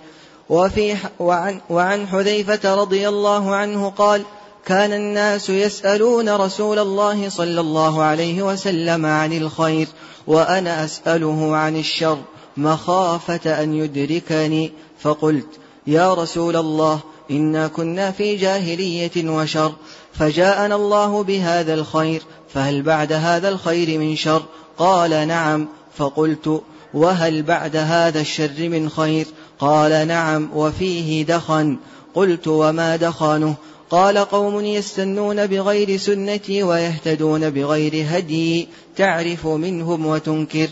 وفي 0.50 0.96
وعن, 1.20 1.62
وعن 1.70 2.08
حذيفة 2.08 2.76
رضي 2.76 3.10
الله 3.10 3.56
عنه 3.56 3.90
قال 3.90 4.24
كان 4.66 4.94
الناس 4.94 5.50
يسألون 5.50 6.30
رسول 6.30 6.80
الله 6.80 7.30
صلى 7.30 7.62
الله 7.62 8.02
عليه 8.04 8.44
وسلم 8.44 9.06
عن 9.06 9.34
الخير 9.34 9.88
وأنا 10.28 10.86
أسأله 10.86 11.56
عن 11.56 11.76
الشر 11.78 12.18
مخافة 12.58 13.64
أن 13.64 13.74
يدركني. 13.74 14.72
فقلت 15.00 15.48
يا 15.88 16.14
رسول 16.14 16.56
الله 16.56 17.00
إنا 17.32 17.68
كنا 17.68 18.12
في 18.12 18.36
جاهلية 18.36 19.30
وشر 19.30 19.74
فجاءنا 20.14 20.76
الله 20.76 21.24
بهذا 21.24 21.74
الخير 21.74 22.22
فهل 22.54 22.82
بعد 22.82 23.14
هذا 23.14 23.50
الخير 23.50 24.00
من 24.00 24.16
شر؟ 24.16 24.44
قال 24.78 25.28
نعم. 25.28 25.68
فقلت 25.98 26.62
وهل 26.94 27.44
بعد 27.44 27.76
هذا 27.76 28.22
الشر 28.22 28.70
من 28.70 28.90
خير؟ 28.90 29.28
قال 29.60 30.08
نعم 30.08 30.50
وفيه 30.56 31.26
دخن. 31.26 31.78
قلت 32.14 32.48
وما 32.48 32.96
دخنه؟ 32.96 33.56
قال 33.90 34.18
قوم 34.18 34.66
يستنون 34.66 35.48
بغير 35.48 35.98
سنتي 35.98 36.64
ويهتدون 36.64 37.50
بغير 37.50 38.06
هدي. 38.10 38.68
تعرف 38.96 39.48
منهم 39.48 40.06
وتنكر. 40.06 40.68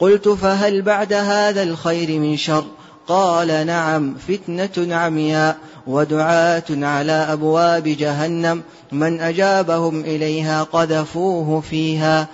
قلت 0.00 0.28
فهل 0.28 0.82
بعد 0.82 1.12
هذا 1.12 1.62
الخير 1.62 2.18
من 2.18 2.36
شر؟ 2.36 2.64
قال 3.08 3.66
نعم 3.66 4.14
فتنة 4.28 4.94
عمياء 4.94 5.56
ودعاة 5.86 6.64
على 6.70 7.12
أبواب 7.12 7.82
جهنم. 7.82 8.62
من 8.92 9.20
أجابهم 9.20 10.00
إليها 10.00 10.62
قذفوه 10.62 11.60
فيها. 11.60 12.28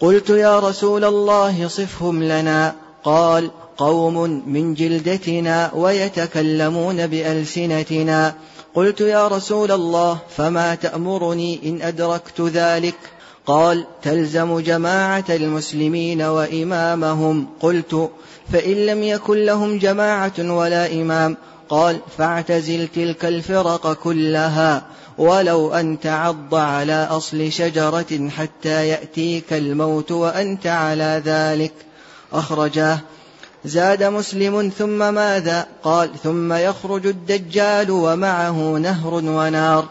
قلت 0.00 0.30
يا 0.30 0.58
رسول 0.58 1.04
الله 1.04 1.68
صفهم 1.68 2.22
لنا. 2.22 2.74
قال 3.04 3.50
قوم 3.76 4.42
من 4.46 4.74
جلدتنا 4.74 5.70
ويتكلمون 5.74 7.06
بألسنتنا. 7.06 8.34
قلت 8.74 9.00
يا 9.00 9.28
رسول 9.28 9.72
الله 9.72 10.18
فما 10.36 10.74
تأمرني 10.74 11.60
إن 11.64 11.82
أدركت 11.82 12.40
ذلك؟ 12.40 12.94
قال 13.46 13.84
تلزم 14.02 14.60
جماعة 14.60 15.24
المسلمين 15.30 16.22
وإمامهم. 16.22 17.46
قلت 17.60 18.10
فإن 18.52 18.86
لم 18.86 19.02
يكن 19.02 19.44
لهم 19.44 19.78
جماعة 19.78 20.32
ولا 20.38 20.92
إمام. 20.92 21.36
قال 21.68 22.00
فاعتزل 22.18 22.88
تلك 22.88 23.24
الفرق 23.24 23.92
كلها 23.92 24.82
ولو 25.18 25.74
أن 25.74 26.00
تعض 26.00 26.54
على 26.54 27.08
أصل 27.10 27.52
شجرة 27.52 28.28
حتى 28.28 28.88
يأتيك 28.88 29.52
الموت 29.52 30.12
وأنت 30.12 30.66
على 30.66 31.22
ذلك. 31.24 31.72
أخرجاه 32.32 32.98
زاد 33.64 34.02
مسلم 34.02 34.72
ثم 34.78 35.14
ماذا 35.14 35.66
قال 35.82 36.10
ثم 36.24 36.52
يخرج 36.52 37.06
الدجال 37.06 37.90
ومعه 37.90 38.78
نهر 38.78 39.14
ونار 39.14 39.88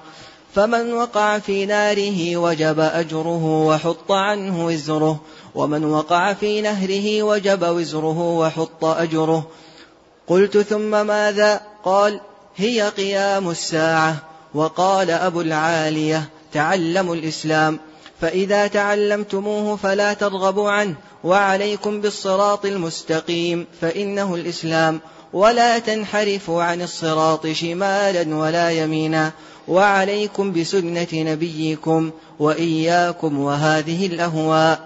فمن 0.55 0.93
وقع 0.93 1.39
في 1.39 1.65
ناره 1.65 2.37
وجب 2.37 2.79
أجره 2.79 3.65
وحط 3.65 4.11
عنه 4.11 4.65
وزره 4.65 5.19
ومن 5.55 5.85
وقع 5.85 6.33
في 6.33 6.61
نهره 6.61 7.23
وجب 7.23 7.63
وزره 7.63 8.19
وحط 8.19 8.85
أجره 8.85 9.47
قلت 10.27 10.57
ثم 10.57 11.07
ماذا 11.07 11.61
قال 11.83 12.19
هي 12.55 12.89
قيام 12.89 13.49
الساعة 13.49 14.15
وقال 14.53 15.11
أبو 15.11 15.41
العالية 15.41 16.29
تعلموا 16.53 17.15
الإسلام 17.15 17.79
فإذا 18.21 18.67
تعلمتموه 18.67 19.75
فلا 19.75 20.13
ترغبوا 20.13 20.71
عنه 20.71 20.95
وعليكم 21.25 22.01
بالصراط 22.01 22.65
المستقيم 22.65 23.65
فإنه 23.81 24.35
الإسلام. 24.35 24.99
ولا 25.33 25.79
تنحرفوا 25.79 26.63
عن 26.63 26.81
الصراط 26.81 27.47
شمالا 27.47 28.35
ولا 28.35 28.71
يمينا. 28.71 29.31
وعليكم 29.67 30.53
بسنة 30.53 31.07
نبيكم 31.13 32.11
وإياكم 32.39 33.39
وهذه 33.39 34.05
الأهواء. 34.05 34.79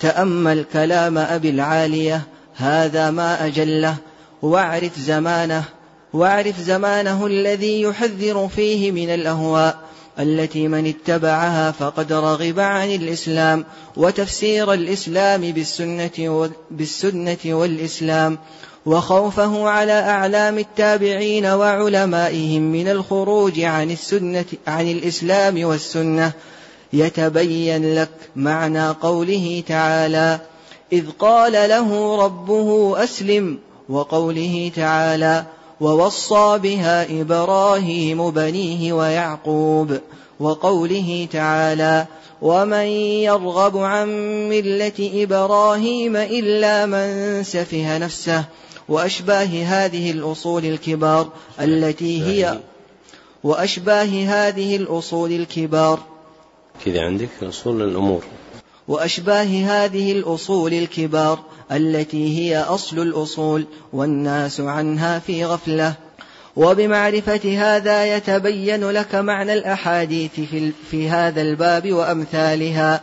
تأمل 0.00 0.64
كلام 0.72 1.18
أبي 1.18 1.50
العالية 1.50 2.22
هذا 2.56 3.10
ما 3.10 3.46
أجله. 3.46 3.96
واعرف 4.42 4.98
زمانه 4.98 5.64
واعرف 6.12 6.60
زمانه 6.60 7.26
الذي 7.26 7.82
يحذر 7.82 8.48
فيه 8.48 8.90
من 8.90 9.14
الأهواء. 9.14 9.89
التي 10.20 10.68
من 10.68 10.86
اتبعها 10.86 11.70
فقد 11.70 12.12
رغب 12.12 12.60
عن 12.60 12.90
الإسلام 12.90 13.64
وتفسير 13.96 14.72
الإسلام 14.72 15.40
بالسنة, 15.40 16.50
بالسنة 16.70 17.38
والإسلام 17.46 18.38
وخوفه 18.86 19.68
على 19.68 19.92
أعلام 19.92 20.58
التابعين 20.58 21.46
وعلمائهم 21.46 22.62
من 22.62 22.88
الخروج 22.88 23.60
عن 23.60 23.90
السنة 23.90 24.44
عن 24.66 24.90
الإسلام 24.90 25.64
والسنة. 25.64 26.32
يتبين 26.92 27.94
لك 27.94 28.10
معنى 28.36 28.88
قوله 28.88 29.62
تعالى 29.68 30.40
إذ 30.92 31.04
قال 31.18 31.52
له 31.52 32.16
ربه 32.24 32.94
أسلم 33.04 33.58
وقوله 33.88 34.72
تعالى 34.76 35.44
ووصى 35.80 36.58
بها 36.62 37.20
إبراهيم 37.20 38.30
بنيه 38.30 38.92
ويعقوب 38.92 39.98
وقوله 40.40 41.28
تعالى 41.32 42.06
ومن 42.42 42.86
يرغب 43.26 43.76
عن 43.76 44.08
ملة 44.48 45.10
إبراهيم 45.14 46.16
إلا 46.16 46.86
من 46.86 47.42
سفه 47.44 47.98
نفسه 47.98 48.44
وأشباه 48.88 49.64
هذه 49.64 50.10
الأصول 50.10 50.64
الكبار 50.64 51.28
التي 51.60 52.22
هي 52.22 52.58
وأشباه 53.44 54.24
هذه 54.26 54.76
الأصول 54.76 55.32
الكبار 55.32 55.98
كذا 56.84 57.04
عندك 57.04 57.28
أصول 57.42 57.82
الأمور. 57.82 58.22
وأشباه 58.90 59.64
هذه 59.66 60.12
الأصول 60.12 60.74
الكبار 60.74 61.38
التي 61.72 62.38
هي 62.38 62.58
أصل 62.58 62.98
الأصول 62.98 63.66
والناس 63.92 64.60
عنها 64.60 65.18
في 65.18 65.44
غفلة. 65.44 65.94
وبمعرفة 66.56 67.58
هذا 67.58 68.16
يتبين 68.16 68.90
لك 68.90 69.14
معنى 69.14 69.52
الأحاديث 69.52 70.30
في, 70.34 70.72
في 70.90 71.08
هذا 71.08 71.42
الباب 71.42 71.92
وأمثالها. 71.92 73.00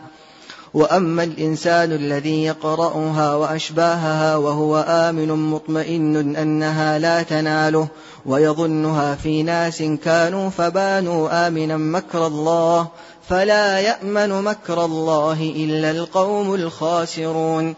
وأما 0.74 1.24
الإنسان 1.24 1.92
الذي 1.92 2.44
يقرأها 2.44 3.34
وأشباهها 3.34 4.36
وهو 4.36 4.84
آمن 4.88 5.50
مطمئن 5.50 6.36
أنها 6.36 6.98
لا 6.98 7.22
تناله 7.22 7.88
ويظنها 8.26 9.14
في 9.14 9.42
ناس 9.42 9.82
كانوا 10.04 10.50
فبانوا 10.50 11.48
آمنا 11.48 11.76
مكر 11.76 12.26
الله 12.26 12.88
فلا 13.28 13.78
يأمن 13.80 14.42
مكر 14.44 14.84
الله 14.84 15.52
إلا 15.56 15.90
القوم 15.90 16.54
الخاسرون. 16.54 17.74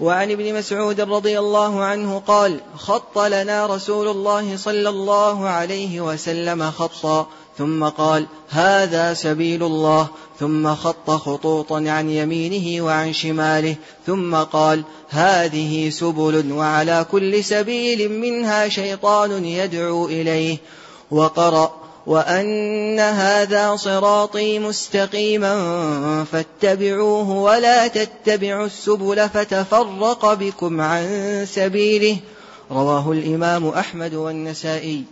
وعن 0.00 0.30
ابن 0.30 0.54
مسعود 0.54 1.00
رضي 1.00 1.38
الله 1.38 1.84
عنه 1.84 2.22
قال 2.26 2.60
خط 2.76 3.18
لنا 3.18 3.66
رسول 3.66 4.08
الله 4.08 4.56
صلى 4.56 4.88
الله 4.88 5.48
عليه 5.48 6.00
وسلم 6.00 6.70
خطا 6.70 7.26
ثم 7.58 7.84
قال 7.84 8.26
هذا 8.48 9.14
سبيل 9.14 9.62
الله. 9.62 10.08
ثم 10.40 10.74
خط 10.74 11.10
خطوطا 11.10 11.76
عن 11.76 12.10
يمينه 12.10 12.84
وعن 12.84 13.12
شماله 13.12 13.76
ثم 14.06 14.36
قال 14.36 14.84
هذه 15.08 15.90
سبل 15.90 16.52
وعلى 16.52 17.06
كل 17.12 17.44
سبيل 17.44 18.20
منها 18.20 18.68
شيطان 18.68 19.44
يدعو 19.44 20.06
إليه. 20.06 20.58
وقرأ 21.10 21.83
وأن 22.06 23.00
هذا 23.00 23.76
صراطي 23.76 24.58
مستقيما 24.58 25.54
فاتبعوه 26.24 27.30
ولا 27.30 27.88
تتبعوا 27.88 28.66
السبل 28.66 29.28
فتفرق 29.28 30.34
بكم 30.34 30.80
عن 30.80 31.06
سبيله. 31.48 32.16
رواه 32.70 33.12
الإمام 33.12 33.68
أحمد 33.68 34.14
والنسائي. 34.14 35.04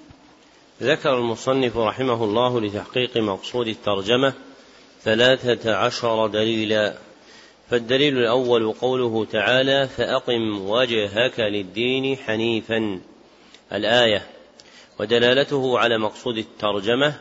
ذكر 0.82 1.18
المصنف 1.18 1.76
رحمه 1.76 2.24
الله 2.24 2.61
لتحقيق 2.61 3.16
مقصود 3.16 3.68
الترجمة 3.68 4.32
ثلاثة 5.05 5.74
عشر 5.76 6.26
دليلا. 6.26 6.95
فالدليل 7.70 8.18
الأول 8.18 8.72
قوله 8.72 9.26
تعالى 9.32 9.88
فأقم 9.97 10.68
وجهك 10.68 11.40
للدين 11.40 12.16
حنيفا. 12.16 13.01
الآية 13.72 14.32
ودلالته 15.01 15.78
على 15.78 15.99
مقصود 15.99 16.38
الترجمة 16.38 17.14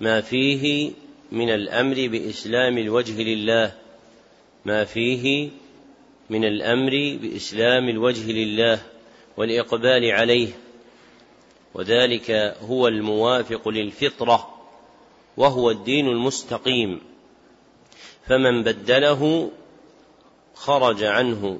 ما 0.00 0.20
فيه 0.20 0.92
من 1.32 1.50
الأمر 1.50 1.94
بإسلام 1.94 2.78
الوجه 2.78 3.22
لله 3.22 3.74
ما 4.64 4.84
فيه 4.84 5.50
من 6.30 6.44
الأمر 6.44 7.18
بإسلام 7.22 7.88
الوجه 7.88 8.32
لله 8.32 8.80
والإقبال 9.36 10.10
عليه 10.10 10.48
وذلك 11.74 12.30
هو 12.62 12.88
الموافق 12.88 13.68
للفطرة 13.68 14.54
وهو 15.36 15.70
الدين 15.70 16.06
المستقيم 16.06 17.00
فمن 18.26 18.62
بدله 18.62 19.50
خرج 20.54 21.04
عنه 21.04 21.58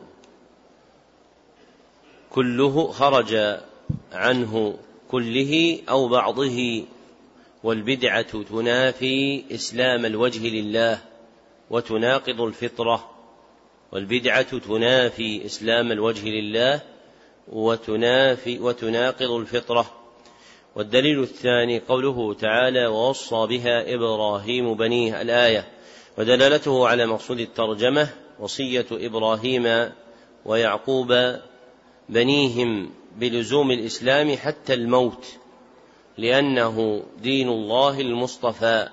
كله 2.30 2.92
خرج 2.92 3.58
عنه 4.12 4.78
كله 5.10 5.78
أو 5.88 6.08
بعضه 6.08 6.84
والبدعة 7.64 8.42
تنافي 8.42 9.44
إسلام 9.54 10.06
الوجه 10.06 10.48
لله 10.48 10.98
وتناقض 11.70 12.40
الفطرة 12.40 13.10
والبدعة 13.92 14.58
تنافي 14.58 15.46
إسلام 15.46 15.92
الوجه 15.92 16.28
لله 16.28 16.80
وتنافي 17.48 18.58
وتناقض 18.58 19.30
الفطرة. 19.30 19.90
والدليل 20.76 21.22
الثاني 21.22 21.78
قوله 21.78 22.34
تعالى 22.34 22.86
ووصى 22.86 23.46
بها 23.46 23.94
إبراهيم 23.94 24.74
بنيه 24.74 25.22
الآية. 25.22 25.68
ودلالته 26.18 26.88
على 26.88 27.06
مقصود 27.06 27.40
الترجمة 27.40 28.08
وصية 28.40 28.86
إبراهيم 28.92 29.92
ويعقوب 30.44 31.36
بنيهم 32.08 32.90
بلزوم 33.18 33.70
الإسلام 33.70 34.36
حتى 34.36 34.74
الموت 34.74 35.26
لأنه 36.18 37.02
دين 37.22 37.48
الله 37.48 38.00
المصطفى 38.00 38.88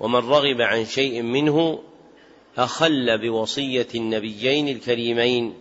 ومن 0.00 0.18
رغب 0.18 0.60
عن 0.60 0.84
شيء 0.84 1.22
منه 1.22 1.78
أخل 2.58 3.18
بوصية 3.18 3.88
النبيين 3.94 4.68
الكريمين 4.68 5.54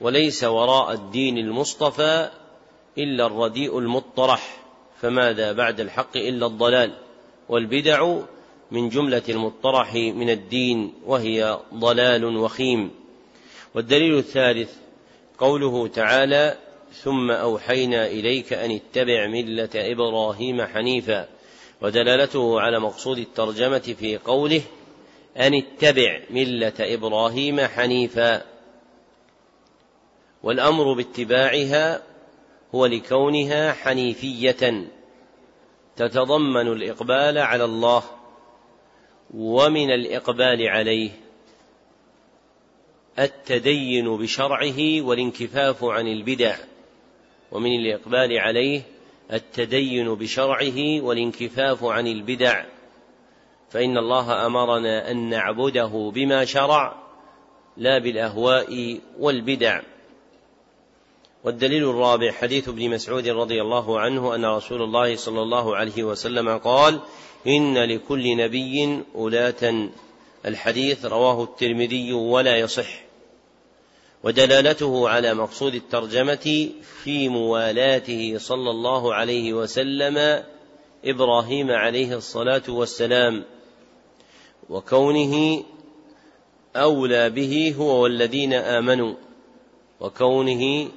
وليس 0.00 0.44
وراء 0.44 0.92
الدين 0.92 1.38
المصطفى 1.38 2.30
إلا 2.98 3.26
الرديء 3.26 3.78
المطرح 3.78 4.64
فماذا 5.00 5.52
بعد 5.52 5.80
الحق 5.80 6.16
إلا 6.16 6.46
الضلال؟ 6.46 6.92
والبدع 7.48 8.18
من 8.70 8.88
جملة 8.88 9.22
المطرح 9.28 9.94
من 9.94 10.30
الدين 10.30 10.92
وهي 11.06 11.58
ضلال 11.74 12.24
وخيم. 12.24 12.90
والدليل 13.74 14.18
الثالث 14.18 14.72
قوله 15.38 15.88
تعالى 15.88 16.56
ثم 16.92 17.30
أوحينا 17.30 18.06
إليك 18.06 18.52
أن 18.52 18.70
اتبع 18.70 19.26
ملة 19.26 19.70
إبراهيم 19.74 20.62
حنيفا 20.62 21.28
ودلالته 21.82 22.60
على 22.60 22.80
مقصود 22.80 23.18
الترجمة 23.18 23.78
في 23.78 24.16
قوله 24.16 24.62
أن 25.36 25.54
اتبع 25.54 26.20
ملة 26.30 26.72
إبراهيم 26.80 27.60
حنيفا. 27.60 28.42
والأمر 30.42 30.92
باتباعها 30.92 32.02
هو 32.74 32.86
لكونها 32.86 33.72
حنيفية 33.72 34.88
تتضمن 35.96 36.68
الإقبال 36.68 37.38
على 37.38 37.64
الله 37.64 38.02
ومن 39.34 39.90
الإقبال 39.90 40.68
عليه 40.68 41.10
التدين 43.18 44.16
بشرعه 44.16 45.00
والانكفاف 45.00 45.84
عن 45.84 46.06
البدع. 46.06 46.56
ومن 47.52 47.70
الإقبال 47.70 48.38
عليه 48.38 48.82
التدين 49.32 50.14
بشرعه 50.14 51.00
والانكفاف 51.00 51.84
عن 51.84 52.06
البدع. 52.06 52.64
فإن 53.70 53.98
الله 53.98 54.46
أمرنا 54.46 55.10
أن 55.10 55.28
نعبده 55.28 56.12
بما 56.14 56.44
شرع 56.44 56.94
لا 57.76 57.98
بالأهواء 57.98 59.00
والبدع. 59.18 59.80
والدليل 61.44 61.90
الرابع 61.90 62.32
حديث 62.32 62.68
ابن 62.68 62.90
مسعود 62.90 63.28
رضي 63.28 63.62
الله 63.62 64.00
عنه 64.00 64.34
أن 64.34 64.44
رسول 64.44 64.82
الله 64.82 65.16
صلى 65.16 65.42
الله 65.42 65.76
عليه 65.76 66.04
وسلم 66.04 66.58
قال 66.58 67.00
إن 67.46 67.78
لكل 67.78 68.36
نبي 68.36 69.02
أولاة. 69.14 69.88
الحديث 70.46 71.04
رواه 71.04 71.44
الترمذي 71.44 72.12
ولا 72.12 72.56
يصح. 72.56 73.07
ودلالته 74.24 75.08
على 75.08 75.34
مقصود 75.34 75.74
الترجمة 75.74 76.70
في 77.04 77.28
موالاته 77.28 78.34
صلى 78.38 78.70
الله 78.70 79.14
عليه 79.14 79.52
وسلم 79.52 80.44
إبراهيم 81.04 81.70
عليه 81.70 82.16
الصلاة 82.16 82.62
والسلام 82.68 83.44
وكونه 84.70 85.64
أولى 86.76 87.30
به 87.30 87.74
هو 87.78 88.02
والذين 88.02 88.52
آمنوا 88.52 89.14
وكونه 90.00 90.88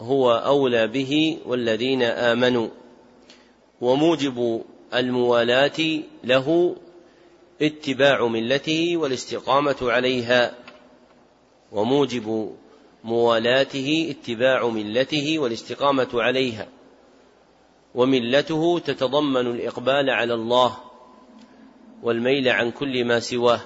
هو 0.00 0.32
أولى 0.32 0.86
به 0.86 1.38
والذين 1.46 2.02
آمنوا 2.02 2.68
وموجب 3.80 4.64
الموالاة 4.94 6.00
له 6.24 6.76
اتباع 7.62 8.26
ملته 8.26 8.96
والاستقامة 8.96 9.76
عليها. 9.82 10.67
وموجب 11.72 12.56
موالاته 13.04 14.06
اتباع 14.10 14.68
ملته 14.68 15.38
والاستقامة 15.38 16.08
عليها. 16.14 16.68
وملته 17.94 18.78
تتضمن 18.78 19.46
الإقبال 19.46 20.10
على 20.10 20.34
الله 20.34 20.76
والميل 22.02 22.48
عن 22.48 22.70
كل 22.70 23.04
ما 23.04 23.20
سواه. 23.20 23.60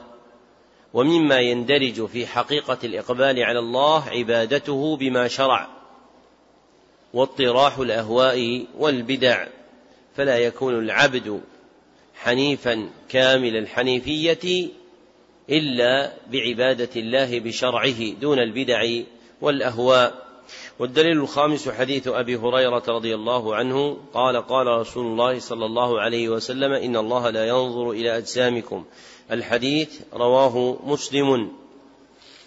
ومما 0.94 1.38
يندرج 1.38 2.06
في 2.06 2.26
حقيقة 2.26 2.78
الإقبال 2.84 3.42
على 3.42 3.58
الله 3.58 4.08
عبادته 4.08 4.96
بما 4.96 5.28
شرع. 5.28 5.68
واطراح 7.14 7.78
الأهواء 7.78 8.66
والبدع. 8.78 9.46
فلا 10.16 10.38
يكون 10.38 10.78
العبد 10.78 11.40
حنيفا 12.14 12.90
كامل 13.08 13.56
الحنيفية 13.56 14.68
إلا 15.52 16.12
بعبادة 16.32 16.88
الله 16.96 17.40
بشرعه 17.40 18.10
دون 18.20 18.38
البدع 18.38 19.02
والأهواء. 19.40 20.22
والدليل 20.78 21.18
الخامس 21.18 21.68
حديث 21.68 22.08
أبي 22.08 22.36
هريرة 22.36 22.82
رضي 22.88 23.14
الله 23.14 23.54
عنه 23.54 23.96
قال 24.14 24.36
قال 24.36 24.66
رسول 24.66 25.06
الله 25.06 25.38
صلى 25.38 25.66
الله 25.66 26.00
عليه 26.00 26.28
وسلم 26.28 26.72
إن 26.72 26.96
الله 26.96 27.30
لا 27.30 27.48
ينظر 27.48 27.90
إلى 27.90 28.18
أجسامكم. 28.18 28.84
الحديث 29.30 30.00
رواه 30.14 30.78
مسلم. 30.84 31.52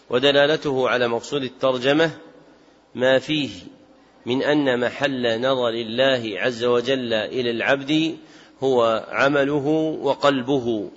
ودلالته 0.10 0.89
على 0.89 1.08
مقصود 1.08 1.43
الترجمة 1.43 2.12
ما 2.95 3.20
فيه 3.20 3.49
من 4.26 4.43
أن 4.43 4.80
محل 4.80 5.41
نظر 5.41 5.70
الله 5.70 6.39
عز 6.39 6.64
وجل 6.64 7.14
إلى 7.14 7.51
العبد 7.51 8.18
هو 8.64 9.06
عمله 9.10 9.68
وقلبه. 10.01 10.89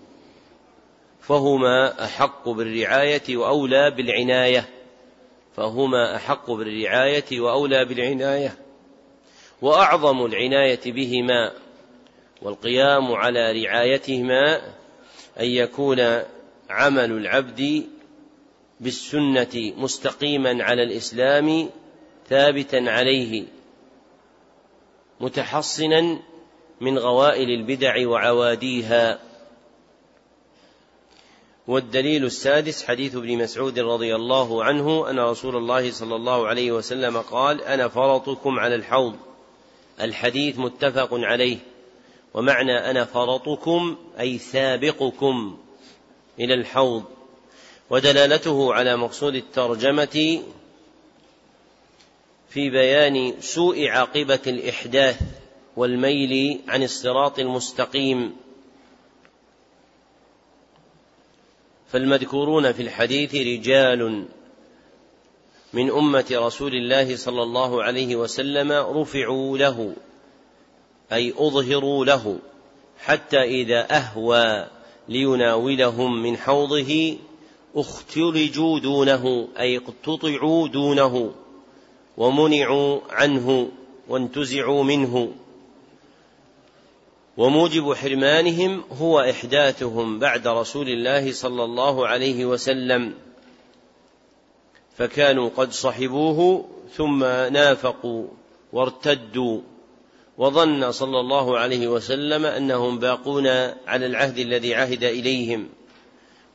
فهما 1.29 2.05
أحق 2.05 2.49
بالرعاية 2.49 3.37
وأولى 3.37 3.91
بالعناية. 3.91 4.68
فهما 5.57 6.16
أحق 6.16 6.51
بالرعاية 6.51 7.41
وأولى 7.41 7.85
بالعناية. 7.85 8.57
وأعظم 9.62 10.24
العناية 10.24 10.81
بهما 10.87 11.53
والقيام 12.43 13.12
على 13.12 13.62
رعايتهما 13.62 14.57
أن 15.41 15.47
يكون 15.47 16.01
عمل 16.70 17.12
العبد 17.12 17.85
بالسنة 18.81 19.72
مستقيما 19.76 20.64
على 20.64 20.83
الإسلام 20.83 21.70
ثابتا 22.29 22.76
عليه 22.76 23.45
متحصنا 25.20 26.18
من 26.81 26.99
غوائل 26.99 27.51
البدع 27.51 28.09
وعواديها. 28.09 29.28
والدليل 31.69 32.25
السادس 32.25 32.85
حديث 32.85 33.16
ابن 33.16 33.39
مسعود 33.39 33.79
رضي 33.79 34.14
الله 34.14 34.64
عنه 34.64 35.11
أن 35.11 35.19
رسول 35.19 35.57
الله 35.57 35.91
صلى 35.91 36.16
الله 36.16 36.47
عليه 36.47 36.73
وسلم 36.73 37.16
قال 37.16 37.62
أنا 37.62 37.89
فرطكم 37.89 38.59
على 38.59 38.75
الحوض. 38.75 39.16
الحديث 40.01 40.59
متفق 40.59 41.09
عليه. 41.12 41.59
ومعنى 42.35 42.91
أنا 42.91 43.05
فرطكم 43.05 43.97
أي 44.21 44.39
سابقكم 44.39 45.59
إلى 46.41 46.55
الحوض. 46.55 47.05
ودلالته 47.91 48.75
على 48.75 48.97
مقصود 48.97 49.35
الترجمة 49.35 50.43
في 52.51 52.71
بيان 52.71 53.35
سوء 53.41 53.89
عاقبة 53.89 54.41
الإحداث 54.47 55.21
والميل 55.77 56.61
عن 56.69 56.83
الصراط 56.83 57.39
المستقيم. 57.39 58.37
فالمذكورون 61.89 62.72
في 62.72 62.82
الحديث 62.82 63.34
رجال 63.34 64.24
من 65.72 65.91
أمة 65.91 66.26
رسول 66.32 66.74
الله 66.74 67.16
صلى 67.16 67.43
الله 67.43 67.82
عليه 67.82 68.16
وسلم 68.16 68.72
رفعوا 68.72 69.59
له 69.59 69.95
أي 71.12 71.34
أظهروا 71.36 72.05
له 72.05 72.39
حتى 72.99 73.43
إذا 73.43 73.97
أهوى 73.97 74.66
ليناولهم 75.09 76.22
من 76.22 76.36
حوضه 76.36 77.16
اختلجوا 77.76 78.78
دونه 78.78 79.49
أي 79.59 79.76
اقتطعوا 79.76 80.68
دونه 80.68 81.32
ومنعوا 82.16 83.01
عنه 83.11 83.68
وانتزعوا 84.09 84.84
منه. 84.84 85.32
وموجب 87.39 87.95
حرمانهم 87.95 88.84
هو 89.01 89.20
إحداثهم 89.20 90.18
بعد 90.18 90.47
رسول 90.47 90.89
الله 90.89 91.32
صلى 91.32 91.64
الله 91.64 92.07
عليه 92.07 92.45
وسلم. 92.45 93.14
فكانوا 94.97 95.51
قد 95.57 95.72
صحبوه 95.72 96.68
ثم 96.97 97.24
نافقوا 97.24 98.26
وارتدوا. 98.72 99.61
وظن 100.39 100.93
صلى 100.93 101.20
الله 101.20 101.59
عليه 101.59 101.89
وسلم 101.89 102.47
أنهم 102.47 102.99
باقون 102.99 103.47
على 103.86 104.07
العهد 104.07 104.39
الذي 104.39 104.74
عهد 104.74 105.05
إليهم 105.05 105.68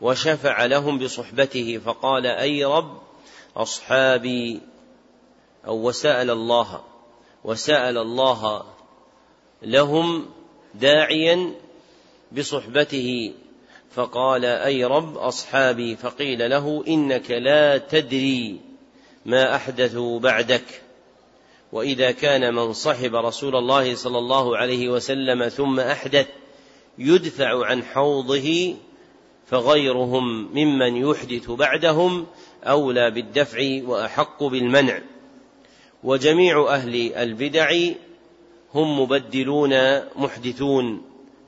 وشفع 0.01 0.65
لهم 0.65 0.99
بصحبته 0.99 1.81
فقال 1.85 2.25
أي 2.25 2.65
رب 2.65 2.97
أصحابي؟ 3.57 4.61
أو 5.67 5.87
وسأل 5.87 6.29
الله 6.29 6.81
وسأل 7.43 7.97
الله 7.97 8.63
لهم 9.61 10.25
داعيا 10.75 11.53
بصحبته 12.31 13.33
فقال 13.95 14.45
أي 14.45 14.85
رب 14.85 15.17
أصحابي 15.17 15.95
فقيل 15.95 16.49
له 16.49 16.83
إنك 16.87 17.31
لا 17.31 17.77
تدري 17.77 18.59
ما 19.25 19.55
احدثوا 19.55 20.19
بعدك. 20.19 20.81
وإذا 21.71 22.11
كان 22.11 22.53
من 22.53 22.73
صحب 22.73 23.15
رسول 23.15 23.55
الله 23.55 23.95
صلى 23.95 24.17
الله 24.17 24.57
عليه 24.57 24.89
وسلم 24.89 25.47
ثم 25.47 25.79
أحدث 25.79 26.27
يدفع 26.97 27.65
عن 27.65 27.83
حوضه 27.83 28.75
فغيرهم 29.47 30.49
ممن 30.57 30.95
يحدث 30.95 31.51
بعدهم 31.51 32.27
أولى 32.63 33.11
بالدفع 33.11 33.81
وأحق 33.83 34.43
بالمنع. 34.43 35.01
وجميع 36.03 36.67
أهل 36.69 37.13
البدع 37.13 37.93
هم 38.75 38.99
مبدلون 38.99 40.01
محدثون. 40.15 41.01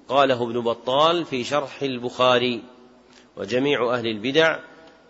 قاله 0.08 0.44
ابن 0.44 0.62
بطال 0.62 1.26
في 1.26 1.44
شرح 1.44 1.82
البخاري. 1.82 2.64
وجميع 3.38 3.94
أهل 3.94 4.08
البدع 4.08 4.60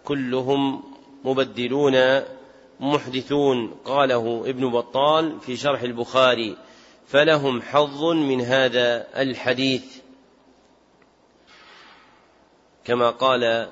كلهم 0.05 0.83
مبدلون 1.23 2.21
محدثون. 2.79 3.75
قاله 3.85 4.43
ابن 4.45 4.69
بطال 4.69 5.39
في 5.39 5.57
شرح 5.57 5.81
البخاري. 5.81 6.57
فلهم 7.07 7.61
حظ 7.61 8.03
من 8.03 8.41
هذا 8.41 9.07
الحديث. 9.21 10.05
كما 12.85 13.09
قال 13.09 13.67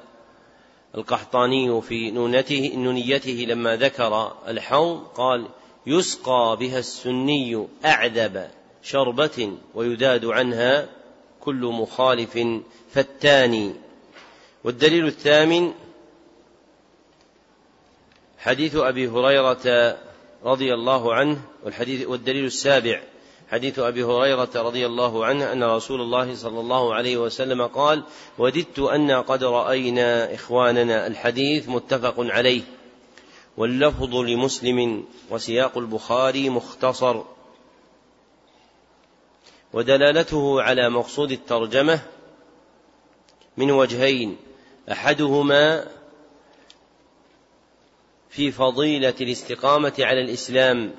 القحطاني 0.96 1.82
في 1.82 2.12
نونته 2.12 2.72
نونيته 2.76 3.46
لما 3.50 3.76
ذكر 3.76 4.32
الحوض 4.48 5.04
قال 5.16 5.48
يسقى 5.86 6.58
بها 6.60 6.80
السني 6.80 7.68
أعذب 7.86 8.48
شربة 8.84 9.58
ويداد 9.76 10.26
عنها 10.26 10.90
كل 11.42 11.66
مخالف 11.66 12.40
فتان 12.92 13.76
والدليل 14.64 15.06
الثامن 15.06 15.74
حديث 18.38 18.76
أبي 18.76 19.08
هريرة 19.08 19.98
رضي 20.44 20.74
الله 20.74 21.14
عنه 21.14 21.42
والحديث 21.64 22.08
والدليل 22.08 22.46
السابع 22.46 23.02
حديث 23.52 23.80
أبي 23.80 24.04
هريرة 24.04 24.50
رضي 24.56 24.86
الله 24.86 25.26
عنه 25.26 25.52
أن 25.52 25.64
رسول 25.64 26.02
الله 26.02 26.36
صلى 26.36 26.60
الله 26.60 26.94
عليه 26.94 27.18
وسلم 27.18 27.62
قال 27.62 28.04
وددت 28.38 28.80
أن 28.80 29.12
قد 29.12 29.44
رأينا 29.44 30.34
إخواننا. 30.34 31.08
الحديث 31.08 31.70
متفق 31.70 32.16
عليه. 32.18 32.62
واللفظ 33.58 34.16
لمسلم 34.16 35.06
وسياق 35.30 35.78
البخاري 35.78 36.50
مختصر. 36.50 37.22
ودلالته 39.74 40.62
على 40.62 40.90
مقصود 40.90 41.32
الترجمة 41.32 42.00
من 43.58 43.72
وجهين 43.72 44.38
أحدهما 44.92 45.88
في 48.30 48.52
فضيلة 48.52 49.14
الاستقامة 49.22 49.94
على 50.00 50.22
الإسلام 50.22 50.92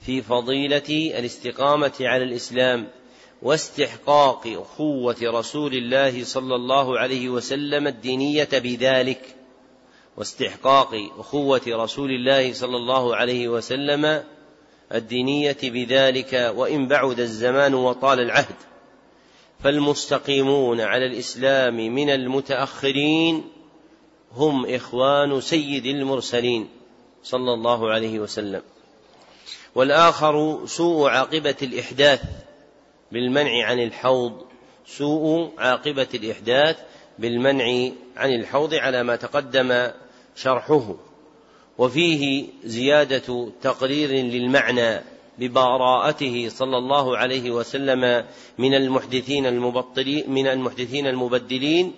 في 0.00 0.22
فضيلة 0.22 1.12
الاستقامة 1.18 1.92
على 2.00 2.24
الإسلام 2.24 2.88
واستحقاق 3.42 4.46
أخوة 4.46 5.16
رسول 5.22 5.74
الله 5.74 6.24
صلى 6.24 6.54
الله 6.54 6.98
عليه 6.98 7.28
وسلم 7.28 7.86
الدينية 7.86 8.48
بذلك. 8.52 9.36
واستحقاق 10.16 10.94
أخوة 11.18 11.60
رسول 11.66 12.10
الله 12.10 12.52
صلى 12.52 12.76
الله 12.76 13.16
عليه 13.16 13.48
وسلم 13.48 14.24
الدينية 14.94 15.56
بذلك 15.62 16.52
وإن 16.56 16.88
بعد 16.88 17.20
الزمان 17.20 17.74
وطال 17.74 18.20
العهد. 18.20 18.54
فالمستقيمون 19.64 20.80
على 20.80 21.06
الإسلام 21.06 21.74
من 21.74 22.10
المتأخرين 22.10 23.44
هم 24.32 24.66
إخوان 24.66 25.40
سيد 25.40 25.86
المرسلين 25.86 26.68
صلى 27.22 27.54
الله 27.54 27.90
عليه 27.90 28.18
وسلم. 28.18 28.62
والآخر 29.74 30.66
سوء 30.66 31.08
عاقبة 31.08 31.56
الإحداث 31.62 32.22
بالمنع 33.12 33.66
عن 33.66 33.78
الحوض. 33.78 34.42
سوء 34.86 35.50
عاقبة 35.58 36.08
الإحداث 36.14 36.76
بالمنع 37.20 37.90
عن 38.16 38.34
الحوض 38.34 38.74
على 38.74 39.02
ما 39.02 39.16
تقدم 39.16 39.90
شرحه. 40.36 40.94
وفيه 41.78 42.46
زيادة 42.64 43.48
تقرير 43.62 44.10
للمعنى 44.10 45.00
ببراءته 45.38 46.48
صلى 46.48 46.76
الله 46.76 47.16
عليه 47.16 47.50
وسلم 47.50 48.24
من 48.58 48.74
المحدثين 48.74 49.46
المبطلين 49.46 50.30
من 50.30 50.46
المحدثين 50.46 51.06
المبدلين 51.06 51.92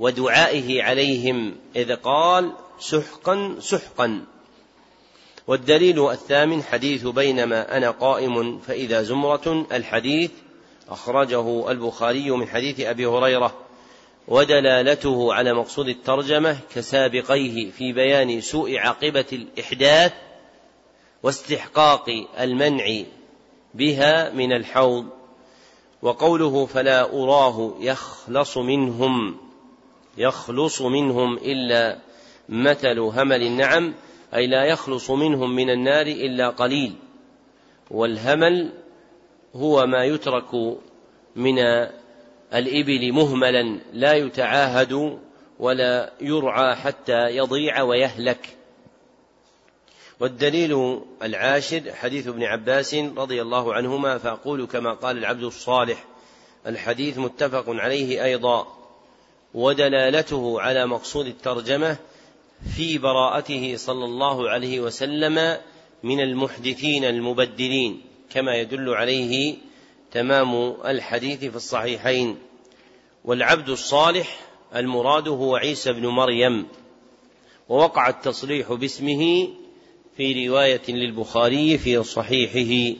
ودعائه 0.00 0.82
عليهم 0.82 1.54
إذ 1.76 1.94
قال 1.94 2.52
سحقا 2.78 3.56
سحقا. 3.60 4.24
والدليل 5.46 6.10
الثامن 6.10 6.62
حديث 6.62 7.06
بينما 7.06 7.76
أنا 7.76 7.90
قائم 7.90 8.58
فإذا 8.58 9.02
زمرة 9.02 9.66
الحديث. 9.72 10.30
أخرجه 10.88 11.70
البخاري 11.70 12.30
من 12.30 12.48
حديث 12.48 12.80
أبي 12.80 13.06
هريرة. 13.06 13.67
ودلالته 14.28 15.34
على 15.34 15.54
مقصود 15.54 15.88
الترجمة 15.88 16.58
كسابقيه 16.74 17.70
في 17.70 17.92
بيان 17.92 18.40
سوء 18.40 18.76
عاقبة 18.76 19.24
الإحداث 19.32 20.12
واستحقاق 21.22 22.04
المنع 22.40 22.84
بها 23.74 24.30
من 24.30 24.52
الحوض 24.52 25.06
وقوله 26.02 26.66
فلا 26.66 27.12
أراه 27.12 27.74
يخلص 27.80 28.58
منهم 28.58 29.36
يخلص 30.18 30.82
منهم 30.82 31.36
إلا 31.36 31.98
مثل 32.48 32.98
همل 32.98 33.42
النعم 33.42 33.94
أي 34.34 34.46
لا 34.46 34.64
يخلص 34.64 35.10
منهم 35.10 35.54
من 35.54 35.70
النار 35.70 36.06
إلا 36.06 36.48
قليل 36.48 36.94
والهمل 37.90 38.72
هو 39.54 39.86
ما 39.86 40.04
يترك 40.04 40.54
من 41.36 41.58
الإبل 42.54 43.12
مهملا 43.12 43.80
لا 43.92 44.14
يتعاهد 44.14 45.18
ولا 45.58 46.12
يرعى 46.20 46.76
حتى 46.76 47.36
يضيع 47.36 47.82
ويهلك. 47.82 48.56
والدليل 50.20 51.00
العاشر 51.22 51.82
حديث 51.92 52.28
ابن 52.28 52.42
عباس 52.42 52.94
رضي 52.94 53.42
الله 53.42 53.74
عنهما 53.74 54.18
فأقول 54.18 54.66
كما 54.66 54.92
قال 54.92 55.18
العبد 55.18 55.42
الصالح 55.42 56.04
الحديث 56.66 57.18
متفق 57.18 57.64
عليه 57.68 58.24
أيضا. 58.24 58.78
ودلالته 59.54 60.60
على 60.60 60.86
مقصود 60.86 61.26
الترجمة 61.26 61.96
في 62.76 62.98
براءته 62.98 63.74
صلى 63.76 64.04
الله 64.04 64.50
عليه 64.50 64.80
وسلم 64.80 65.56
من 66.02 66.20
المحدثين 66.20 67.04
المبدلين 67.04 68.00
كما 68.30 68.54
يدل 68.56 68.94
عليه 68.94 69.56
تمام 70.12 70.74
الحديث 70.84 71.38
في 71.38 71.56
الصحيحين. 71.56 72.38
والعبد 73.24 73.68
الصالح 73.68 74.40
المراد 74.76 75.28
هو 75.28 75.56
عيسى 75.56 75.92
بن 75.92 76.06
مريم. 76.06 76.66
ووقع 77.68 78.08
التصريح 78.08 78.72
باسمه 78.72 79.48
في 80.16 80.48
رواية 80.48 80.82
للبخاري 80.88 81.78
في 81.78 82.02
صحيحه. 82.02 82.98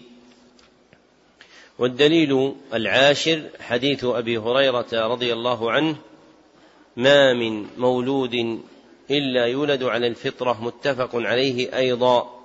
والدليل 1.79 2.55
العاشر 2.75 3.43
حديث 3.61 4.05
أبي 4.05 4.39
هريرة 4.39 4.87
رضي 4.93 5.33
الله 5.33 5.71
عنه 5.73 5.97
ما 6.97 7.33
من 7.35 7.67
مولود 7.77 8.61
إلا 9.11 9.47
يولد 9.47 9.83
على 9.83 10.07
الفطرة. 10.07 10.65
متفق 10.65 11.11
عليه 11.15 11.77
أيضا. 11.77 12.39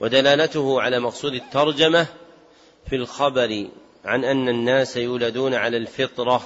ودلالته 0.00 0.80
على 0.82 1.00
مقصود 1.00 1.34
الترجمة 1.34 2.06
في 2.86 2.96
الخبر 2.96 3.68
عن 4.04 4.24
أن 4.24 4.48
الناس 4.48 4.96
يولدون 4.96 5.54
على 5.54 5.76
الفطرة 5.76 6.42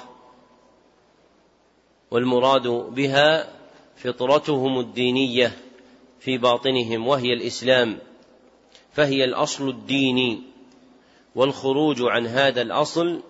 والمراد 2.11 2.69
بها 2.69 3.53
فطرتهم 3.97 4.79
الدينية 4.79 5.53
في 6.21 6.39
باطنهم 6.39 7.07
وهي 7.07 7.33
الإسلام 7.33 7.99
فهي 8.93 9.25
الأصل 9.25 9.69
الديني 9.69 10.43
والخروج 11.35 12.03
عن 12.03 12.27
هذا 12.27 12.63
الأصل 12.63 13.21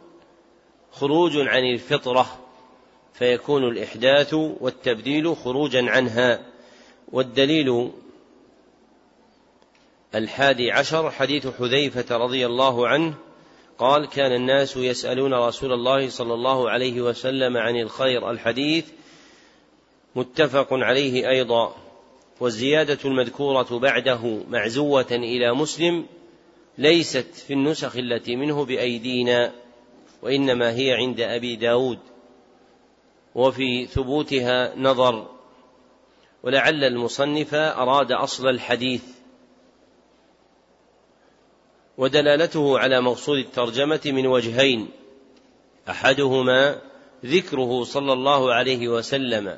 خروج 0.92 1.36
عن 1.36 1.64
الفطرة 1.64 2.40
فيكون 3.14 3.64
الإحداث 3.64 4.34
والتبديل 4.34 5.36
خروجا 5.36 5.90
عنها 5.90 6.46
والدليل 7.12 7.90
الحادي 10.14 10.72
عشر 10.72 11.10
حديث 11.10 11.46
حذيفة 11.46 12.16
رضي 12.16 12.46
الله 12.46 12.88
عنه 12.88 13.14
قال 13.78 14.08
كان 14.08 14.32
الناس 14.32 14.76
يسألون 14.76 15.34
رسول 15.34 15.72
الله 15.72 16.08
صلى 16.08 16.34
الله 16.34 16.70
عليه 16.70 17.00
وسلم 17.00 17.56
عن 17.56 17.76
الخير. 17.76 18.30
الحديث 18.30 18.86
متفق 20.16 20.68
عليه 20.70 21.30
أيضا 21.30 21.76
والزيادة 22.40 22.98
المذكورة 23.04 23.78
بعده 23.78 24.40
معزوة 24.50 25.06
إلى 25.10 25.54
مسلم 25.54 26.06
ليست 26.78 27.34
في 27.46 27.52
النسخ 27.52 27.96
التي 27.96 28.36
منه 28.36 28.64
بأيدينا 28.64 29.52
وإنما 30.22 30.74
هي 30.74 30.92
عند 30.92 31.20
أبي 31.20 31.56
داود 31.56 31.98
وفي 33.34 33.86
ثبوتها 33.86 34.74
نظر 34.76 35.26
ولعل 36.42 36.84
المصنف 36.84 37.54
أراد 37.54 38.12
أصل 38.12 38.48
الحديث. 38.48 39.13
ودلالته 41.98 42.78
على 42.78 43.00
مقصود 43.00 43.38
الترجمة 43.38 44.00
من 44.06 44.26
وجهين. 44.26 44.88
أحدهما 45.88 46.78
ذكره 47.24 47.84
صلى 47.84 48.12
الله 48.12 48.54
عليه 48.54 48.88
وسلم 48.88 49.56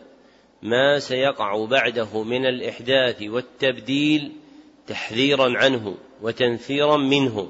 ما 0.62 0.98
سيقع 0.98 1.64
بعده 1.64 2.22
من 2.22 2.46
الإحداث 2.46 3.22
والتبديل 3.22 4.32
تحذيرا 4.86 5.58
عنه 5.58 5.94
وتنفيرا 6.22 6.96
منه. 6.96 7.48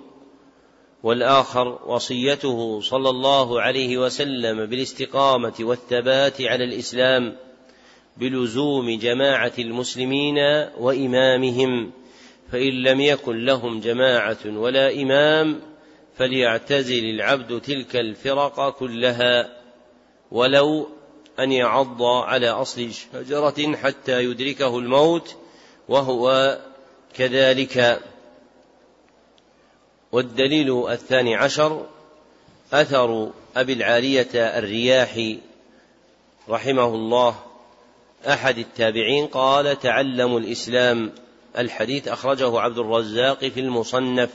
والآخر 1.02 1.78
وصيته 1.86 2.80
صلى 2.80 3.10
الله 3.10 3.60
عليه 3.60 3.98
وسلم 3.98 4.66
بالاستقامة 4.66 5.54
والثبات 5.60 6.42
على 6.42 6.64
الإسلام 6.64 7.36
بلزوم 8.16 8.98
جماعة 8.98 9.52
المسلمين 9.58 10.38
وإمامهم. 10.78 11.92
فإن 12.52 12.82
لم 12.82 13.00
يكن 13.00 13.44
لهم 13.44 13.80
جماعة 13.80 14.38
ولا 14.46 14.94
إمام 14.94 15.60
فليعتزل 16.18 17.04
العبد 17.04 17.60
تلك 17.60 17.96
الفرق 17.96 18.78
كلها 18.78 19.56
ولو 20.30 20.88
أن 21.40 21.52
يعض 21.52 22.02
على 22.02 22.48
أصل 22.48 22.90
شجرة 22.92 23.76
حتى 23.76 24.24
يدركه 24.24 24.78
الموت 24.78 25.36
وهو 25.88 26.58
كذلك. 27.14 28.02
والدليل 30.12 30.88
الثاني 30.88 31.34
عشر 31.34 31.86
أثر 32.72 33.30
أبي 33.56 33.72
العالية 33.72 34.58
الرياحي 34.58 35.38
رحمه 36.48 36.86
الله. 36.86 37.36
أحد 38.28 38.58
التابعين 38.58 39.26
قال 39.26 39.78
تعلموا 39.78 40.40
الإسلام 40.40 41.12
الحديث 41.58 42.08
أخرجه 42.08 42.60
عبد 42.60 42.78
الرزاق 42.78 43.38
في 43.38 43.60
المصنف 43.60 44.30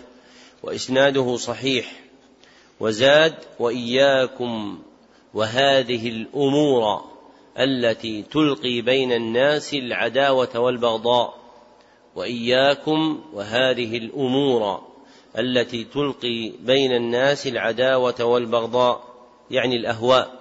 وإسناده 0.63 1.37
صحيح 1.37 1.91
وزاد 2.79 3.35
وإياكم 3.59 4.79
وهذه 5.33 6.09
الأمور 6.09 7.03
التي 7.59 8.23
تلقي 8.23 8.81
بين 8.81 9.11
الناس 9.11 9.73
العداوة 9.73 10.59
والبغضاء 10.59 11.41
وإياكم 12.15 13.21
وهذه 13.33 13.97
الأمور 13.97 14.81
التي 15.37 15.83
تلقي 15.83 16.51
بين 16.59 16.91
الناس 16.91 17.47
العداوة 17.47 18.23
والبغضاء 18.23 19.03
يعني 19.51 19.75
الأهواء 19.75 20.39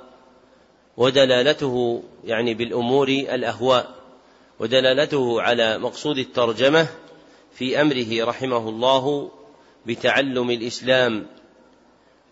ودلالته 0.97 2.03
يعني 2.25 2.55
بالأمور 2.55 3.09
الأهواء. 3.09 4.00
ودلالته 4.61 5.43
على 5.43 5.79
مقصود 5.79 6.19
الترجمة 6.19 6.89
في 7.55 7.81
أمره 7.81 8.25
رحمه 8.25 8.69
الله 8.69 9.31
بتعلم 9.87 10.51
الإسلام 10.51 11.27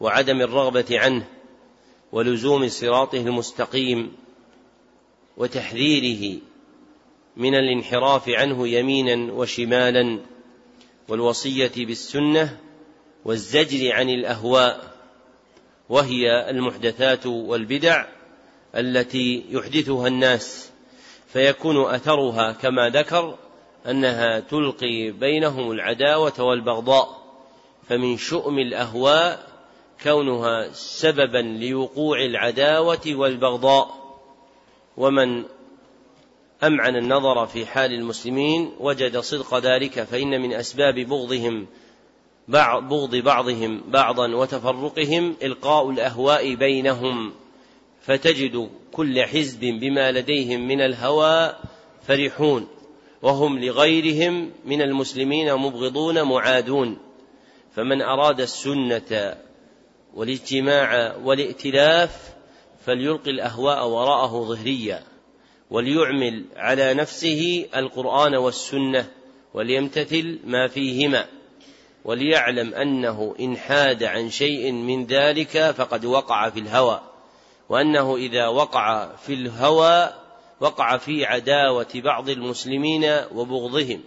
وعدم 0.01 0.41
الرغبة 0.41 0.87
عنه 0.91 1.27
ولزوم 2.13 2.69
صراطه 2.69 3.19
المستقيم 3.21 4.13
وتحذيره 5.37 6.41
من 7.37 7.55
الانحراف 7.55 8.29
عنه 8.29 8.69
يمينا 8.69 9.33
وشمالا 9.33 10.21
والوصية 11.09 11.73
بالسنة 11.77 12.59
والزجر 13.25 13.93
عن 13.93 14.09
الأهواء 14.11 14.97
وهي 15.89 16.51
المحدثات 16.51 17.27
والبدع 17.27 18.07
التي 18.75 19.45
يحدثها 19.51 20.09
الناس 20.09 20.68
فيكون 21.29 21.95
أثرها 21.95 22.53
كما 22.53 22.89
ذكر 22.89 23.35
أنها 23.87 24.41
تلقي 24.41 25.11
بينهم 25.11 25.71
العداوة 25.71 26.41
والبغضاء 26.41 27.19
فمن 27.89 28.17
شؤم 28.17 28.59
الأهواء 28.59 29.49
كونها 30.03 30.69
سببا 30.73 31.39
لوقوع 31.39 32.19
العداوة 32.19 33.01
والبغضاء. 33.07 34.09
ومن 34.97 35.45
أمعن 36.63 36.97
النظر 36.97 37.47
في 37.47 37.67
حال 37.67 37.93
المسلمين 37.93 38.73
وجد 38.81 39.19
صدق 39.19 39.59
ذلك 39.59 40.03
فإن 40.03 40.41
من 40.41 40.53
أسباب 40.53 40.95
بغضهم 40.95 41.67
بعض 42.49 42.89
بغض 42.89 43.17
بعضهم 43.17 43.83
بعضا 43.89 44.35
وتفرقهم 44.35 45.37
إلقاء 45.43 45.91
الأهواء 45.91 46.55
بينهم 46.55 47.33
فتجد 48.03 48.71
كل 48.93 49.23
حزب 49.23 49.61
بما 49.61 50.13
لديهم 50.13 50.69
من 50.69 50.81
الهوى 50.81 51.57
فرحون 52.03 52.69
وهم 53.23 53.59
لغيرهم 53.59 54.51
من 54.65 54.83
المسلمين 54.83 55.55
مبغضون 55.55 56.23
معادون. 56.23 56.99
فمن 57.75 58.03
أراد 58.03 58.41
السنة 58.41 59.37
والاجتماع 60.15 61.17
والائتلاف 61.17 62.35
فليلقي 62.87 63.31
الأهواء 63.31 63.89
وراءه 63.89 64.45
ظهريا 64.45 65.03
وليعمل 65.71 66.45
على 66.57 66.95
نفسه 66.95 67.67
القرآن 67.77 68.35
والسنة 68.35 69.11
وليمتثل 69.55 70.39
ما 70.45 70.69
فيهما 70.69 71.27
وليعلم 72.05 72.75
أنه 72.75 73.35
إن 73.41 73.57
حاد 73.57 74.05
عن 74.05 74.31
شيء 74.31 74.73
من 74.73 75.07
ذلك 75.07 75.71
فقد 75.71 76.05
وقع 76.05 76.51
في 76.51 76.61
الهوى. 76.61 77.08
وأنه 77.69 78.17
إذا 78.17 78.47
وقع 78.47 79.17
في 79.17 79.35
الهوى 79.35 80.11
وقع 80.61 80.97
في 80.97 81.25
عداوة 81.25 81.87
بعض 81.95 82.29
المسلمين 82.29 83.05
وبغضهم. 83.35 84.01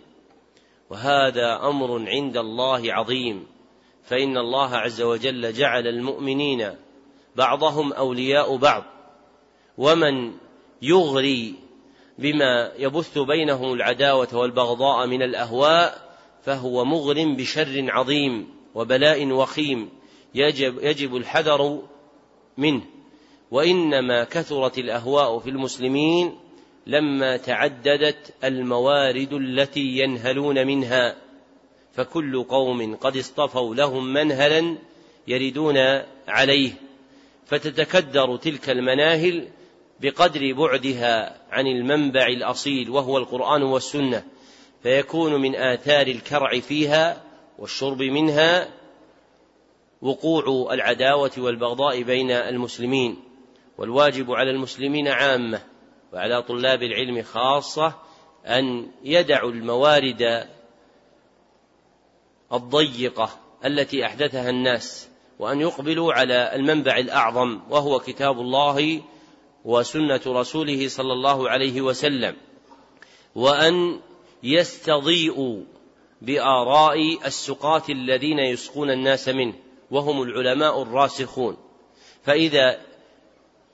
وهذا 0.90 1.60
أمر 1.64 2.10
عند 2.10 2.38
الله 2.38 2.94
عظيم. 2.94 3.48
فإن 4.04 4.38
الله 4.38 4.76
عز 4.76 5.02
وجل 5.02 5.54
جعل 5.54 5.88
المؤمنين 5.88 6.76
بعضهم 7.36 7.94
أولياء 7.94 8.56
بعض. 8.56 8.84
ومن 9.78 10.34
يغري 10.82 11.56
بما 12.18 12.72
يبث 12.78 13.18
بينهم 13.18 13.74
العداوة 13.74 14.28
والبغضاء 14.34 15.08
من 15.08 15.22
الأهواء 15.22 16.12
فهو 16.44 16.86
مغر 16.86 17.36
بشر 17.36 17.86
عظيم 17.90 18.48
وبلاء 18.76 19.28
وخيم 19.28 19.90
يجب 20.36 20.84
يجب 20.84 21.16
الحذر 21.16 21.82
منه. 22.58 23.01
وإنما 23.52 24.24
كثرت 24.24 24.78
الأهواء 24.78 25.40
في 25.40 25.50
المسلمين 25.50 26.36
لما 26.88 27.38
تعددت 27.38 28.34
الموارد 28.44 29.34
التي 29.34 29.98
ينهلون 29.98 30.68
منها 30.68 31.16
فكل 31.94 32.44
قوم 32.44 32.96
قد 32.96 33.18
اصطفوا 33.18 33.76
لهم 33.76 34.14
منهلا 34.14 34.78
يردون 35.28 35.78
عليه. 36.28 36.72
فتتكدر 37.46 38.38
تلك 38.38 38.70
المناهل 38.70 39.48
بقدر 40.02 40.54
بعدها 40.54 41.38
عن 41.52 41.68
المنبع 41.68 42.26
الأصيل 42.26 42.90
وهو 42.90 43.18
القرآن 43.18 43.64
والسنة 43.64 44.24
فيكون 44.84 45.42
من 45.42 45.56
آثار 45.56 46.08
الكرع 46.08 46.60
فيها 46.60 47.24
والشرب 47.60 48.02
منها 48.02 48.68
وقوع 50.02 50.74
العداوة 50.74 51.32
والبغضاء 51.38 52.04
بين 52.04 52.32
المسلمين. 52.32 53.31
والواجب 53.82 54.32
على 54.32 54.52
المسلمين 54.52 55.08
عامة 55.08 55.62
وعلى 56.14 56.42
طلاب 56.42 56.84
العلم 56.84 57.24
خاصة 57.24 57.94
أن 58.46 58.92
يدعوا 59.04 59.52
الموارد 59.52 60.48
الضيقة 62.54 63.30
التي 63.66 64.06
أحدثها 64.06 64.50
الناس 64.50 65.10
وأن 65.40 65.62
يقبلوا 65.62 66.14
على 66.14 66.56
المنبع 66.56 66.98
الأعظم 66.98 67.60
وهو 67.70 68.00
كتاب 68.00 68.40
الله 68.40 69.02
وسنة 69.66 70.22
رسوله 70.28 70.88
صلى 70.88 71.14
الله 71.14 71.50
عليه 71.50 71.82
وسلم 71.82 72.36
وأن 73.36 74.00
يستضيئوا 74.44 75.64
بآراء 76.22 77.28
السقاة 77.28 77.84
الذين 77.90 78.40
يسقون 78.40 78.92
الناس 78.92 79.30
منه 79.30 79.54
وهم 79.92 80.22
العلماء 80.22 80.82
الراسخون 80.82 81.58
فإذا 82.24 82.91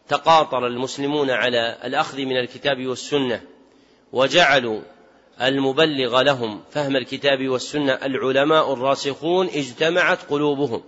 تقاطر 0.08 0.68
المسلمون 0.68 1.30
على 1.30 1.78
الأخذ 1.84 2.18
من 2.18 2.38
الكتاب 2.38 2.86
والسنة 2.86 3.42
وجعلوا 4.14 4.82
المبلغ 5.42 6.22
لهم 6.22 6.62
فهم 6.72 6.96
الكتاب 6.96 7.48
والسنة 7.48 7.94
العلماء 7.94 8.74
الراسخون 8.74 9.48
اجتمعت 9.48 10.20
قلوبهم. 10.30 10.84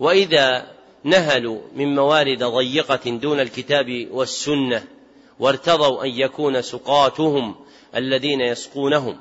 وإذا 0.00 0.66
نهلوا 1.04 1.60
من 1.74 1.94
موارد 1.94 2.44
ضيقة 2.44 3.10
دون 3.10 3.40
الكتاب 3.40 4.08
والسنة 4.10 4.84
وارتضوا 5.38 6.04
أن 6.04 6.10
يكون 6.10 6.62
سقاتهم 6.62 7.54
الذين 7.96 8.40
يسقونهم 8.40 9.20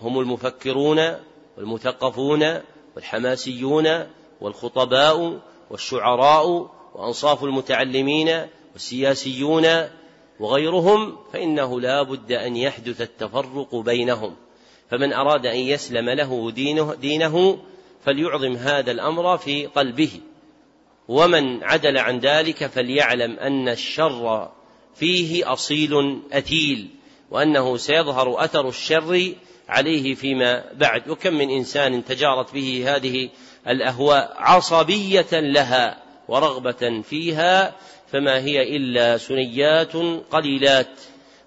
هم 0.00 0.18
المفكرون 0.18 1.16
والمثقفون 1.56 2.60
والحماسيون 2.96 4.06
والخطباء 4.40 5.40
والشعراء 5.70 6.70
وأنصاف 6.94 7.44
المتعلمين 7.44 8.46
والسياسيون 8.78 9.66
وغيرهم 10.40 11.16
فإنه 11.32 11.80
لا 11.80 12.02
بد 12.02 12.32
أن 12.32 12.56
يحدث 12.56 13.00
التفرق 13.00 13.74
بينهم. 13.74 14.36
فمن 14.90 15.12
أراد 15.12 15.46
أن 15.46 15.56
يسلم 15.56 16.10
له 16.10 16.50
دينه, 16.50 16.94
دينه 16.94 17.58
فليعظم 18.04 18.56
هذا 18.56 18.90
الأمر 18.90 19.38
في 19.38 19.66
قلبه. 19.66 20.10
ومن 21.08 21.64
عدل 21.64 21.98
عن 21.98 22.18
ذلك 22.18 22.66
فليعلم 22.66 23.38
أن 23.38 23.68
الشر 23.68 24.50
فيه 24.94 25.52
أصيل 25.52 26.20
أتيل 26.32 26.88
وأنه 27.30 27.76
سيظهر 27.76 28.44
أثر 28.44 28.68
الشر 28.68 29.32
عليه 29.68 30.14
فيما 30.14 30.64
بعد. 30.72 31.10
وكم 31.10 31.34
من 31.34 31.50
إنسان 31.50 32.04
تجارت 32.04 32.54
به 32.54 32.84
هذه 32.86 33.28
الأهواء 33.68 34.34
عصبية 34.36 35.32
لها 35.32 36.02
ورغبة 36.28 37.02
فيها 37.02 37.74
فما 38.12 38.38
هي 38.38 38.76
إلا 38.76 39.16
سنيات 39.16 39.96
قليلات 40.30 41.00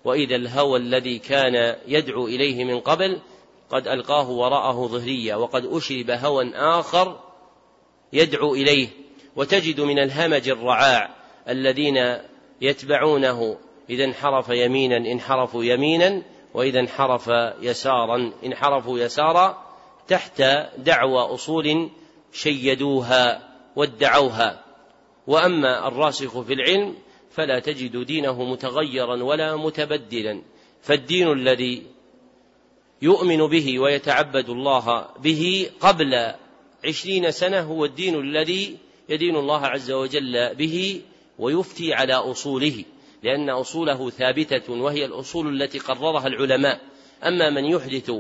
وإذا 0.06 0.36
الهوى 0.36 0.80
الذي 0.80 1.20
كان 1.20 1.76
يدعو 1.88 2.28
إليه 2.28 2.64
من 2.64 2.80
قبل 2.80 3.20
قد 3.70 3.88
ألقاه 3.88 4.30
وراءه 4.30 4.88
ظهريا 4.88 5.36
وقد 5.36 5.66
أشرب 5.66 6.12
هوى 6.12 6.52
آخر 6.56 7.20
يدعو 8.14 8.56
إليه. 8.56 8.88
وتجد 9.36 9.82
من 9.82 10.00
الهمج 10.00 10.50
الرعاع 10.50 11.10
الذين 11.50 12.18
يتبعونه 12.62 13.58
إذا 13.90 14.04
انحرف 14.04 14.50
يمينا 14.50 14.98
انحرفوا 14.98 15.64
يمينا 15.64 16.22
وإذا 16.54 16.80
انحرف 16.80 17.32
يسارا 17.62 18.32
انحرفوا 18.46 19.00
يسارا 19.00 19.72
تحت 20.08 20.42
دعوى 20.78 21.22
أصول 21.22 21.90
شيدوها 22.32 23.52
وادعوها. 23.76 24.71
وأما 25.32 25.88
الراسخ 25.88 26.42
في 26.42 26.54
العلم 26.54 26.96
فلا 27.32 27.60
تجد 27.60 28.06
دينه 28.06 28.44
متغيرا 28.44 29.24
ولا 29.24 29.56
متبدلا 29.56 30.42
فالدين 30.82 31.32
الذي 31.32 31.84
يؤمن 33.02 33.48
به 33.48 33.80
ويتعبد 33.80 34.50
الله 34.50 35.08
به 35.20 35.70
قبل 35.80 36.34
عشرين 36.86 37.32
سنة 37.32 37.60
هو 37.60 37.86
الدين 37.86 38.20
الذي 38.20 38.78
يدين 39.10 39.36
الله 39.36 39.66
عز 39.66 39.92
وجل 39.92 40.56
به 40.56 41.02
ويفتي 41.40 41.94
على 41.94 42.14
أصوله 42.14 42.84
لأن 43.24 43.50
أصوله 43.50 44.10
ثابتة 44.10 44.74
وهي 44.74 45.06
الأصول 45.06 45.62
التي 45.62 45.80
قررها 45.80 46.28
العلماء. 46.28 46.82
أما 47.24 47.50
من 47.50 47.66
يحدث 47.66 48.12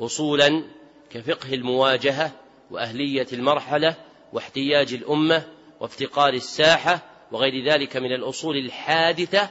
أصولا 0.00 0.64
كفقه 1.10 1.54
المواجهة 1.54 2.32
وأهلية 2.70 3.26
المرحلة 3.32 3.96
واحتياج 4.32 4.92
الأمة 4.94 5.59
وافتقار 5.80 6.34
الساحة 6.34 7.02
وغير 7.32 7.72
ذلك 7.72 7.96
من 7.96 8.12
الأصول 8.12 8.56
الحادثة 8.56 9.50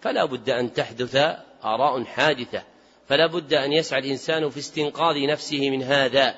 فلا 0.00 0.24
بد 0.24 0.50
أن 0.50 0.72
تحدث 0.72 1.16
آراء 1.64 2.04
حادثة. 2.04 2.62
فلا 3.08 3.26
بد 3.26 3.54
أن 3.54 3.72
يسعى 3.72 4.00
الإنسان 4.00 4.50
في 4.50 4.58
استنقاذ 4.58 5.26
نفسه 5.26 5.70
من 5.70 5.82
هذا 5.82 6.34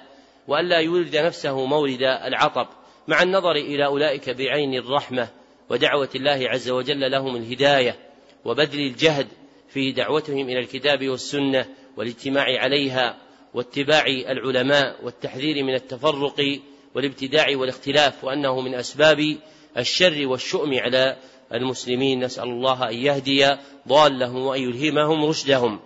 وألا 0.48 0.78
يورد 0.78 1.16
نفسه 1.16 1.66
مورد 1.66 2.02
العطب 2.02 2.66
مع 3.08 3.22
النظر 3.22 3.52
إلى 3.52 3.86
أولئك 3.86 4.30
بعين 4.30 4.74
الرحمة 4.74 5.28
ودعوة 5.70 6.08
الله 6.14 6.48
عز 6.48 6.70
وجل 6.70 7.10
لهم 7.10 7.36
الهداية 7.36 7.96
وبذل 8.44 8.80
الجهد 8.80 9.26
في 9.68 9.92
دعوتهم 9.92 10.48
إلى 10.48 10.58
الكتاب 10.58 11.08
والسنة 11.08 11.66
والاجتماع 11.96 12.44
عليها 12.44 13.16
واتباع 13.54 14.06
العلماء 14.06 15.04
والتحذير 15.04 15.64
من 15.64 15.74
التفرق 15.74 16.60
والابتداع 16.94 17.56
والاختلاف 17.56 18.24
وأنه 18.24 18.60
من 18.60 18.74
أسباب 18.74 19.36
الشر 19.78 20.26
والشؤم 20.26 20.78
على 20.78 21.16
المسلمين. 21.54 22.24
نسأل 22.24 22.48
الله 22.48 22.88
أن 22.88 22.94
يهدي 22.94 23.56
ضالهم 23.88 24.46
وأن 24.46 24.60
يلهمهم 24.60 25.24
رشدهم. 25.24 25.80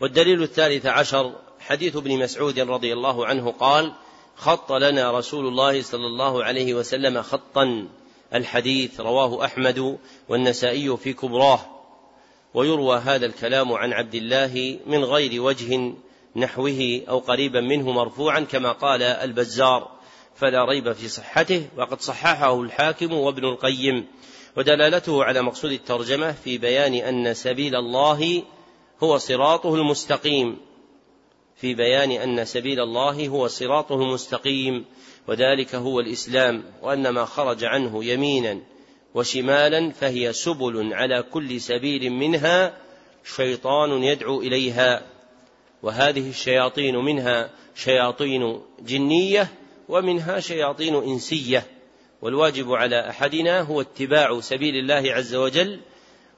والدليل 0.00 0.42
الثالث 0.42 0.86
عشر 0.86 1.32
حديث 1.60 1.96
ابن 1.96 2.18
مسعود 2.18 2.58
رضي 2.58 2.92
الله 2.92 3.26
عنه 3.26 3.50
قال 3.50 3.92
خط 4.36 4.72
لنا 4.72 5.18
رسول 5.18 5.46
الله 5.46 5.82
صلى 5.82 6.06
الله 6.06 6.44
عليه 6.44 6.74
وسلم 6.74 7.22
خطا. 7.22 7.88
الحديث 8.34 9.00
رواه 9.00 9.44
أحمد 9.44 9.98
والنسائي 10.28 10.96
في 10.96 11.12
كبراه. 11.12 11.60
ويروى 12.54 12.98
هذا 12.98 13.26
الكلام 13.26 13.72
عن 13.72 13.92
عبد 13.92 14.14
الله 14.14 14.78
من 14.86 15.04
غير 15.04 15.42
وجه 15.42 15.92
نحوه 16.36 17.02
أو 17.08 17.18
قريبا 17.18 17.60
منه 17.60 17.90
مرفوعا 17.90 18.40
كما 18.40 18.72
قال 18.72 19.02
البزار. 19.02 19.99
فلا 20.40 20.64
ريب 20.64 20.92
في 20.92 21.08
صحته 21.08 21.66
وقد 21.76 22.00
صححه 22.00 22.62
الحاكم 22.62 23.12
وابن 23.12 23.44
القيم 23.44 24.06
ودلالته 24.56 25.24
على 25.24 25.42
مقصود 25.42 25.72
الترجمة 25.72 26.32
في 26.32 26.58
بيان 26.58 26.94
أن 26.94 27.34
سبيل 27.34 27.76
الله 27.76 28.42
هو 29.02 29.18
صراطه 29.18 29.74
المستقيم. 29.74 30.56
في 31.56 31.74
بيان 31.74 32.10
أن 32.10 32.44
سبيل 32.44 32.80
الله 32.80 33.28
هو 33.28 33.46
صراطه 33.46 33.94
المستقيم 33.94 34.84
وذلك 35.28 35.74
هو 35.74 36.00
الإسلام 36.00 36.64
وأن 36.82 37.08
ما 37.08 37.24
خرج 37.24 37.64
عنه 37.64 38.04
يمينا 38.04 38.60
وشمالا 39.14 39.90
فهي 39.90 40.32
سبل 40.32 40.94
على 40.94 41.22
كل 41.22 41.60
سبيل 41.60 42.10
منها 42.12 42.76
شيطان 43.36 44.02
يدعو 44.02 44.40
إليها. 44.40 45.02
وهذه 45.82 46.28
الشياطين 46.30 46.96
منها 46.96 47.50
شياطين 47.74 48.60
جنية 48.82 49.59
ومنها 49.90 50.40
شياطين 50.40 50.94
إنسية 50.94 51.66
والواجب 52.22 52.72
على 52.72 53.10
أحدنا 53.10 53.60
هو 53.60 53.80
اتباع 53.80 54.40
سبيل 54.40 54.74
الله 54.76 55.12
عز 55.14 55.34
وجل 55.34 55.80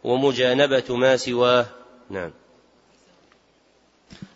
ومجانبة 0.05 0.97
ما 0.97 1.17
سواه. 1.17 1.67
نعم. 2.11 2.31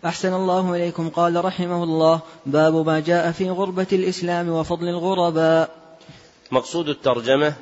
أحسن 0.05 0.35
الله 0.35 0.75
إليكم. 0.75 1.09
قال 1.09 1.45
رحمه 1.45 1.85
الله 1.85 2.21
باب 2.47 2.87
ما 2.87 3.01
جاء 3.01 3.33
في 3.33 3.51
غربة 3.51 3.87
الإسلام 3.93 4.49
وفضل 4.49 4.89
الغرباء. 4.89 5.71
مقصود 6.51 6.89
الترجمة 6.89 7.55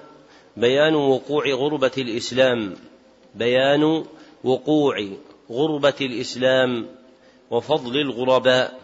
بيان 0.56 0.94
وقوع 0.94 1.44
غربة 1.46 1.92
الإسلام. 1.98 2.74
بيان 3.34 4.04
وقوع 4.44 5.06
غربة 5.50 6.00
الإسلام 6.00 6.86
وفضل 7.50 7.96
الغرباء. 7.96 8.83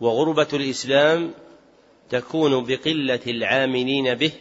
وغربة 0.00 0.48
الإسلام 0.52 1.30
تكون 2.10 2.64
بقلة 2.64 3.20
العاملين 3.26 4.14
به 4.14 4.32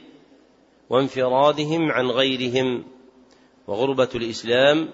وانفرادهم 0.90 1.92
عن 1.92 2.08
غيرهم. 2.08 2.84
وغربة 3.68 4.10
الإسلام 4.16 4.90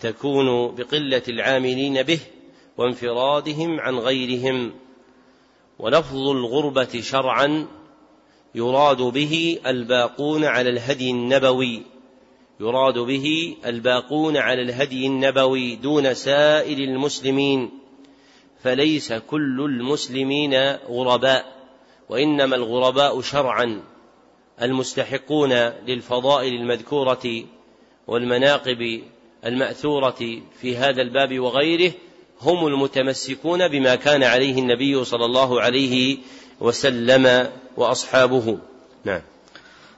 تكون 0.00 0.74
بقلة 0.74 1.22
العاملين 1.28 2.02
به 2.02 2.20
وانفرادهم 2.76 3.80
عن 3.80 3.94
غيرهم. 3.98 4.72
ولفظ 5.78 6.28
الغربة 6.28 7.00
شرعا 7.00 7.66
يراد 8.54 9.02
به 9.02 9.58
الباقون 9.66 10.44
على 10.44 10.70
الهدي 10.70 11.10
النبوي 11.10 11.82
يراد 12.60 12.98
به 12.98 13.56
الباقون 13.66 14.36
على 14.36 14.62
الهدي 14.62 15.06
النبوي 15.06 15.76
دون 15.76 16.14
سائر 16.14 16.78
المسلمين. 16.78 17.85
فليس 18.66 19.12
كل 19.12 19.60
المسلمين 19.60 20.54
غرباء 20.88 21.44
وإنما 22.08 22.56
الغرباء 22.56 23.20
شرعا 23.20 23.82
المستحقون 24.62 25.52
للفضائل 25.86 26.54
المذكورة 26.54 27.44
والمناقب 28.06 29.02
المأثورة 29.44 30.40
في 30.60 30.76
هذا 30.76 31.02
الباب 31.02 31.38
وغيره 31.38 31.92
هم 32.42 32.66
المتمسكون 32.66 33.68
بما 33.68 33.94
كان 33.94 34.22
عليه 34.22 34.58
النبي 34.58 35.04
صلى 35.04 35.24
الله 35.24 35.60
عليه 35.60 36.18
وسلم 36.60 37.50
وأصحابه. 37.76 38.58
نعم. 39.04 39.22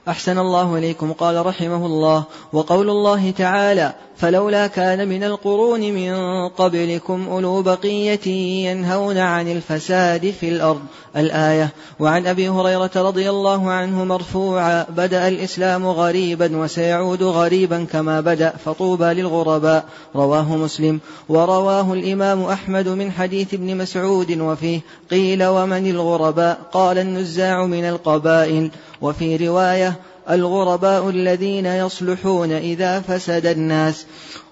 أحسن 0.07 0.39
الله 0.39 0.77
إليكم. 0.77 1.13
قال 1.13 1.45
رحمه 1.45 1.85
الله 1.85 2.23
وقول 2.53 2.89
الله 2.89 3.31
تعالى 3.31 3.93
فلولا 4.19 4.67
كان 4.67 5.07
من 5.07 5.23
القرون 5.23 5.79
من 5.79 6.13
قبلكم 6.47 7.27
أولو 7.27 7.61
بقية 7.61 8.27
ينهون 8.67 9.17
عن 9.17 9.47
الفساد 9.51 10.31
في 10.31 10.49
الأرض. 10.49 10.81
الآية 11.17 11.69
وعن 11.99 12.27
أبي 12.27 12.49
هريرة 12.49 12.91
رضي 12.95 13.29
الله 13.29 13.71
عنه 13.71 14.05
مرفوعا 14.05 14.85
بدأ 14.89 15.27
الإسلام 15.27 15.87
غريبا 15.87 16.57
وسيعود 16.57 17.23
غريبا 17.23 17.83
كما 17.91 18.21
بدأ 18.21 18.53
فطوبى 18.65 19.05
للغرباء. 19.05 19.85
رواه 20.15 20.55
مسلم. 20.57 20.99
ورواه 21.29 21.93
الإمام 21.93 22.43
أحمد 22.43 22.87
من 22.87 23.11
حديث 23.11 23.53
ابن 23.53 23.77
مسعود 23.77 24.31
وفيه 24.39 24.81
قيل 25.11 25.43
ومن 25.43 25.89
الغرباء؟ 25.89 26.59
قال 26.71 26.97
النزاع 26.97 27.65
من 27.65 27.89
القبائل. 27.89 28.71
وفي 29.01 29.47
رواية 29.47 29.95
الغرباء 30.31 31.09
الذين 31.09 31.65
يصلحون 31.65 32.51
إذا 32.51 32.99
فسد 32.99 33.45
الناس. 33.45 34.05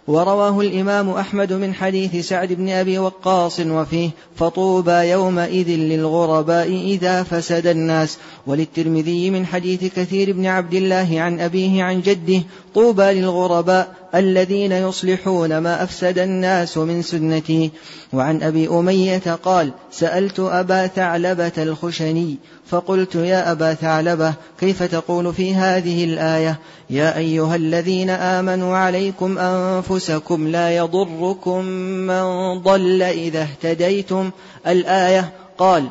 ورواه 0.08 0.62
الإمام 0.62 1.10
أحمد 1.10 1.54
من 1.54 1.74
حديث 1.74 2.28
سعد 2.28 2.54
بن 2.54 2.70
أبي 2.70 3.00
وقاص 3.00 3.60
وفيه 3.60 4.10
فطوبى 4.36 4.92
يومئذ 4.92 5.70
للغرباء 5.70 6.68
إذا 6.68 7.24
فسد 7.24 7.68
الناس. 7.68 8.18
وللترمذي 8.48 9.30
من 9.30 9.46
حديث 9.46 9.84
كثير 9.96 10.34
بن 10.34 10.46
عبد 10.46 10.74
الله 10.74 11.22
عن 11.22 11.40
أبيه 11.40 11.84
عن 11.84 12.02
جده 12.02 12.44
طوبى 12.76 13.04
للغرباء 13.04 13.96
الذين 14.16 14.72
يصلحون 14.72 15.58
ما 15.58 15.84
أفسد 15.84 16.20
الناس 16.20 16.78
من 16.78 17.02
سنتي. 17.02 17.72
وعن 18.14 18.44
أبي 18.44 18.68
أمية 18.68 19.38
قال 19.44 19.72
سألت 19.92 20.40
أبا 20.40 20.88
ثعلبة 20.88 21.52
الخشني 21.58 22.38
فقلت 22.70 23.16
يا 23.16 23.52
أبا 23.52 23.74
ثعلبة 23.74 24.34
كيف 24.60 24.84
تقول 24.84 25.34
في 25.34 25.56
هذه 25.56 26.04
الآية؟ 26.04 26.60
يا 26.90 27.18
أيها 27.18 27.56
الذين 27.56 28.10
آمنوا 28.10 28.78
عليكم 28.78 29.38
أنفسكم 29.38 30.48
لا 30.48 30.78
يضركم 30.78 31.66
من 32.08 32.54
ضل 32.62 33.02
إذا 33.02 33.42
اهتديتم. 33.42 34.32
الآية 34.68 35.32
قال 35.58 35.90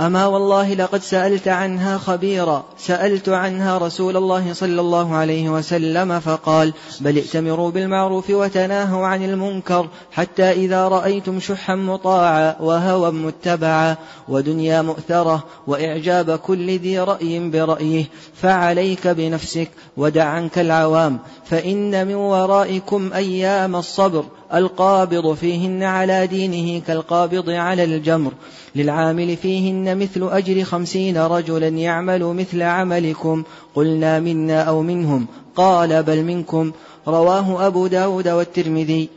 أما 0.00 0.26
والله 0.26 0.74
لقد 0.74 1.02
سألت 1.02 1.48
عنها 1.48 1.98
خبيرا. 1.98 2.64
سألت 2.78 3.28
عنها 3.28 3.78
رسول 3.78 4.16
الله 4.16 4.52
صلى 4.52 4.80
الله 4.80 5.14
عليه 5.14 5.50
وسلم 5.50 6.20
فقال 6.20 6.72
بل 7.00 7.16
ائتمروا 7.16 7.70
بالمعروف 7.70 8.30
وتناهوا 8.30 9.06
عن 9.06 9.24
المنكر 9.24 9.88
حتى 10.12 10.50
إذا 10.52 10.88
رأيتم 10.88 11.40
شحا 11.40 11.74
مطاعا 11.74 12.56
وهوى 12.60 13.10
متبعا 13.10 13.96
ودنيا 14.28 14.82
مؤثرة 14.82 15.44
وإعجاب 15.66 16.38
كل 16.38 16.78
ذي 16.78 16.98
رأي 16.98 17.50
برأيه. 17.50 18.04
فعليك 18.34 19.08
بنفسك 19.08 19.70
ودع 19.96 20.24
عنك 20.24 20.58
العوام 20.58 21.18
فإن 21.44 22.06
من 22.06 22.14
ورائكم 22.14 23.12
أيام 23.12 23.76
الصبر. 23.76 24.24
القابض 24.54 25.34
فيهن 25.34 25.82
على 25.82 26.26
دينه 26.26 26.80
كالقابض 26.86 27.50
على 27.50 27.84
الجمر. 27.84 28.32
للعامل 28.74 29.36
فيهن 29.36 29.98
مثل 29.98 30.28
أجر 30.30 30.64
خمسين 30.64 31.18
رجلا 31.18 31.68
يعمل 31.68 32.24
مثل 32.24 32.62
عملكم. 32.62 33.42
قلنا 33.74 34.20
منا 34.20 34.62
أو 34.62 34.82
منهم. 34.82 35.26
قال 35.56 36.02
بل 36.02 36.24
منكم. 36.24 36.72
رواه 37.08 37.66
أبو 37.66 37.86
داود 37.86 38.28
والترمذي. 38.28 39.08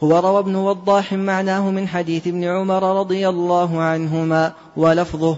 وروى 0.00 0.38
ابن 0.38 0.54
وضاح 0.54 1.12
معناه 1.12 1.70
من 1.70 1.88
حديث 1.88 2.26
ابن 2.26 2.44
عمر 2.44 3.00
رضي 3.00 3.28
الله 3.28 3.80
عنهما 3.80 4.52
ولفظه. 4.76 5.36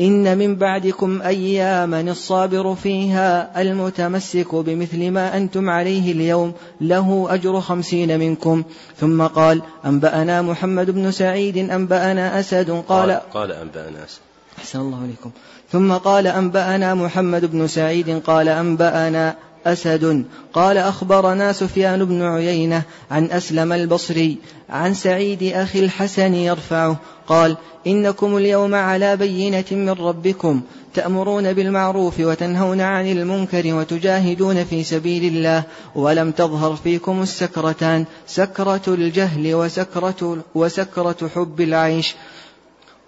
إن 0.00 0.38
من 0.38 0.56
بعدكم 0.56 1.22
أياما 1.22 2.00
الصابر 2.00 2.74
فيها 2.74 3.60
المتمسك 3.62 4.54
بمثل 4.54 5.10
ما 5.10 5.36
أنتم 5.36 5.70
عليه 5.70 6.12
اليوم 6.12 6.52
له 6.80 7.26
أجر 7.30 7.60
خمسين 7.60 8.20
منكم. 8.20 8.62
ثم 8.96 9.22
قال 9.22 9.62
أنبأنا 9.86 10.42
محمد 10.42 10.90
بن 10.90 11.10
سعيد 11.10 11.56
أنبأنا 11.56 12.40
أسد. 12.40 12.70
قال 12.70 13.10
قال, 13.10 13.30
قال 13.34 13.52
أنبأنا 13.52 14.04
أسد. 14.04 14.20
أحسن 14.58 14.80
الله 14.80 15.02
عليكم 15.02 15.30
ثم 15.72 15.92
قال 15.92 16.26
أنبأنا 16.26 16.94
محمد 16.94 17.44
بن 17.44 17.66
سعيد 17.66 18.18
قال 18.18 18.48
أنبأنا 18.48 19.36
أسد. 19.66 20.24
قال 20.52 20.78
أخبرنا 20.78 21.52
سفيان 21.52 22.04
بن 22.04 22.22
عيينة 22.22 22.82
عن 23.10 23.30
أسلم 23.30 23.72
البصري 23.72 24.36
عن 24.70 24.94
سعيد 24.94 25.42
أخي 25.42 25.80
الحسن 25.80 26.34
يرفعه. 26.34 26.96
قال 27.26 27.56
إنكم 27.86 28.36
اليوم 28.36 28.74
على 28.74 29.16
بينة 29.16 29.64
من 29.70 29.90
ربكم 29.90 30.62
تأمرون 30.94 31.52
بالمعروف 31.52 32.20
وتنهون 32.20 32.80
عن 32.80 33.06
المنكر 33.06 33.74
وتجاهدون 33.74 34.64
في 34.64 34.84
سبيل 34.84 35.36
الله 35.36 35.62
ولم 35.94 36.30
تظهر 36.30 36.76
فيكم 36.76 37.22
السكرتان 37.22 38.04
سكرة 38.26 38.82
الجهل 38.88 39.54
وسكرة, 39.54 40.38
وسكرة 40.54 41.30
حب 41.34 41.60
العيش. 41.60 42.14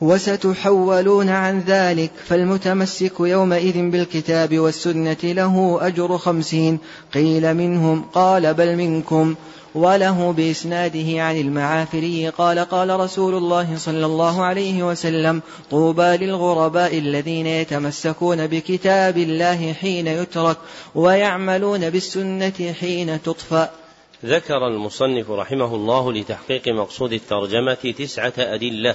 وستحولون 0.00 1.28
عن 1.28 1.60
ذلك 1.60 2.10
فالمتمسك 2.26 3.12
يومئذ 3.20 3.90
بالكتاب 3.90 4.58
والسنة 4.58 5.16
له 5.24 5.78
أجر 5.80 6.18
خمسين. 6.18 6.78
قيل 7.14 7.54
منهم 7.54 8.02
قال 8.14 8.54
بل 8.54 8.76
منكم. 8.76 9.34
وله 9.76 10.32
بإسناده 10.32 11.22
عن 11.22 11.36
المعافري 11.36 12.28
قال 12.28 12.58
قال 12.58 13.00
رسول 13.00 13.34
الله 13.34 13.76
صلى 13.76 14.06
الله 14.06 14.44
عليه 14.44 14.82
وسلم 14.82 15.42
طوبى 15.70 16.16
للغرباء 16.16 16.98
الذين 16.98 17.46
يتمسكون 17.46 18.46
بكتاب 18.46 19.16
الله 19.16 19.72
حين 19.72 20.06
يترك 20.06 20.56
ويعملون 20.94 21.90
بالسنة 21.90 22.74
حين 22.80 23.22
تطفأ. 23.22 23.70
ذكر 24.24 24.66
المصنف 24.66 25.30
رحمه 25.30 25.74
الله 25.74 26.12
لتحقيق 26.12 26.68
مقصود 26.68 27.12
الترجمة 27.12 27.94
تسعة 27.98 28.32
أدلة 28.38 28.94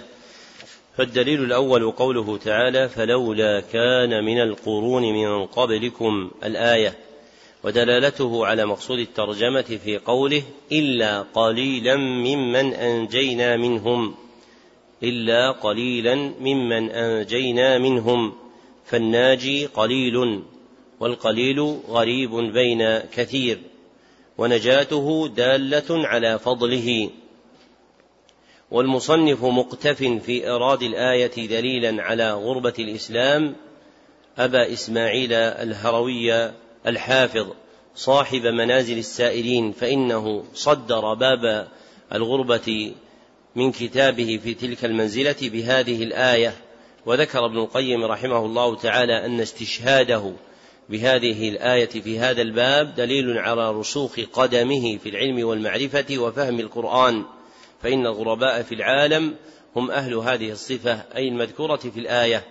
فالدليل 1.01 1.43
الأول 1.43 1.91
قوله 1.91 2.37
تعالى 2.37 2.89
فلولا 2.89 3.59
كان 3.59 4.23
من 4.23 4.41
القرون 4.41 5.03
من 5.03 5.45
قبلكم 5.45 6.31
الآية. 6.43 6.97
ودلالته 7.63 8.45
على 8.45 8.65
مقصود 8.65 8.99
الترجمة 8.99 9.61
في 9.61 9.97
قوله 9.97 10.43
إلا 10.71 11.21
قليلا 11.21 11.95
ممن 11.95 12.73
أنجينا 12.73 13.57
منهم 13.57 14.15
إلا 15.03 15.51
قليلا 15.51 16.15
ممن 16.15 16.89
أنجينا 16.89 17.77
منهم. 17.77 18.33
فالناجي 18.85 19.65
قليل 19.65 20.41
والقليل 20.99 21.59
غريب 21.89 22.35
بين 22.35 22.99
كثير. 22.99 23.59
ونجاته 24.37 25.27
دالة 25.27 26.07
على 26.07 26.39
فضله. 26.39 27.09
والمصنف 28.71 29.43
مقتف 29.43 30.03
في 30.03 30.43
إيراد 30.45 30.83
الآية 30.83 31.47
دليلا 31.47 32.03
على 32.03 32.33
غربة 32.33 32.73
الإسلام 32.79 33.55
أبا 34.37 34.73
إسماعيل 34.73 35.33
الهروي 35.33 36.51
الحافظ 36.87 37.47
صاحب 37.95 38.41
منازل 38.41 38.97
السائلين 38.97 39.71
فإنه 39.71 40.43
صدر 40.53 41.13
باب 41.13 41.67
الغربة 42.13 42.93
من 43.55 43.71
كتابه 43.71 44.39
في 44.43 44.53
تلك 44.53 44.85
المنزلة 44.85 45.35
بهذه 45.41 46.03
الآية. 46.03 46.53
وذكر 47.05 47.45
ابن 47.45 47.57
القيم 47.57 48.03
رحمه 48.03 48.45
الله 48.45 48.75
تعالى 48.75 49.25
أن 49.25 49.39
استشهاده 49.39 50.33
بهذه 50.89 51.49
الآية 51.49 51.89
في 51.89 52.19
هذا 52.19 52.41
الباب 52.41 52.95
دليل 52.95 53.37
على 53.37 53.71
رسوخ 53.71 54.19
قدمه 54.33 54.97
في 54.97 55.09
العلم 55.09 55.47
والمعرفة 55.47 56.17
وفهم 56.17 56.59
القرآن. 56.59 57.23
فإن 57.83 58.05
الغرباء 58.05 58.61
في 58.61 58.75
العالم 58.75 59.35
هم 59.75 59.91
أهل 59.91 60.13
هذه 60.13 60.51
الصفة 60.51 61.03
أي 61.15 61.27
المذكورة 61.27 61.75
في 61.75 61.99
الآية. 61.99 62.45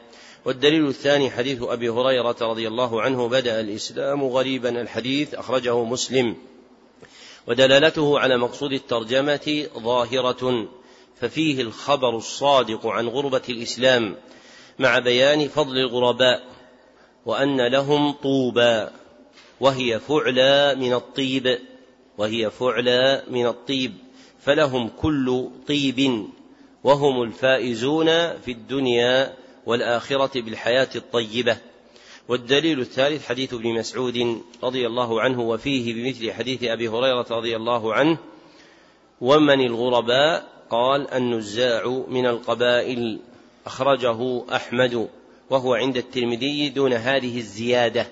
والدليل 0.44 0.88
الثاني 0.88 1.30
حديث 1.30 1.62
أبي 1.62 1.88
هريرة 1.88 2.36
رضي 2.40 2.68
الله 2.68 3.02
عنه 3.02 3.28
بدأ 3.28 3.60
الإسلام 3.60 4.24
غريبا 4.24 4.80
الحديث 4.80 5.34
أخرجه 5.34 5.84
مسلم. 5.84 6.36
ودلالته 7.46 8.18
على 8.18 8.38
مقصود 8.38 8.72
الترجمة 8.72 9.66
ظاهرة 9.78 10.68
ففيه 11.20 11.60
الخبر 11.60 12.16
الصادق 12.16 12.86
عن 12.86 13.08
غربة 13.08 13.42
الإسلام 13.48 14.16
مع 14.78 14.98
بيان 14.98 15.48
فضل 15.48 15.78
الغرباء 15.78 16.42
وأن 17.26 17.60
لهم 17.66 18.12
طوبى 18.12 18.86
وهي 19.60 20.00
فعلى 20.00 20.74
من 20.74 20.92
الطيب 20.92 21.58
وهي 22.18 22.50
فعلى 22.50 23.22
من 23.28 23.46
الطيب. 23.46 24.09
فلهم 24.40 24.88
كل 24.88 25.48
طيب 25.68 26.28
وهم 26.84 27.22
الفائزون 27.22 28.06
في 28.38 28.52
الدنيا 28.52 29.36
والآخرة 29.66 30.40
بالحياة 30.40 30.88
الطيبة. 30.96 31.56
والدليل 32.28 32.80
الثالث 32.80 33.26
حديث 33.26 33.54
ابن 33.54 33.74
مسعود 33.74 34.42
رضي 34.62 34.86
الله 34.86 35.20
عنه 35.20 35.40
وفيه 35.40 35.94
بمثل 35.94 36.32
حديث 36.32 36.64
أبي 36.64 36.88
هريرة 36.88 37.26
رضي 37.30 37.56
الله 37.56 37.94
عنه 37.94 38.18
ومن 39.20 39.60
الغرباء؟ 39.60 40.60
قال 40.70 41.10
النزاع 41.10 42.04
من 42.08 42.26
القبائل. 42.26 43.18
أخرجه 43.66 44.42
أحمد 44.56 45.08
وهو 45.50 45.74
عند 45.74 45.96
الترمذي 45.96 46.68
دون 46.68 46.92
هذه 46.92 47.38
الزيادة 47.38 48.06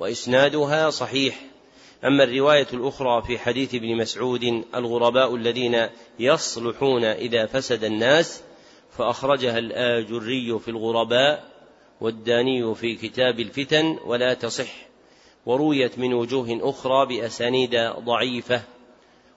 وإسنادها 0.00 0.90
صحيح. 0.90 1.55
أما 2.04 2.24
الرواية 2.24 2.66
الأخرى 2.72 3.22
في 3.22 3.38
حديث 3.38 3.74
ابن 3.74 3.96
مسعود 3.96 4.64
الغرباء 4.74 5.34
الذين 5.34 5.88
يصلحون 6.18 7.04
إذا 7.04 7.46
فسد 7.46 7.84
الناس 7.84 8.42
فأخرجها 8.98 9.58
الآجري 9.58 10.58
في 10.58 10.68
الغرباء 10.68 11.44
والداني 12.00 12.74
في 12.74 12.94
كتاب 12.94 13.40
الفتن 13.40 13.98
ولا 14.04 14.34
تصح 14.34 14.86
ورويت 15.46 15.98
من 15.98 16.14
وجوه 16.14 16.58
أخرى 16.62 17.06
بأسانيد 17.06 17.76
ضعيفة 17.98 18.62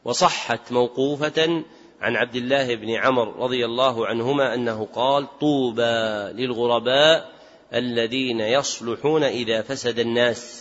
وصحت 0.05 0.71
موقوفة 0.71 1.63
عن 2.01 2.15
عبد 2.15 2.35
الله 2.35 2.75
بن 2.75 2.89
عمر 2.89 3.35
رضي 3.35 3.65
الله 3.65 4.07
عنهما 4.07 4.53
أنه 4.53 4.87
قال 4.93 5.39
طوبى 5.39 6.33
للغرباء 6.43 7.31
الذين 7.73 8.39
يصلحون 8.39 9.23
إذا 9.23 9.61
فسد 9.61 9.99
الناس. 9.99 10.58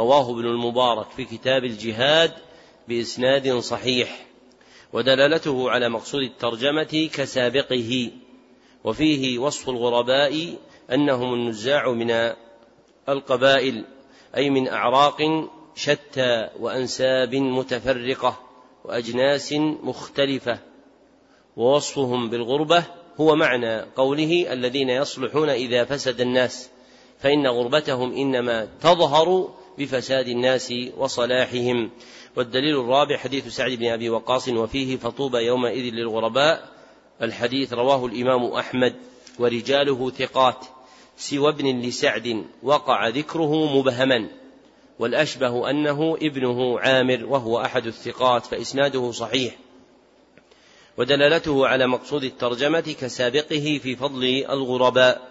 رواه 0.00 0.30
ابن 0.30 0.46
المبارك 0.46 1.10
في 1.10 1.24
كتاب 1.24 1.64
الجهاد 1.64 2.32
بإسناد 2.88 3.58
صحيح 3.58 4.26
ودلالته 4.92 5.70
على 5.70 5.88
مقصود 5.88 6.22
الترجمة 6.22 7.10
كسابقه 7.12 8.10
وفيه 8.84 9.38
وصف 9.38 9.68
الغرباء 9.68 10.56
أنهم 10.92 11.34
النزاع 11.34 11.92
من 11.92 12.32
القبائل 13.08 13.84
أي 14.36 14.50
من 14.50 14.68
أعراق 14.68 15.48
شتى 15.74 16.48
وأنساب 16.60 17.34
متفرقة 17.34 18.40
وأجناس 18.84 19.52
مختلفة 19.82 20.58
ووصفهم 21.56 22.30
بالغربة 22.30 22.84
هو 23.20 23.36
معنى 23.36 23.80
قوله 23.80 24.52
الذين 24.52 24.90
يصلحون 24.90 25.48
إذا 25.48 25.84
فسد 25.84 26.20
الناس 26.20 26.70
فإن 27.18 27.46
غربتهم 27.46 28.12
إنما 28.12 28.68
تظهر 28.80 29.59
بفساد 29.78 30.28
الناس 30.28 30.74
وصلاحهم. 30.96 31.90
والدليل 32.36 32.80
الرابع 32.80 33.16
حديث 33.16 33.48
سعد 33.48 33.70
بن 33.70 33.86
أبي 33.86 34.10
وقاص 34.10 34.48
وفيه 34.48 34.96
فطوبى 34.96 35.38
يومئذ 35.38 35.94
للغرباء. 35.94 36.68
الحديث 37.22 37.72
رواه 37.72 38.06
الإمام 38.06 38.44
أحمد 38.44 38.94
ورجاله 39.38 40.10
ثقات. 40.10 40.66
سوى 41.16 41.48
ابن 41.48 41.80
لسعد 41.80 42.44
وقع 42.62 43.08
ذكره 43.08 43.78
مبهما. 43.78 44.28
والأشبه 44.98 45.70
أنه 45.70 46.16
ابنه 46.22 46.80
عامر 46.80 47.26
وهو 47.26 47.60
أحد 47.60 47.86
الثقات 47.86 48.46
فإسناده 48.46 49.10
صحيح. 49.10 49.56
ودلالته 50.98 51.66
على 51.66 51.86
مقصود 51.86 52.24
الترجمة 52.24 52.96
كسابقه 53.00 53.80
في 53.82 53.96
فضل 53.96 54.24
الغرباء. 54.50 55.29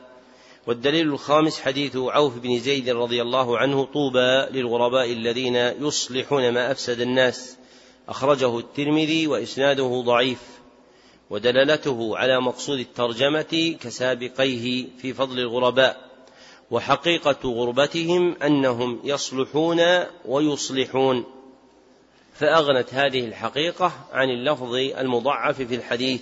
والدليل 0.70 1.08
الخامس 1.08 1.60
حديث 1.60 1.98
عوف 1.98 2.38
بن 2.38 2.60
زيد 2.60 2.90
رضي 2.90 3.22
الله 3.22 3.58
عنه 3.58 3.86
طوبى 3.86 4.60
للغرباء 4.60 5.12
الذين 5.12 5.56
يصلحون 5.56 6.52
ما 6.52 6.72
أفسد 6.72 7.02
الناس. 7.02 7.58
أخرجه 8.10 8.60
الترمذي 8.60 9.28
وإسناده 9.28 10.04
ضعيف. 10.06 10.42
ودلالته 11.30 12.18
على 12.18 12.42
مقصود 12.42 12.80
الترجمة 12.80 13.78
كسابقيه 13.82 14.88
في 15.02 15.14
فضل 15.14 15.40
الغرباء. 15.40 16.10
وحقيقة 16.72 17.50
غربتهم 17.50 18.36
أنهم 18.44 19.00
يصلحون 19.04 19.82
ويصلحون. 20.26 21.24
فأغنت 22.34 22.94
هذه 22.94 23.26
الحقيقة 23.26 23.92
عن 24.12 24.30
اللفظ 24.30 24.74
المضعف 24.76 25.62
في 25.62 25.76
الحديث. 25.76 26.22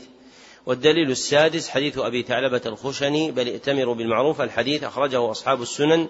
والدليل 0.68 1.12
السادس 1.12 1.70
حديث 1.70 1.98
أبي 1.98 2.24
ثعلبة 2.24 2.62
الخشني 2.66 3.32
بل 3.32 3.48
ائتمروا 3.48 3.96
بالمعروف 3.96 4.42
الحديث 4.42 4.84
أخرجه 4.84 5.32
أصحاب 5.32 5.62
السنن 5.62 6.08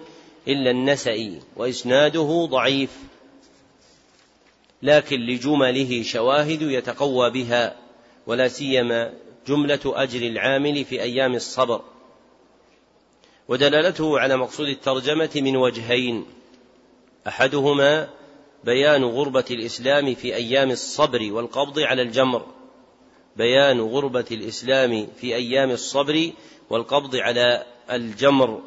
إلا 0.48 0.70
النسئي 0.70 1.40
وإسناده 1.56 2.48
ضعيف 2.50 2.90
لكن 4.82 5.20
لجمله 5.20 6.02
شواهد 6.02 6.62
يتقوى 6.62 7.30
بها 7.30 7.76
ولا 8.26 8.48
سيما 8.48 9.12
جملة 9.48 9.80
أجر 9.86 10.26
العامل 10.26 10.84
في 10.84 11.02
أيام 11.02 11.34
الصبر. 11.34 11.80
ودلالته 13.48 14.20
على 14.20 14.36
مقصود 14.36 14.68
الترجمة 14.68 15.30
من 15.36 15.56
وجهين 15.56 16.26
أحدهما 17.28 18.08
بيان 18.64 19.04
غربة 19.04 19.44
الإسلام 19.50 20.14
في 20.14 20.34
أيام 20.34 20.70
الصبر 20.70 21.32
والقبض 21.32 21.78
على 21.80 22.02
الجمر 22.02 22.57
بيان 23.38 23.80
غربة 23.80 24.24
الإسلام 24.30 25.06
في 25.20 25.34
أيام 25.34 25.70
الصبر 25.70 26.32
والقبض 26.70 27.16
على 27.16 27.64
الجمر 27.90 28.62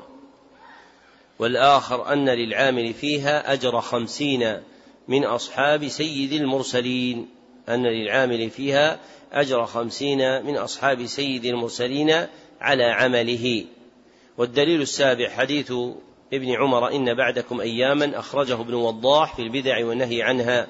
والآخر 1.39 2.14
أن 2.14 2.30
للعامل 2.30 2.93
فيها 2.93 3.53
أجر 3.53 3.81
خمسين 3.81 4.61
من 5.07 5.23
أصحاب 5.26 5.88
سيد 5.88 6.34
المرسلين 6.34 7.30
أن 7.69 7.84
للعامل 7.84 8.49
فيها 8.49 8.99
أجر 9.34 9.65
خمسين 9.65 10.45
من 10.45 10.57
أصحاب 10.57 11.06
سيد 11.06 11.45
المرسلين 11.45 12.27
على 12.61 12.84
عمله. 12.84 13.65
والدليل 14.38 14.81
السابع 14.81 15.30
حديث 15.30 15.72
ابن 16.34 16.56
عمر 16.56 16.95
إن 16.95 17.14
بعدكم 17.14 17.61
أياما 17.61 18.19
أخرجه 18.19 18.61
ابن 18.61 18.73
وضاح 18.73 19.35
في 19.35 19.41
البدع 19.41 19.85
والنهي 19.85 20.22
عنها 20.22 20.68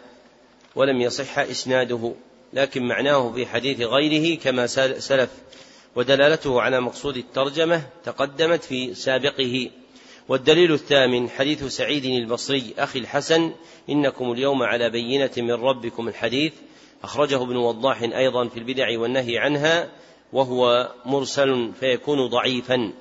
ولم 0.76 1.02
يصح 1.02 1.40
إسناده. 1.40 2.14
لكن 2.54 2.88
معناه 2.88 3.32
في 3.32 3.46
حديث 3.46 3.82
غيره 3.82 4.40
كما 4.40 4.68
سلف 5.00 5.30
ودلالته 5.96 6.62
على 6.62 6.82
مقصود 6.82 7.18
الترجمة 7.18 7.84
تقدمت 8.04 8.64
في 8.64 8.94
سابقه. 8.94 9.70
والدليل 10.30 10.74
الثامن 10.74 11.30
حديث 11.30 11.64
سعيد 11.64 12.06
البصري 12.06 12.74
أخي 12.78 13.00
الحسن 13.00 13.52
إنكم 13.90 14.32
اليوم 14.32 14.64
على 14.64 14.90
بينة 14.90 15.32
من 15.38 15.52
ربكم 15.52 16.08
الحديث. 16.08 16.54
أخرجه 17.04 17.44
ابن 17.44 17.56
وضاح 17.56 18.02
أيضا 18.02 18.48
في 18.48 18.60
البدع 18.60 19.00
والنهي 19.00 19.38
عنها 19.38 19.90
وهو 20.34 20.92
مرسل 21.06 21.72
فيكون 21.80 22.28
ضعيفا. 22.28 22.94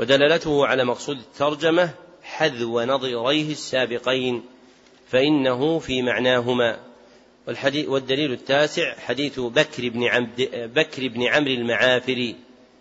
ودلالته 0.00 0.66
على 0.66 0.84
مقصود 0.84 1.18
الترجمة 1.18 1.90
حذو 2.22 2.80
نظيريه 2.80 3.50
السابقين 3.50 4.42
فإنه 5.06 5.78
في 5.78 6.02
معناهما. 6.02 6.78
والحديث 7.46 7.88
والدليل 7.88 8.32
التاسع 8.32 8.94
حديث 8.94 9.40
بكر 9.40 9.88
بن 9.88 10.04
عبد 10.04 10.48
بكر 10.74 11.08
بن 11.08 11.22
عمرو 11.22 11.52
المعافري. 11.52 12.36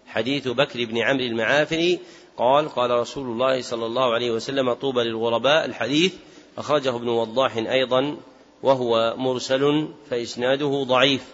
حديث 0.07 0.47
بكر 0.47 0.85
بن 0.85 0.97
عمرو 0.97 1.25
المعافري 1.25 1.99
قال 2.37 2.69
قال 2.69 2.91
رسول 2.91 3.27
الله 3.27 3.61
صلى 3.61 3.85
الله 3.85 4.13
عليه 4.13 4.31
وسلم 4.31 4.73
طوبى 4.73 5.03
للغرباء. 5.03 5.65
الحديث 5.65 6.13
أخرجه 6.57 6.95
ابن 6.95 7.07
وضاح 7.07 7.57
أيضا 7.57 8.17
وهو 8.63 9.15
مرسل 9.17 9.87
فإسناده 10.09 10.83
ضعيف. 10.87 11.25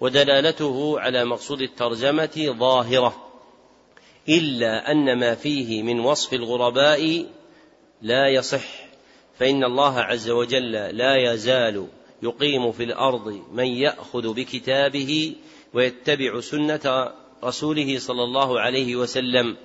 ودلالته 0.00 1.00
على 1.00 1.24
مقصود 1.24 1.60
الترجمة 1.60 2.54
ظاهرة. 2.58 3.30
إلا 4.28 4.92
أن 4.92 5.18
ما 5.18 5.34
فيه 5.34 5.82
من 5.82 6.00
وصف 6.00 6.34
الغرباء 6.34 7.26
لا 8.02 8.28
يصح. 8.28 8.90
فإن 9.38 9.64
الله 9.64 10.00
عز 10.00 10.30
وجل 10.30 10.72
لا 10.72 11.32
يزال 11.32 11.86
يقيم 12.22 12.72
في 12.72 12.84
الأرض 12.84 13.42
من 13.52 13.66
يأخذ 13.66 14.34
بكتابه 14.34 15.34
ويتبع 15.74 16.40
سنة 16.40 17.12
رسوله 17.44 17.98
صلى 17.98 18.22
الله 18.22 18.60
عليه 18.60 18.96
وسلم 18.96 19.56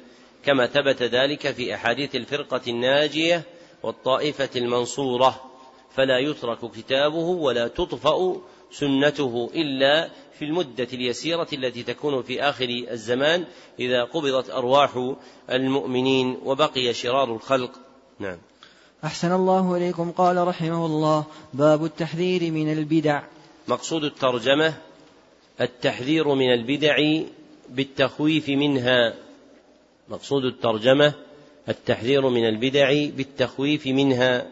كما 0.45 0.67
ثبت 0.67 1.03
ذلك 1.03 1.51
في 1.51 1.75
أحاديث 1.75 2.15
الفرقة 2.15 2.61
الناجية 2.67 3.43
والطائفة 3.83 4.49
المنصورة. 4.55 5.51
فلا 5.95 6.19
يترك 6.19 6.71
كتابه 6.71 7.17
ولا 7.17 7.67
تطفأ 7.67 8.41
سنته 8.71 9.49
إلا 9.55 10.09
في 10.39 10.45
المدة 10.45 10.87
اليسيرة 10.93 11.47
التي 11.53 11.83
تكون 11.83 12.23
في 12.23 12.41
آخر 12.41 12.67
الزمان 12.91 13.45
إذا 13.79 14.03
قبضت 14.03 14.49
أرواح 14.49 15.13
المؤمنين 15.49 16.37
وبقي 16.43 16.93
شرار 16.93 17.35
الخلق. 17.35 17.71
نعم. 18.19 18.37
أحسن 19.05 19.31
الله 19.31 19.77
إليكم 19.77 20.11
قال 20.11 20.47
رحمه 20.47 20.85
الله. 20.85 21.25
باب 21.53 21.85
التحذير 21.85 22.51
من 22.51 22.71
البدع. 22.71 23.23
مقصود 23.67 24.03
الترجمة 24.03 24.73
التحذير 25.61 26.33
من 26.33 26.53
البدع 26.53 26.97
بالتخويف 27.69 28.49
منها. 28.49 29.13
مقصود 30.09 30.45
الترجمة 30.45 31.13
التحذير 31.69 32.29
من 32.29 32.47
البدع 32.47 32.89
بالتخويف 33.17 33.87
منها 33.87 34.47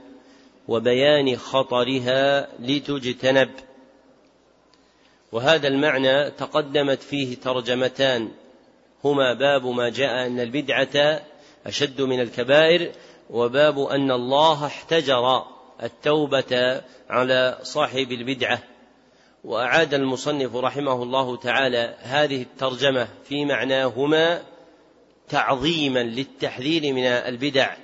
وبيان 0.68 1.38
خطرها 1.38 2.48
لتجتنب. 2.60 3.50
وهذا 5.32 5.68
المعنى 5.68 6.32
تقدمت 6.32 7.04
فيه 7.04 7.36
ترجمتان. 7.36 8.30
هما 9.04 9.34
باب 9.34 9.66
ما 9.66 9.90
جاء 9.90 10.28
أن 10.28 10.40
البدعة 10.40 11.22
أشد 11.66 12.02
من 12.02 12.22
الكبائر 12.22 12.92
وباب 13.30 13.80
أن 13.80 14.12
الله 14.12 14.66
احتجر 14.66 15.44
التوبة 15.84 16.82
على 17.10 17.60
صاحب 17.64 18.12
البدعة. 18.12 18.60
وأعاد 19.44 19.94
المصنف 19.94 20.56
رحمه 20.56 21.04
الله 21.04 21.38
تعالى 21.38 21.96
هذه 22.00 22.42
الترجمة 22.42 23.08
في 23.24 23.46
معناهما 23.46 24.42
تعظيما 25.30 26.00
للتحذير 26.00 26.94
من 26.94 27.04
البدع 27.04 27.76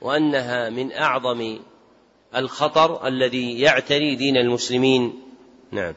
وأنها 0.00 0.70
من 0.70 0.92
أعظم 0.92 1.58
الخطر 2.36 3.06
الذي 3.06 3.60
يعتري 3.60 4.16
دين 4.16 4.36
المسلمين. 4.36 5.22
نعم. 5.70 5.94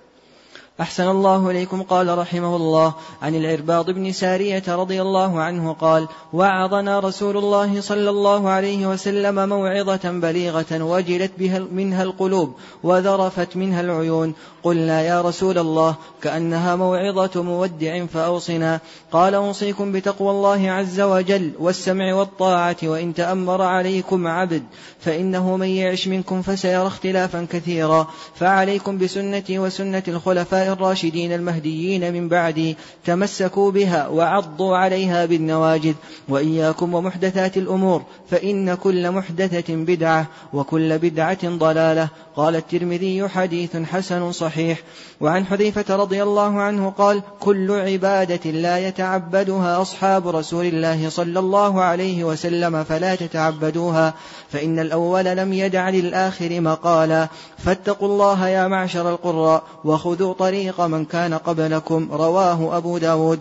أحسن 0.80 1.08
الله 1.08 1.52
إليكم 1.52 1.84
قال 1.84 2.18
رحمه 2.18 2.56
الله 2.56 2.94
عن 3.22 3.36
العرباض 3.36 3.90
بن 3.90 4.12
سارية 4.12 4.64
رضي 4.68 5.02
الله 5.02 5.40
عنه 5.40 5.74
قال 5.74 6.08
وعظنا 6.34 7.00
رسول 7.00 7.38
الله 7.38 7.82
صلى 7.82 8.10
الله 8.10 8.50
عليه 8.50 8.88
وسلم 8.88 9.50
موعظة 9.50 10.12
بليغة 10.12 10.84
وجلت 10.84 11.32
بها 11.38 11.60
منها 11.60 12.04
القلوب 12.04 12.54
وذرفت 12.84 13.56
منها 13.56 13.82
العيون. 13.82 14.34
قلنا 14.64 15.02
يا 15.02 15.22
رسول 15.22 15.58
الله 15.58 15.96
كأنها 16.22 16.76
موعظة 16.76 17.44
مودع 17.44 18.06
فأوصنا. 18.06 18.80
قال 19.12 19.36
أوصيكم 19.36 19.92
بتقوى 19.92 20.32
الله 20.32 20.72
عز 20.72 21.02
وجل 21.02 21.52
والسمع 21.60 22.14
والطاعة 22.14 22.78
وإن 22.84 23.14
تأمر 23.14 23.62
عليكم 23.62 24.28
عبد 24.28 24.64
فإنه 25.00 25.58
من 25.58 25.68
يعش 25.68 26.08
منكم 26.08 26.42
فسيرى 26.42 26.88
اختلافا 26.88 27.48
كثيرا. 27.52 28.08
فعليكم 28.36 28.98
بسنتي 28.98 29.60
وسنة 29.60 30.04
الخلفاء 30.08 30.61
الراشدين 30.68 31.34
المهديين 31.34 32.14
من 32.14 32.30
بعدي 32.30 32.78
تمسكوا 33.06 33.72
بها 33.72 34.08
وعضوا 34.08 34.78
عليها 34.78 35.26
بالنواجذ. 35.26 35.94
وإياكم 36.30 36.94
ومحدثات 36.94 37.58
الأمور 37.58 38.02
فإن 38.30 38.74
كل 38.74 39.12
محدثة 39.12 39.76
بدعة 39.76 40.28
وكل 40.54 40.98
بدعة 40.98 41.50
ضلالة. 41.50 42.10
قال 42.36 42.56
الترمذي 42.56 43.28
حديث 43.28 43.78
حسن 43.78 44.32
صحيح. 44.32 44.80
وعن 45.22 45.46
حذيفة 45.46 45.96
رضي 45.96 46.24
الله 46.24 46.62
عنه 46.62 46.90
قال 46.90 47.22
كل 47.40 47.72
عبادة 47.72 48.52
لا 48.52 48.88
يتعبدها 48.88 49.82
أصحاب 49.82 50.28
رسول 50.28 50.66
الله 50.66 51.10
صلى 51.10 51.40
الله 51.40 51.82
عليه 51.82 52.24
وسلم 52.24 52.84
فلا 52.84 53.16
تتعبدوها 53.16 54.14
فإن 54.50 54.80
الأول 54.80 55.26
لم 55.26 55.54
يدع 55.54 55.90
للآخر 55.90 56.62
مقالا. 56.62 57.28
فاتقوا 57.58 58.08
الله 58.08 58.48
يا 58.48 58.68
معشر 58.68 59.10
القراء 59.10 59.64
وخذوا 59.86 60.34
طريق 60.34 60.51
من 60.80 61.06
كان 61.06 61.34
قبلكم 61.34 62.12
رواه 62.12 62.78
أبو 62.78 62.98
داود. 62.98 63.40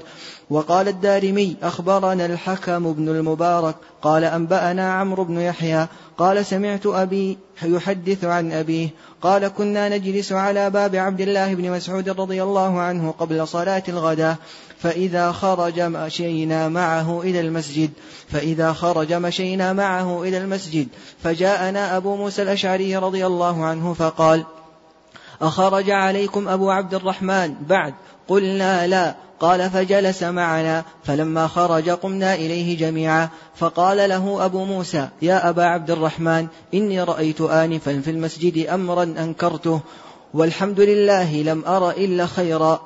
وقال 0.51 0.89
الدارمي 0.89 1.57
أخبرنا 1.63 2.27
الحكم 2.27 2.93
بن 2.93 3.09
المبارك 3.09 3.75
قال 4.03 4.25
أنبأنا 4.25 4.93
عمرو 4.93 5.25
بن 5.25 5.41
يحيى 5.41 5.87
قال 6.19 6.47
سمعت 6.47 6.87
أبي 6.87 7.39
يحدث 7.63 8.25
عن 8.25 8.53
أبيه 8.53 8.89
قال 9.23 9.49
كنا 9.49 9.89
نجلس 9.89 10.33
على 10.33 10.71
باب 10.71 10.97
عبد 10.97 11.21
الله 11.21 11.55
بن 11.55 11.71
مسعود 11.71 12.09
رضي 12.09 12.43
الله 12.43 12.81
عنه 12.81 13.15
قبل 13.19 13.49
صلاة 13.49 13.83
الغداء 13.89 14.37
فإذا 14.79 15.33
خرج 15.33 15.81
مشينا 15.81 16.69
معه 16.69 17.21
إلى 17.23 17.41
المسجد 17.41 17.91
فإذا 18.29 18.73
خرج 18.73 19.13
مشينا 19.13 19.73
معه 19.73 20.23
إلى 20.23 20.39
المسجد 20.39 20.89
فجاءنا 21.23 21.97
أبو 21.97 22.17
موسى 22.17 22.43
الأشعري 22.43 22.97
رضي 22.97 23.27
الله 23.27 23.65
عنه 23.65 23.95
فقال 23.95 24.45
أخرج 25.43 25.91
عليكم 25.91 26.49
أبو 26.49 26.71
عبد 26.71 26.95
الرحمن 26.95 27.55
بعد. 27.69 27.95
قلنا 28.29 28.87
لا. 28.87 29.15
قال 29.41 29.71
فجلس 29.71 30.23
معنا. 30.23 30.85
فلما 31.05 31.47
خرج 31.47 31.91
قمنا 31.91 32.35
إليه 32.35 32.79
جميعا. 32.79 33.29
فقال 33.57 34.09
له 34.09 34.45
أبو 34.45 34.65
موسى 34.65 35.09
يا 35.23 35.49
أبا 35.49 35.65
عبد 35.65 35.91
الرحمن 35.91 36.47
إني 36.75 37.03
رأيت 37.03 37.41
آنفا 37.41 38.01
في 38.01 38.11
المسجد 38.11 38.67
أمرا 38.67 39.03
أنكرته. 39.03 39.81
والحمد 40.35 40.81
لله 40.81 41.43
لم 41.43 41.65
أر 41.67 41.91
إلا 41.91 42.27
خيرا. 42.27 42.81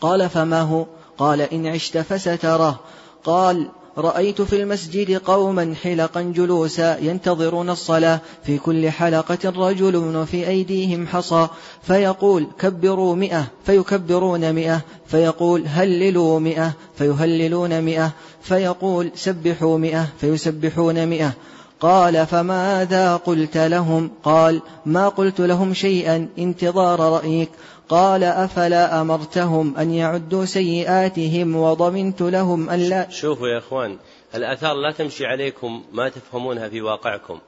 قال 0.00 0.28
فما 0.28 0.60
هو؟ 0.60 0.86
قال 1.18 1.40
إن 1.40 1.66
عشت 1.66 1.98
فستراه 1.98 2.76
قال 3.24 3.68
رأيت 3.98 4.42
في 4.42 4.62
المسجد 4.62 5.18
قوما 5.18 5.74
حلقا 5.82 6.22
جلوسا 6.22 6.98
ينتظرون 6.98 7.70
الصلاة. 7.70 8.20
في 8.42 8.58
كل 8.58 8.90
حلقة 8.90 9.68
رجل 9.68 9.96
وفي 9.96 10.48
أيديهم 10.48 11.06
حصى. 11.06 11.48
فيقول 11.82 12.46
كبروا 12.58 13.14
مئة 13.14 13.46
فيكبرون 13.66 14.52
مئة. 14.52 14.80
فيقول 15.06 15.64
هللوا 15.66 16.38
مئة 16.38 16.72
فيهللون 16.98 17.80
مئة. 17.82 18.12
فيقول 18.42 19.10
سبحوا 19.14 19.78
مئة 19.78 20.08
فيسبحون 20.20 21.06
مئة. 21.06 21.32
قال 21.80 22.26
فماذا 22.26 23.16
قلت 23.16 23.56
لهم؟ 23.56 24.10
قال 24.22 24.62
ما 24.86 25.08
قلت 25.08 25.40
لهم 25.40 25.74
شيئا 25.74 26.28
انتظار 26.38 27.00
رأيك. 27.00 27.48
قال 27.88 28.24
أفلا 28.24 29.00
أمرتهم 29.00 29.76
أن 29.76 29.94
يعدوا 29.94 30.44
سيئاتهم 30.44 31.56
وضمنت 31.56 32.22
لهم 32.22 32.70
أن 32.70 32.80
لا 32.80 33.10
شوفوا 33.10 33.48
يا 33.48 33.58
إخوان 33.58 33.98
الآثار 34.34 34.74
لا 34.74 34.92
تمشي 34.92 35.26
عليكم 35.26 35.84
ما 35.92 36.08
تفهمونها 36.08 36.68
في 36.68 36.80
واقعكم. 36.80 37.38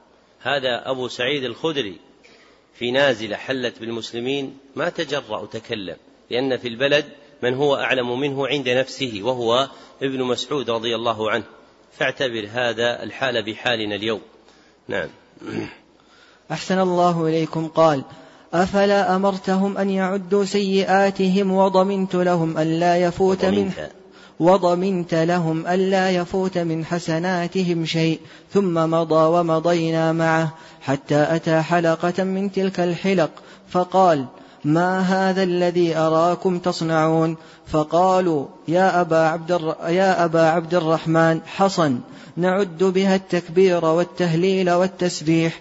هذا 0.41 0.91
أبو 0.91 1.07
سعيد 1.07 1.43
الخدري 1.43 1.97
في 2.73 2.91
نازلة 2.91 3.35
حلت 3.35 3.79
بالمسلمين 3.79 4.57
ما 4.75 4.89
تجرأ 4.89 5.37
وتكلم 5.37 5.95
لأن 6.29 6.57
في 6.57 6.67
البلد 6.67 7.05
من 7.43 7.53
هو 7.53 7.75
أعلم 7.75 8.19
منه 8.19 8.47
عند 8.47 8.69
نفسه 8.69 9.19
وهو 9.23 9.69
ابن 10.01 10.23
مسعود 10.23 10.69
رضي 10.69 10.95
الله 10.95 11.31
عنه. 11.31 11.43
فاعتبر 11.97 12.47
هذا 12.51 13.03
الحال 13.03 13.43
بحالنا 13.43 13.95
اليوم. 13.95 14.21
نعم. 14.87 15.09
أحسن 16.51 16.79
الله 16.79 17.27
إليكم. 17.27 17.67
قال 17.67 18.03
أفلا 18.53 19.15
أمرتهم 19.15 19.77
أن 19.77 19.89
يعدوا 19.89 20.45
سيئاتهم 20.45 21.51
وضمنت 21.51 22.15
لهم 22.15 22.57
ألا 22.57 22.97
يفوت 22.97 23.45
من 23.45 23.71
وضمنت. 24.39 25.13
لهم 25.13 25.67
ألا 25.67 26.09
يفوت 26.09 26.57
من 26.57 26.85
حسناتهم 26.85 27.85
شيء 27.85 28.19
ثم 28.53 28.73
مضى 28.73 29.39
ومضينا 29.39 30.13
معه 30.13 30.53
حتى 30.81 31.27
أتى 31.35 31.61
حلقة 31.61 32.23
من 32.23 32.51
تلك 32.51 32.79
الحلق 32.79 33.29
فقال 33.69 34.25
ما 34.65 34.99
هذا 34.99 35.43
الذي 35.43 35.97
أراكم 35.97 36.59
تصنعون؟ 36.59 37.35
فقالوا 37.67 38.45
يا 38.67 39.01
أبا 39.01 39.17
عبد, 39.17 39.51
الر... 39.51 39.75
يا 39.87 40.25
أبا 40.25 40.41
عبد 40.41 40.75
الرحمن 40.75 41.41
حصن 41.45 41.99
نعد 42.37 42.83
بها 42.83 43.15
التكبير 43.15 43.85
والتهليل 43.85 44.71
والتسبيح. 44.71 45.59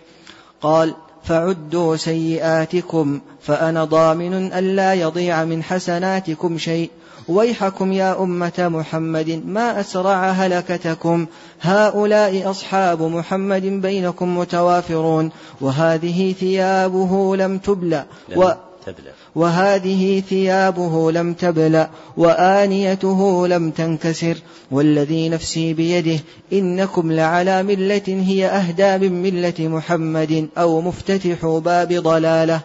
قال 0.61 0.95
فعدوا 1.27 1.97
سيئاتكم 1.97 3.21
فأنا 3.43 3.85
ضامن 3.85 4.53
ألا 4.53 4.95
يضيع 4.95 5.45
من 5.45 5.63
حسناتكم 5.63 6.59
شيء. 6.59 6.91
ويحكم 7.29 7.93
يا 7.93 8.23
أمة 8.23 8.53
محمد 8.59 9.43
ما 9.47 9.81
أسرع 9.81 10.31
هلكتكم. 10.31 11.27
هؤلاء 11.61 12.51
أصحاب 12.51 13.03
محمد 13.03 13.63
بينكم 13.63 14.39
متوافرون. 14.39 15.31
وهذه 15.61 16.35
ثيابه 16.41 17.37
لم 17.37 17.59
تبلى 17.59 18.05
و 18.37 18.51
تبلى 18.87 19.13
وهذه 19.35 20.21
ثيابه 20.29 21.13
لم 21.13 21.35
تبلى 21.35 21.89
وآنيته 22.17 23.49
لم 23.49 23.71
تنكسر 23.71 24.37
والذي 24.71 25.29
نفسي 25.29 25.75
بيده 25.75 26.21
إنكم 26.53 27.13
لعلى 27.13 27.63
ملة 27.63 28.25
هي 28.27 28.47
أهدى 28.47 29.09
من 29.09 29.23
ملة 29.23 29.55
محمد 29.59 30.49
أو 30.59 30.81
مفتتح 30.81 31.47
باب 31.47 31.93
ضلالة. 31.93 32.61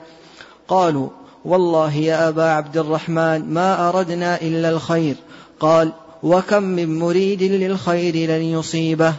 قالوا 0.67 1.09
والله 1.45 1.93
يا 1.93 2.27
أبا 2.27 2.43
عبد 2.43 2.77
الرحمن 2.77 3.53
ما 3.53 3.89
أردنا 3.89 4.41
إلا 4.41 4.69
الخير. 4.69 5.15
قال 5.59 5.91
وكم 6.23 6.63
من 6.63 6.99
مريد 6.99 7.43
للخير 7.43 8.15
لن 8.15 8.41
يصيبه. 8.41 9.13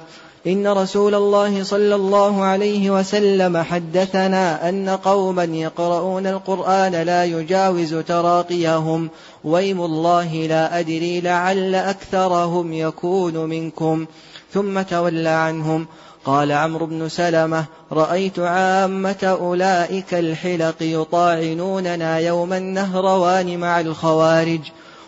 إن 0.47 0.66
رسول 0.66 1.14
الله 1.14 1.62
صلى 1.62 1.94
الله 1.94 2.43
عليه 2.43 2.90
وسلم 2.90 3.62
حدثنا 3.62 4.69
أن 4.69 4.89
قوما 4.89 5.44
يقرؤون 5.44 6.27
القرآن 6.27 6.93
لا 6.93 7.24
يجاوز 7.24 7.94
تراقيهم 7.94 9.10
ويم 9.44 9.82
الله 9.82 10.35
لا 10.35 10.78
أدري 10.78 11.20
لعل 11.20 11.74
أكثرهم 11.74 12.73
يكون 12.73 13.35
منكم. 13.35 14.06
ثم 14.52 14.82
تولى 14.82 15.28
عنهم. 15.28 15.86
قال 16.24 16.52
عمرو 16.52 16.86
بن 16.86 17.09
سلمة 17.09 17.64
رأيت 17.93 18.39
عامة 18.39 19.36
أولئك 19.40 20.14
الحلق 20.14 20.77
يطاعنوننا 20.81 22.19
يوم 22.19 22.52
النهروان 22.52 23.59
مع 23.59 23.81
الخوارج. 23.81 24.60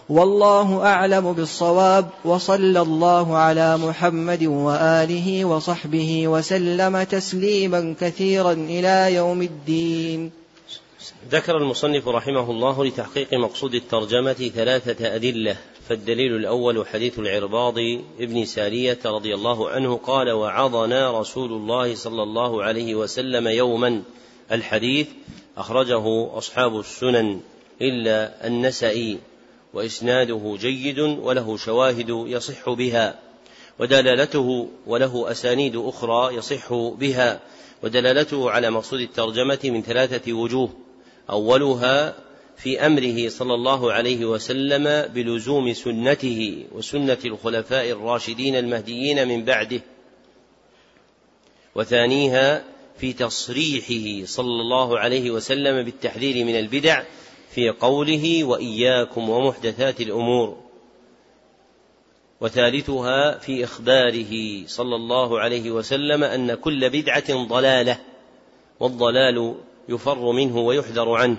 والله 0.08 0.86
أعلم 0.86 1.32
بالصواب 1.32 2.08
وصلى 2.24 2.80
الله 2.80 3.36
على 3.36 3.76
محمد 3.76 4.44
وآله 4.44 5.44
وصحبه 5.44 6.28
وسلم 6.28 7.02
تسليما 7.02 7.94
كثيرا 8.00 8.52
إلى 8.52 9.14
يوم 9.14 9.42
الدين. 9.42 10.30
ذكر 11.30 11.56
المصنف 11.56 12.08
رحمه 12.08 12.50
الله 12.50 12.84
لتحقيق 12.84 13.34
مقصود 13.34 13.74
الترجمة 13.74 14.50
ثلاثة 14.54 15.14
أدلة 15.14 15.56
فالدليل 15.88 16.36
الأول 16.36 16.86
حديث 16.86 17.18
العرباض 17.18 17.74
ابن 18.20 18.44
سارية 18.44 18.98
رضي 19.06 19.34
الله 19.34 19.70
عنه 19.70 19.96
قال 19.96 20.30
وعظنا 20.30 21.20
رسول 21.20 21.52
الله 21.52 21.94
صلى 21.94 22.22
الله 22.22 22.62
عليه 22.62 22.94
وسلم 22.94 23.48
يوما. 23.48 24.02
الحديث 24.52 25.08
أخرجه 25.56 26.38
أصحاب 26.38 26.80
السنن 26.80 27.40
إلا 27.82 28.46
النسائي. 28.46 29.18
وإسناده 29.74 30.56
جيد 30.60 30.98
وله 30.98 31.56
شواهد 31.56 32.08
يصح 32.08 32.70
بها 32.70 33.18
ودلالته 33.78 34.68
وله 34.86 35.30
أسانيد 35.30 35.76
أخرى 35.76 36.34
يصح 36.34 36.74
بها 36.74 37.40
ودلالته 37.82 38.50
على 38.50 38.70
مقصود 38.70 39.00
الترجمة 39.00 39.58
من 39.64 39.82
ثلاثة 39.82 40.32
وجوه. 40.32 40.70
أولها 41.30 42.16
في 42.56 42.86
أمره 42.86 43.28
صلى 43.28 43.54
الله 43.54 43.92
عليه 43.92 44.24
وسلم 44.24 45.12
بلزوم 45.14 45.72
سنته 45.72 46.66
وسنة 46.72 47.18
الخلفاء 47.24 47.90
الراشدين 47.90 48.56
المهديين 48.56 49.28
من 49.28 49.44
بعده. 49.44 49.80
وثانيها 51.74 52.64
في 52.98 53.12
تصريحه 53.12 54.26
صلى 54.26 54.60
الله 54.60 54.98
عليه 54.98 55.30
وسلم 55.30 55.84
بالتحذير 55.84 56.44
من 56.44 56.58
البدع 56.58 57.02
في 57.54 57.70
قوله 57.70 58.44
وإياكم 58.44 59.30
ومحدثات 59.30 60.00
الأمور. 60.00 60.56
وثالثها 62.40 63.38
في 63.38 63.64
إخباره 63.64 64.62
صلى 64.66 64.96
الله 64.96 65.40
عليه 65.40 65.70
وسلم 65.70 66.24
أن 66.24 66.54
كل 66.54 66.90
بدعة 66.90 67.46
ضلالة 67.46 68.00
والضلال 68.80 69.54
يفر 69.88 70.32
منه 70.32 70.58
ويحذر 70.58 71.10
عنه. 71.10 71.36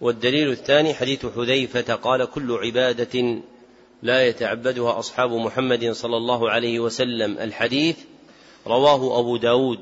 والدليل 0.00 0.50
الثاني 0.50 0.94
حديث 0.94 1.26
حذيفة 1.26 1.94
قال 1.94 2.24
كل 2.24 2.52
عبادة 2.52 3.40
لا 4.02 4.26
يتعبدها 4.26 4.98
أصحاب 4.98 5.32
محمد 5.32 5.90
صلى 5.92 6.16
الله 6.16 6.50
عليه 6.50 6.80
وسلم. 6.80 7.38
الحديث 7.38 7.96
رواه 8.66 9.18
أبو 9.20 9.36
داود. 9.36 9.78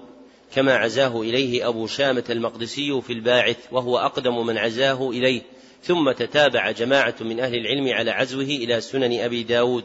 كما 0.55 0.77
عزاه 0.77 1.21
إليه 1.21 1.69
أبو 1.69 1.87
شامة 1.87 2.25
المقدسي 2.31 3.01
في 3.01 3.13
الباعث 3.13 3.57
وهو 3.73 3.99
أقدم 3.99 4.47
من 4.47 4.59
عزاه 4.59 5.11
إليه. 5.11 5.43
ثم 5.83 6.13
تتابع 6.13 6.71
جماعة 6.71 7.15
من 7.21 7.41
أهل 7.41 7.55
العلم 7.55 7.93
على 7.95 8.11
عزوه 8.11 8.45
إلى 8.45 8.81
سنن 8.81 9.21
أبي 9.21 9.43
داود. 9.43 9.85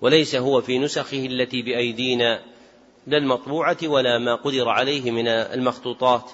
وليس 0.00 0.34
هو 0.34 0.60
في 0.60 0.78
نسخه 0.78 1.26
التي 1.26 1.62
بأيدينا 1.62 2.42
لا 3.06 3.18
المطبوعة 3.18 3.76
ولا 3.84 4.18
ما 4.18 4.34
قدر 4.34 4.68
عليه 4.68 5.10
من 5.10 5.28
المخطوطات 5.28 6.30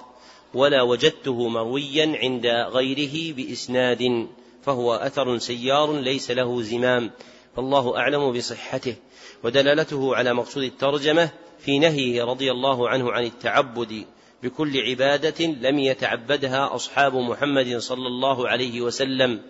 ولا 0.53 0.81
وجدته 0.81 1.47
مرويا 1.47 2.17
عند 2.17 2.45
غيره 2.45 3.35
بإسناد 3.35 4.27
فهو 4.63 4.93
أثر 4.93 5.37
سيار 5.37 5.99
ليس 5.99 6.31
له 6.31 6.61
زمام. 6.61 7.11
فالله 7.55 7.97
أعلم 7.97 8.31
بصحته 8.31 8.95
ودلالته 9.43 10.15
على 10.15 10.33
مقصود 10.33 10.63
الترجمة 10.63 11.29
في 11.65 11.79
نهيه 11.79 12.23
رضي 12.23 12.51
الله 12.51 12.89
عنه 12.89 13.11
عن 13.11 13.23
التعبد 13.23 14.05
بكل 14.43 14.81
عبادة 14.81 15.45
لم 15.45 15.79
يتعبدها 15.79 16.75
أصحاب 16.75 17.15
محمد 17.15 17.77
صلى 17.77 18.07
الله 18.07 18.47
عليه 18.47 18.81
وسلم 18.81 19.41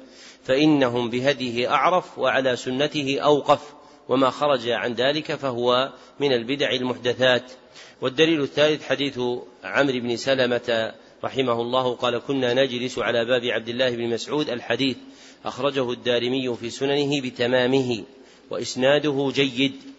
فإنهم 0.44 1.10
بهديه 1.10 1.72
أعرف 1.72 2.20
وعلى 2.20 2.56
سنته 2.56 3.20
أوقف 3.20 3.74
وما 4.10 4.30
خرج 4.30 4.70
عن 4.70 4.94
ذلك 4.94 5.36
فهو 5.36 5.94
من 6.20 6.34
البدع 6.34 6.72
المحدثات. 6.72 7.52
والدليل 8.02 8.42
الثالث 8.42 8.84
حديث 8.90 9.20
عمرو 9.64 10.00
بن 10.00 10.18
سلمة 10.18 10.94
رحمه 11.24 11.62
الله 11.62 11.96
قال 11.96 12.18
كنا 12.18 12.54
نجلس 12.54 13.00
على 13.00 13.26
باب 13.26 13.46
عبد 13.46 13.70
الله 13.70 13.90
بن 13.90 14.10
مسعود 14.10 14.50
الحديث 14.50 14.98
أخرجه 15.46 15.92
الدارمي 15.92 16.56
في 16.56 16.70
سننه 16.70 17.22
بتمامه 17.22 18.04
وإسناده 18.50 19.32
جيد 19.34 19.91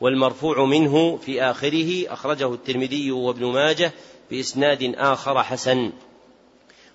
والمرفوع 0.00 0.64
منه 0.64 1.16
في 1.16 1.42
آخره 1.42 2.12
أخرجه 2.12 2.54
الترمذي 2.54 3.10
وابن 3.10 3.46
ماجه 3.46 3.92
بإسناد 4.30 4.94
آخر 4.96 5.42
حسن. 5.42 5.92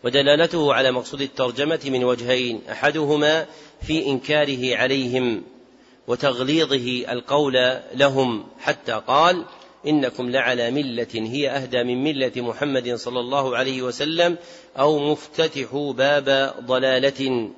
ودلالته 0.04 0.74
على 0.74 0.92
مقصود 0.92 1.22
الترجمة 1.22 1.80
من 1.86 2.04
وجهين 2.04 2.62
أحدهما 2.72 3.46
في 3.82 4.06
إنكاره 4.06 4.78
عليهم 4.78 5.44
وتغليظه 6.08 7.12
القول 7.12 7.80
لهم 7.94 8.44
حتى 8.60 9.02
قال 9.08 9.46
إنكم 9.88 10.30
لعلى 10.30 10.72
ملة 10.72 11.08
هي 11.14 11.50
أهدى 11.50 11.84
من 11.84 12.04
ملة 12.04 12.32
محمد 12.36 12.96
صلى 12.96 13.20
الله 13.20 13.58
عليه 13.58 13.82
وسلم 13.82 14.38
أو 14.80 15.00
مفتتح 15.12 15.76
باب 15.76 16.56
ضلالة. 16.66 17.50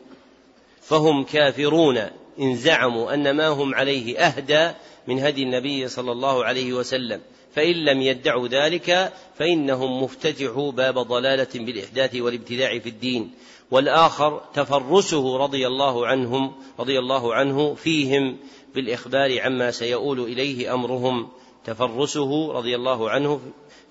فهم 0.81 1.23
كافرون 1.23 1.97
إن 2.39 2.55
زعموا 2.55 3.13
أن 3.13 3.31
ما 3.31 3.47
هم 3.47 3.75
عليه 3.75 4.19
أهدى 4.19 4.71
من 5.07 5.19
هدي 5.19 5.43
النبي 5.43 5.87
صلى 5.87 6.11
الله 6.11 6.45
عليه 6.45 6.73
وسلم. 6.73 7.21
فإن 7.55 7.75
لم 7.85 8.01
يدعوا 8.01 8.47
ذلك 8.47 9.13
فإنهم 9.35 10.03
مفتتحوا 10.03 10.71
باب 10.71 10.99
ضلالة 10.99 11.47
بالإحداث 11.55 12.15
والابتداع 12.15 12.79
في 12.79 12.89
الدين. 12.89 13.31
والآخر 13.71 14.41
تفرسه 14.53 15.37
رضي 15.37 15.67
الله 15.67 16.07
عنهم 16.07 16.53
رضي 16.79 16.99
الله 16.99 17.33
عنه 17.33 17.73
فيهم 17.73 18.37
بالإخبار 18.75 19.41
عما 19.41 19.71
سيؤول 19.71 20.19
إليه 20.19 20.73
أمرهم. 20.73 21.29
تفرسه 21.65 22.51
رضي 22.51 22.75
الله 22.75 23.09
عنه 23.09 23.41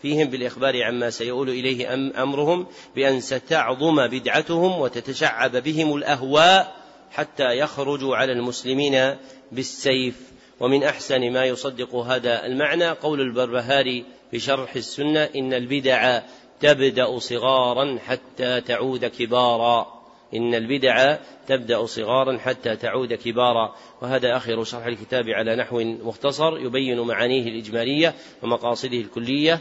فيهم 0.03 0.29
بالإخبار 0.29 0.83
عما 0.83 1.11
سيؤول 1.11 1.51
إليه 1.51 1.95
أمرهم 2.23 2.67
بأن 2.97 3.21
ستعظم 3.21 4.07
بدعتهم 4.07 4.81
وتتشعب 4.81 5.57
بهم 5.57 5.97
الأهواء 5.97 6.77
حتى 7.11 7.59
يخرجوا 7.59 8.17
على 8.17 8.33
المسلمين 8.33 9.17
بالسيف. 9.53 10.32
ومن 10.63 10.83
أحسن 10.83 11.31
ما 11.33 11.45
يصدق 11.45 11.95
هذا 11.95 12.47
المعنى 12.47 12.89
قول 12.89 13.21
البربهاري 13.21 14.05
في 14.31 14.39
شرح 14.39 14.77
السنة 14.77 15.29
إن 15.37 15.55
البدع 15.55 16.21
تبدأ 16.61 17.19
صغارا 17.19 17.99
حتى 18.07 18.61
تعود 18.61 19.05
كبارا. 19.05 20.03
إن 20.35 20.55
البدع 20.55 21.17
تبدأ 21.47 21.87
صغارا 21.87 22.39
حتى 22.39 22.77
تعود 22.77 23.13
كبارا. 23.13 23.75
وهذا 24.03 24.37
آخر 24.37 24.65
شرح 24.65 24.87
الكتاب 24.87 25.29
على 25.29 25.57
نحو 25.57 25.81
مختصر 25.81 26.59
يبين 26.59 27.01
معانيه 27.01 27.43
الإجمالية 27.43 28.15
ومقاصده 28.43 28.99
الكلية. 28.99 29.61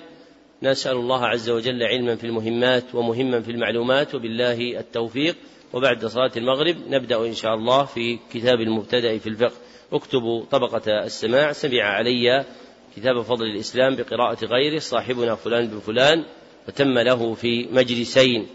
نسأل 0.63 0.95
الله 0.95 1.25
عز 1.25 1.49
وجل 1.49 1.83
علما 1.83 2.15
في 2.15 2.23
المهمات 2.23 2.95
ومهما 2.95 3.41
في 3.41 3.51
المعلومات 3.51 4.15
وبالله 4.15 4.79
التوفيق. 4.79 5.35
وبعد 5.73 6.05
صلاة 6.05 6.31
المغرب 6.37 6.75
نبدأ 6.89 7.25
إن 7.25 7.33
شاء 7.33 7.55
الله 7.55 7.85
في 7.85 8.19
كتاب 8.33 8.61
المبتدأ 8.61 9.17
في 9.17 9.27
الفقه. 9.27 9.70
اكتبوا 9.93 10.45
طبقة 10.45 11.03
السماع 11.03 11.51
سمع 11.51 11.83
علي 11.83 12.45
كتاب 12.95 13.21
فضل 13.21 13.45
الإسلام 13.45 13.95
بقراءة 13.95 14.45
غيره 14.45 14.79
صاحبنا 14.79 15.35
فلان 15.35 15.67
بن 15.67 15.79
فلان 15.79 16.25
وتم 16.67 16.99
له 16.99 17.33
في 17.33 17.67
مجلسين. 17.71 18.47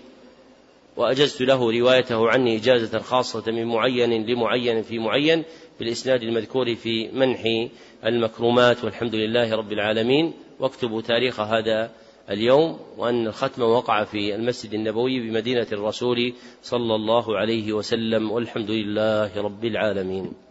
وأجزت 0.96 1.42
له 1.42 1.70
روايته 1.78 2.28
عني 2.28 2.56
إجازة 2.56 2.98
خاصة 2.98 3.52
من 3.52 3.64
معين 3.64 4.26
لمعين 4.26 4.82
في 4.82 4.98
معين 4.98 5.44
بالإسناد 5.78 6.22
المذكور 6.22 6.74
في 6.74 7.08
منح 7.08 7.68
المكرمات 8.04 8.84
والحمد 8.84 9.14
لله 9.14 9.56
رب 9.56 9.72
العالمين. 9.72 10.32
واكتبوا 10.60 11.02
تاريخ 11.02 11.40
هذا 11.40 11.90
اليوم 12.30 12.78
وأن 12.96 13.26
الختم 13.26 13.62
وقع 13.62 14.04
في 14.04 14.34
المسجد 14.34 14.74
النبوي 14.74 15.20
بمدينة 15.20 15.66
الرسول 15.72 16.32
صلى 16.62 16.94
الله 16.94 17.38
عليه 17.38 17.72
وسلم 17.72 18.30
والحمد 18.30 18.70
لله 18.70 19.36
رب 19.36 19.64
العالمين. 19.64 20.45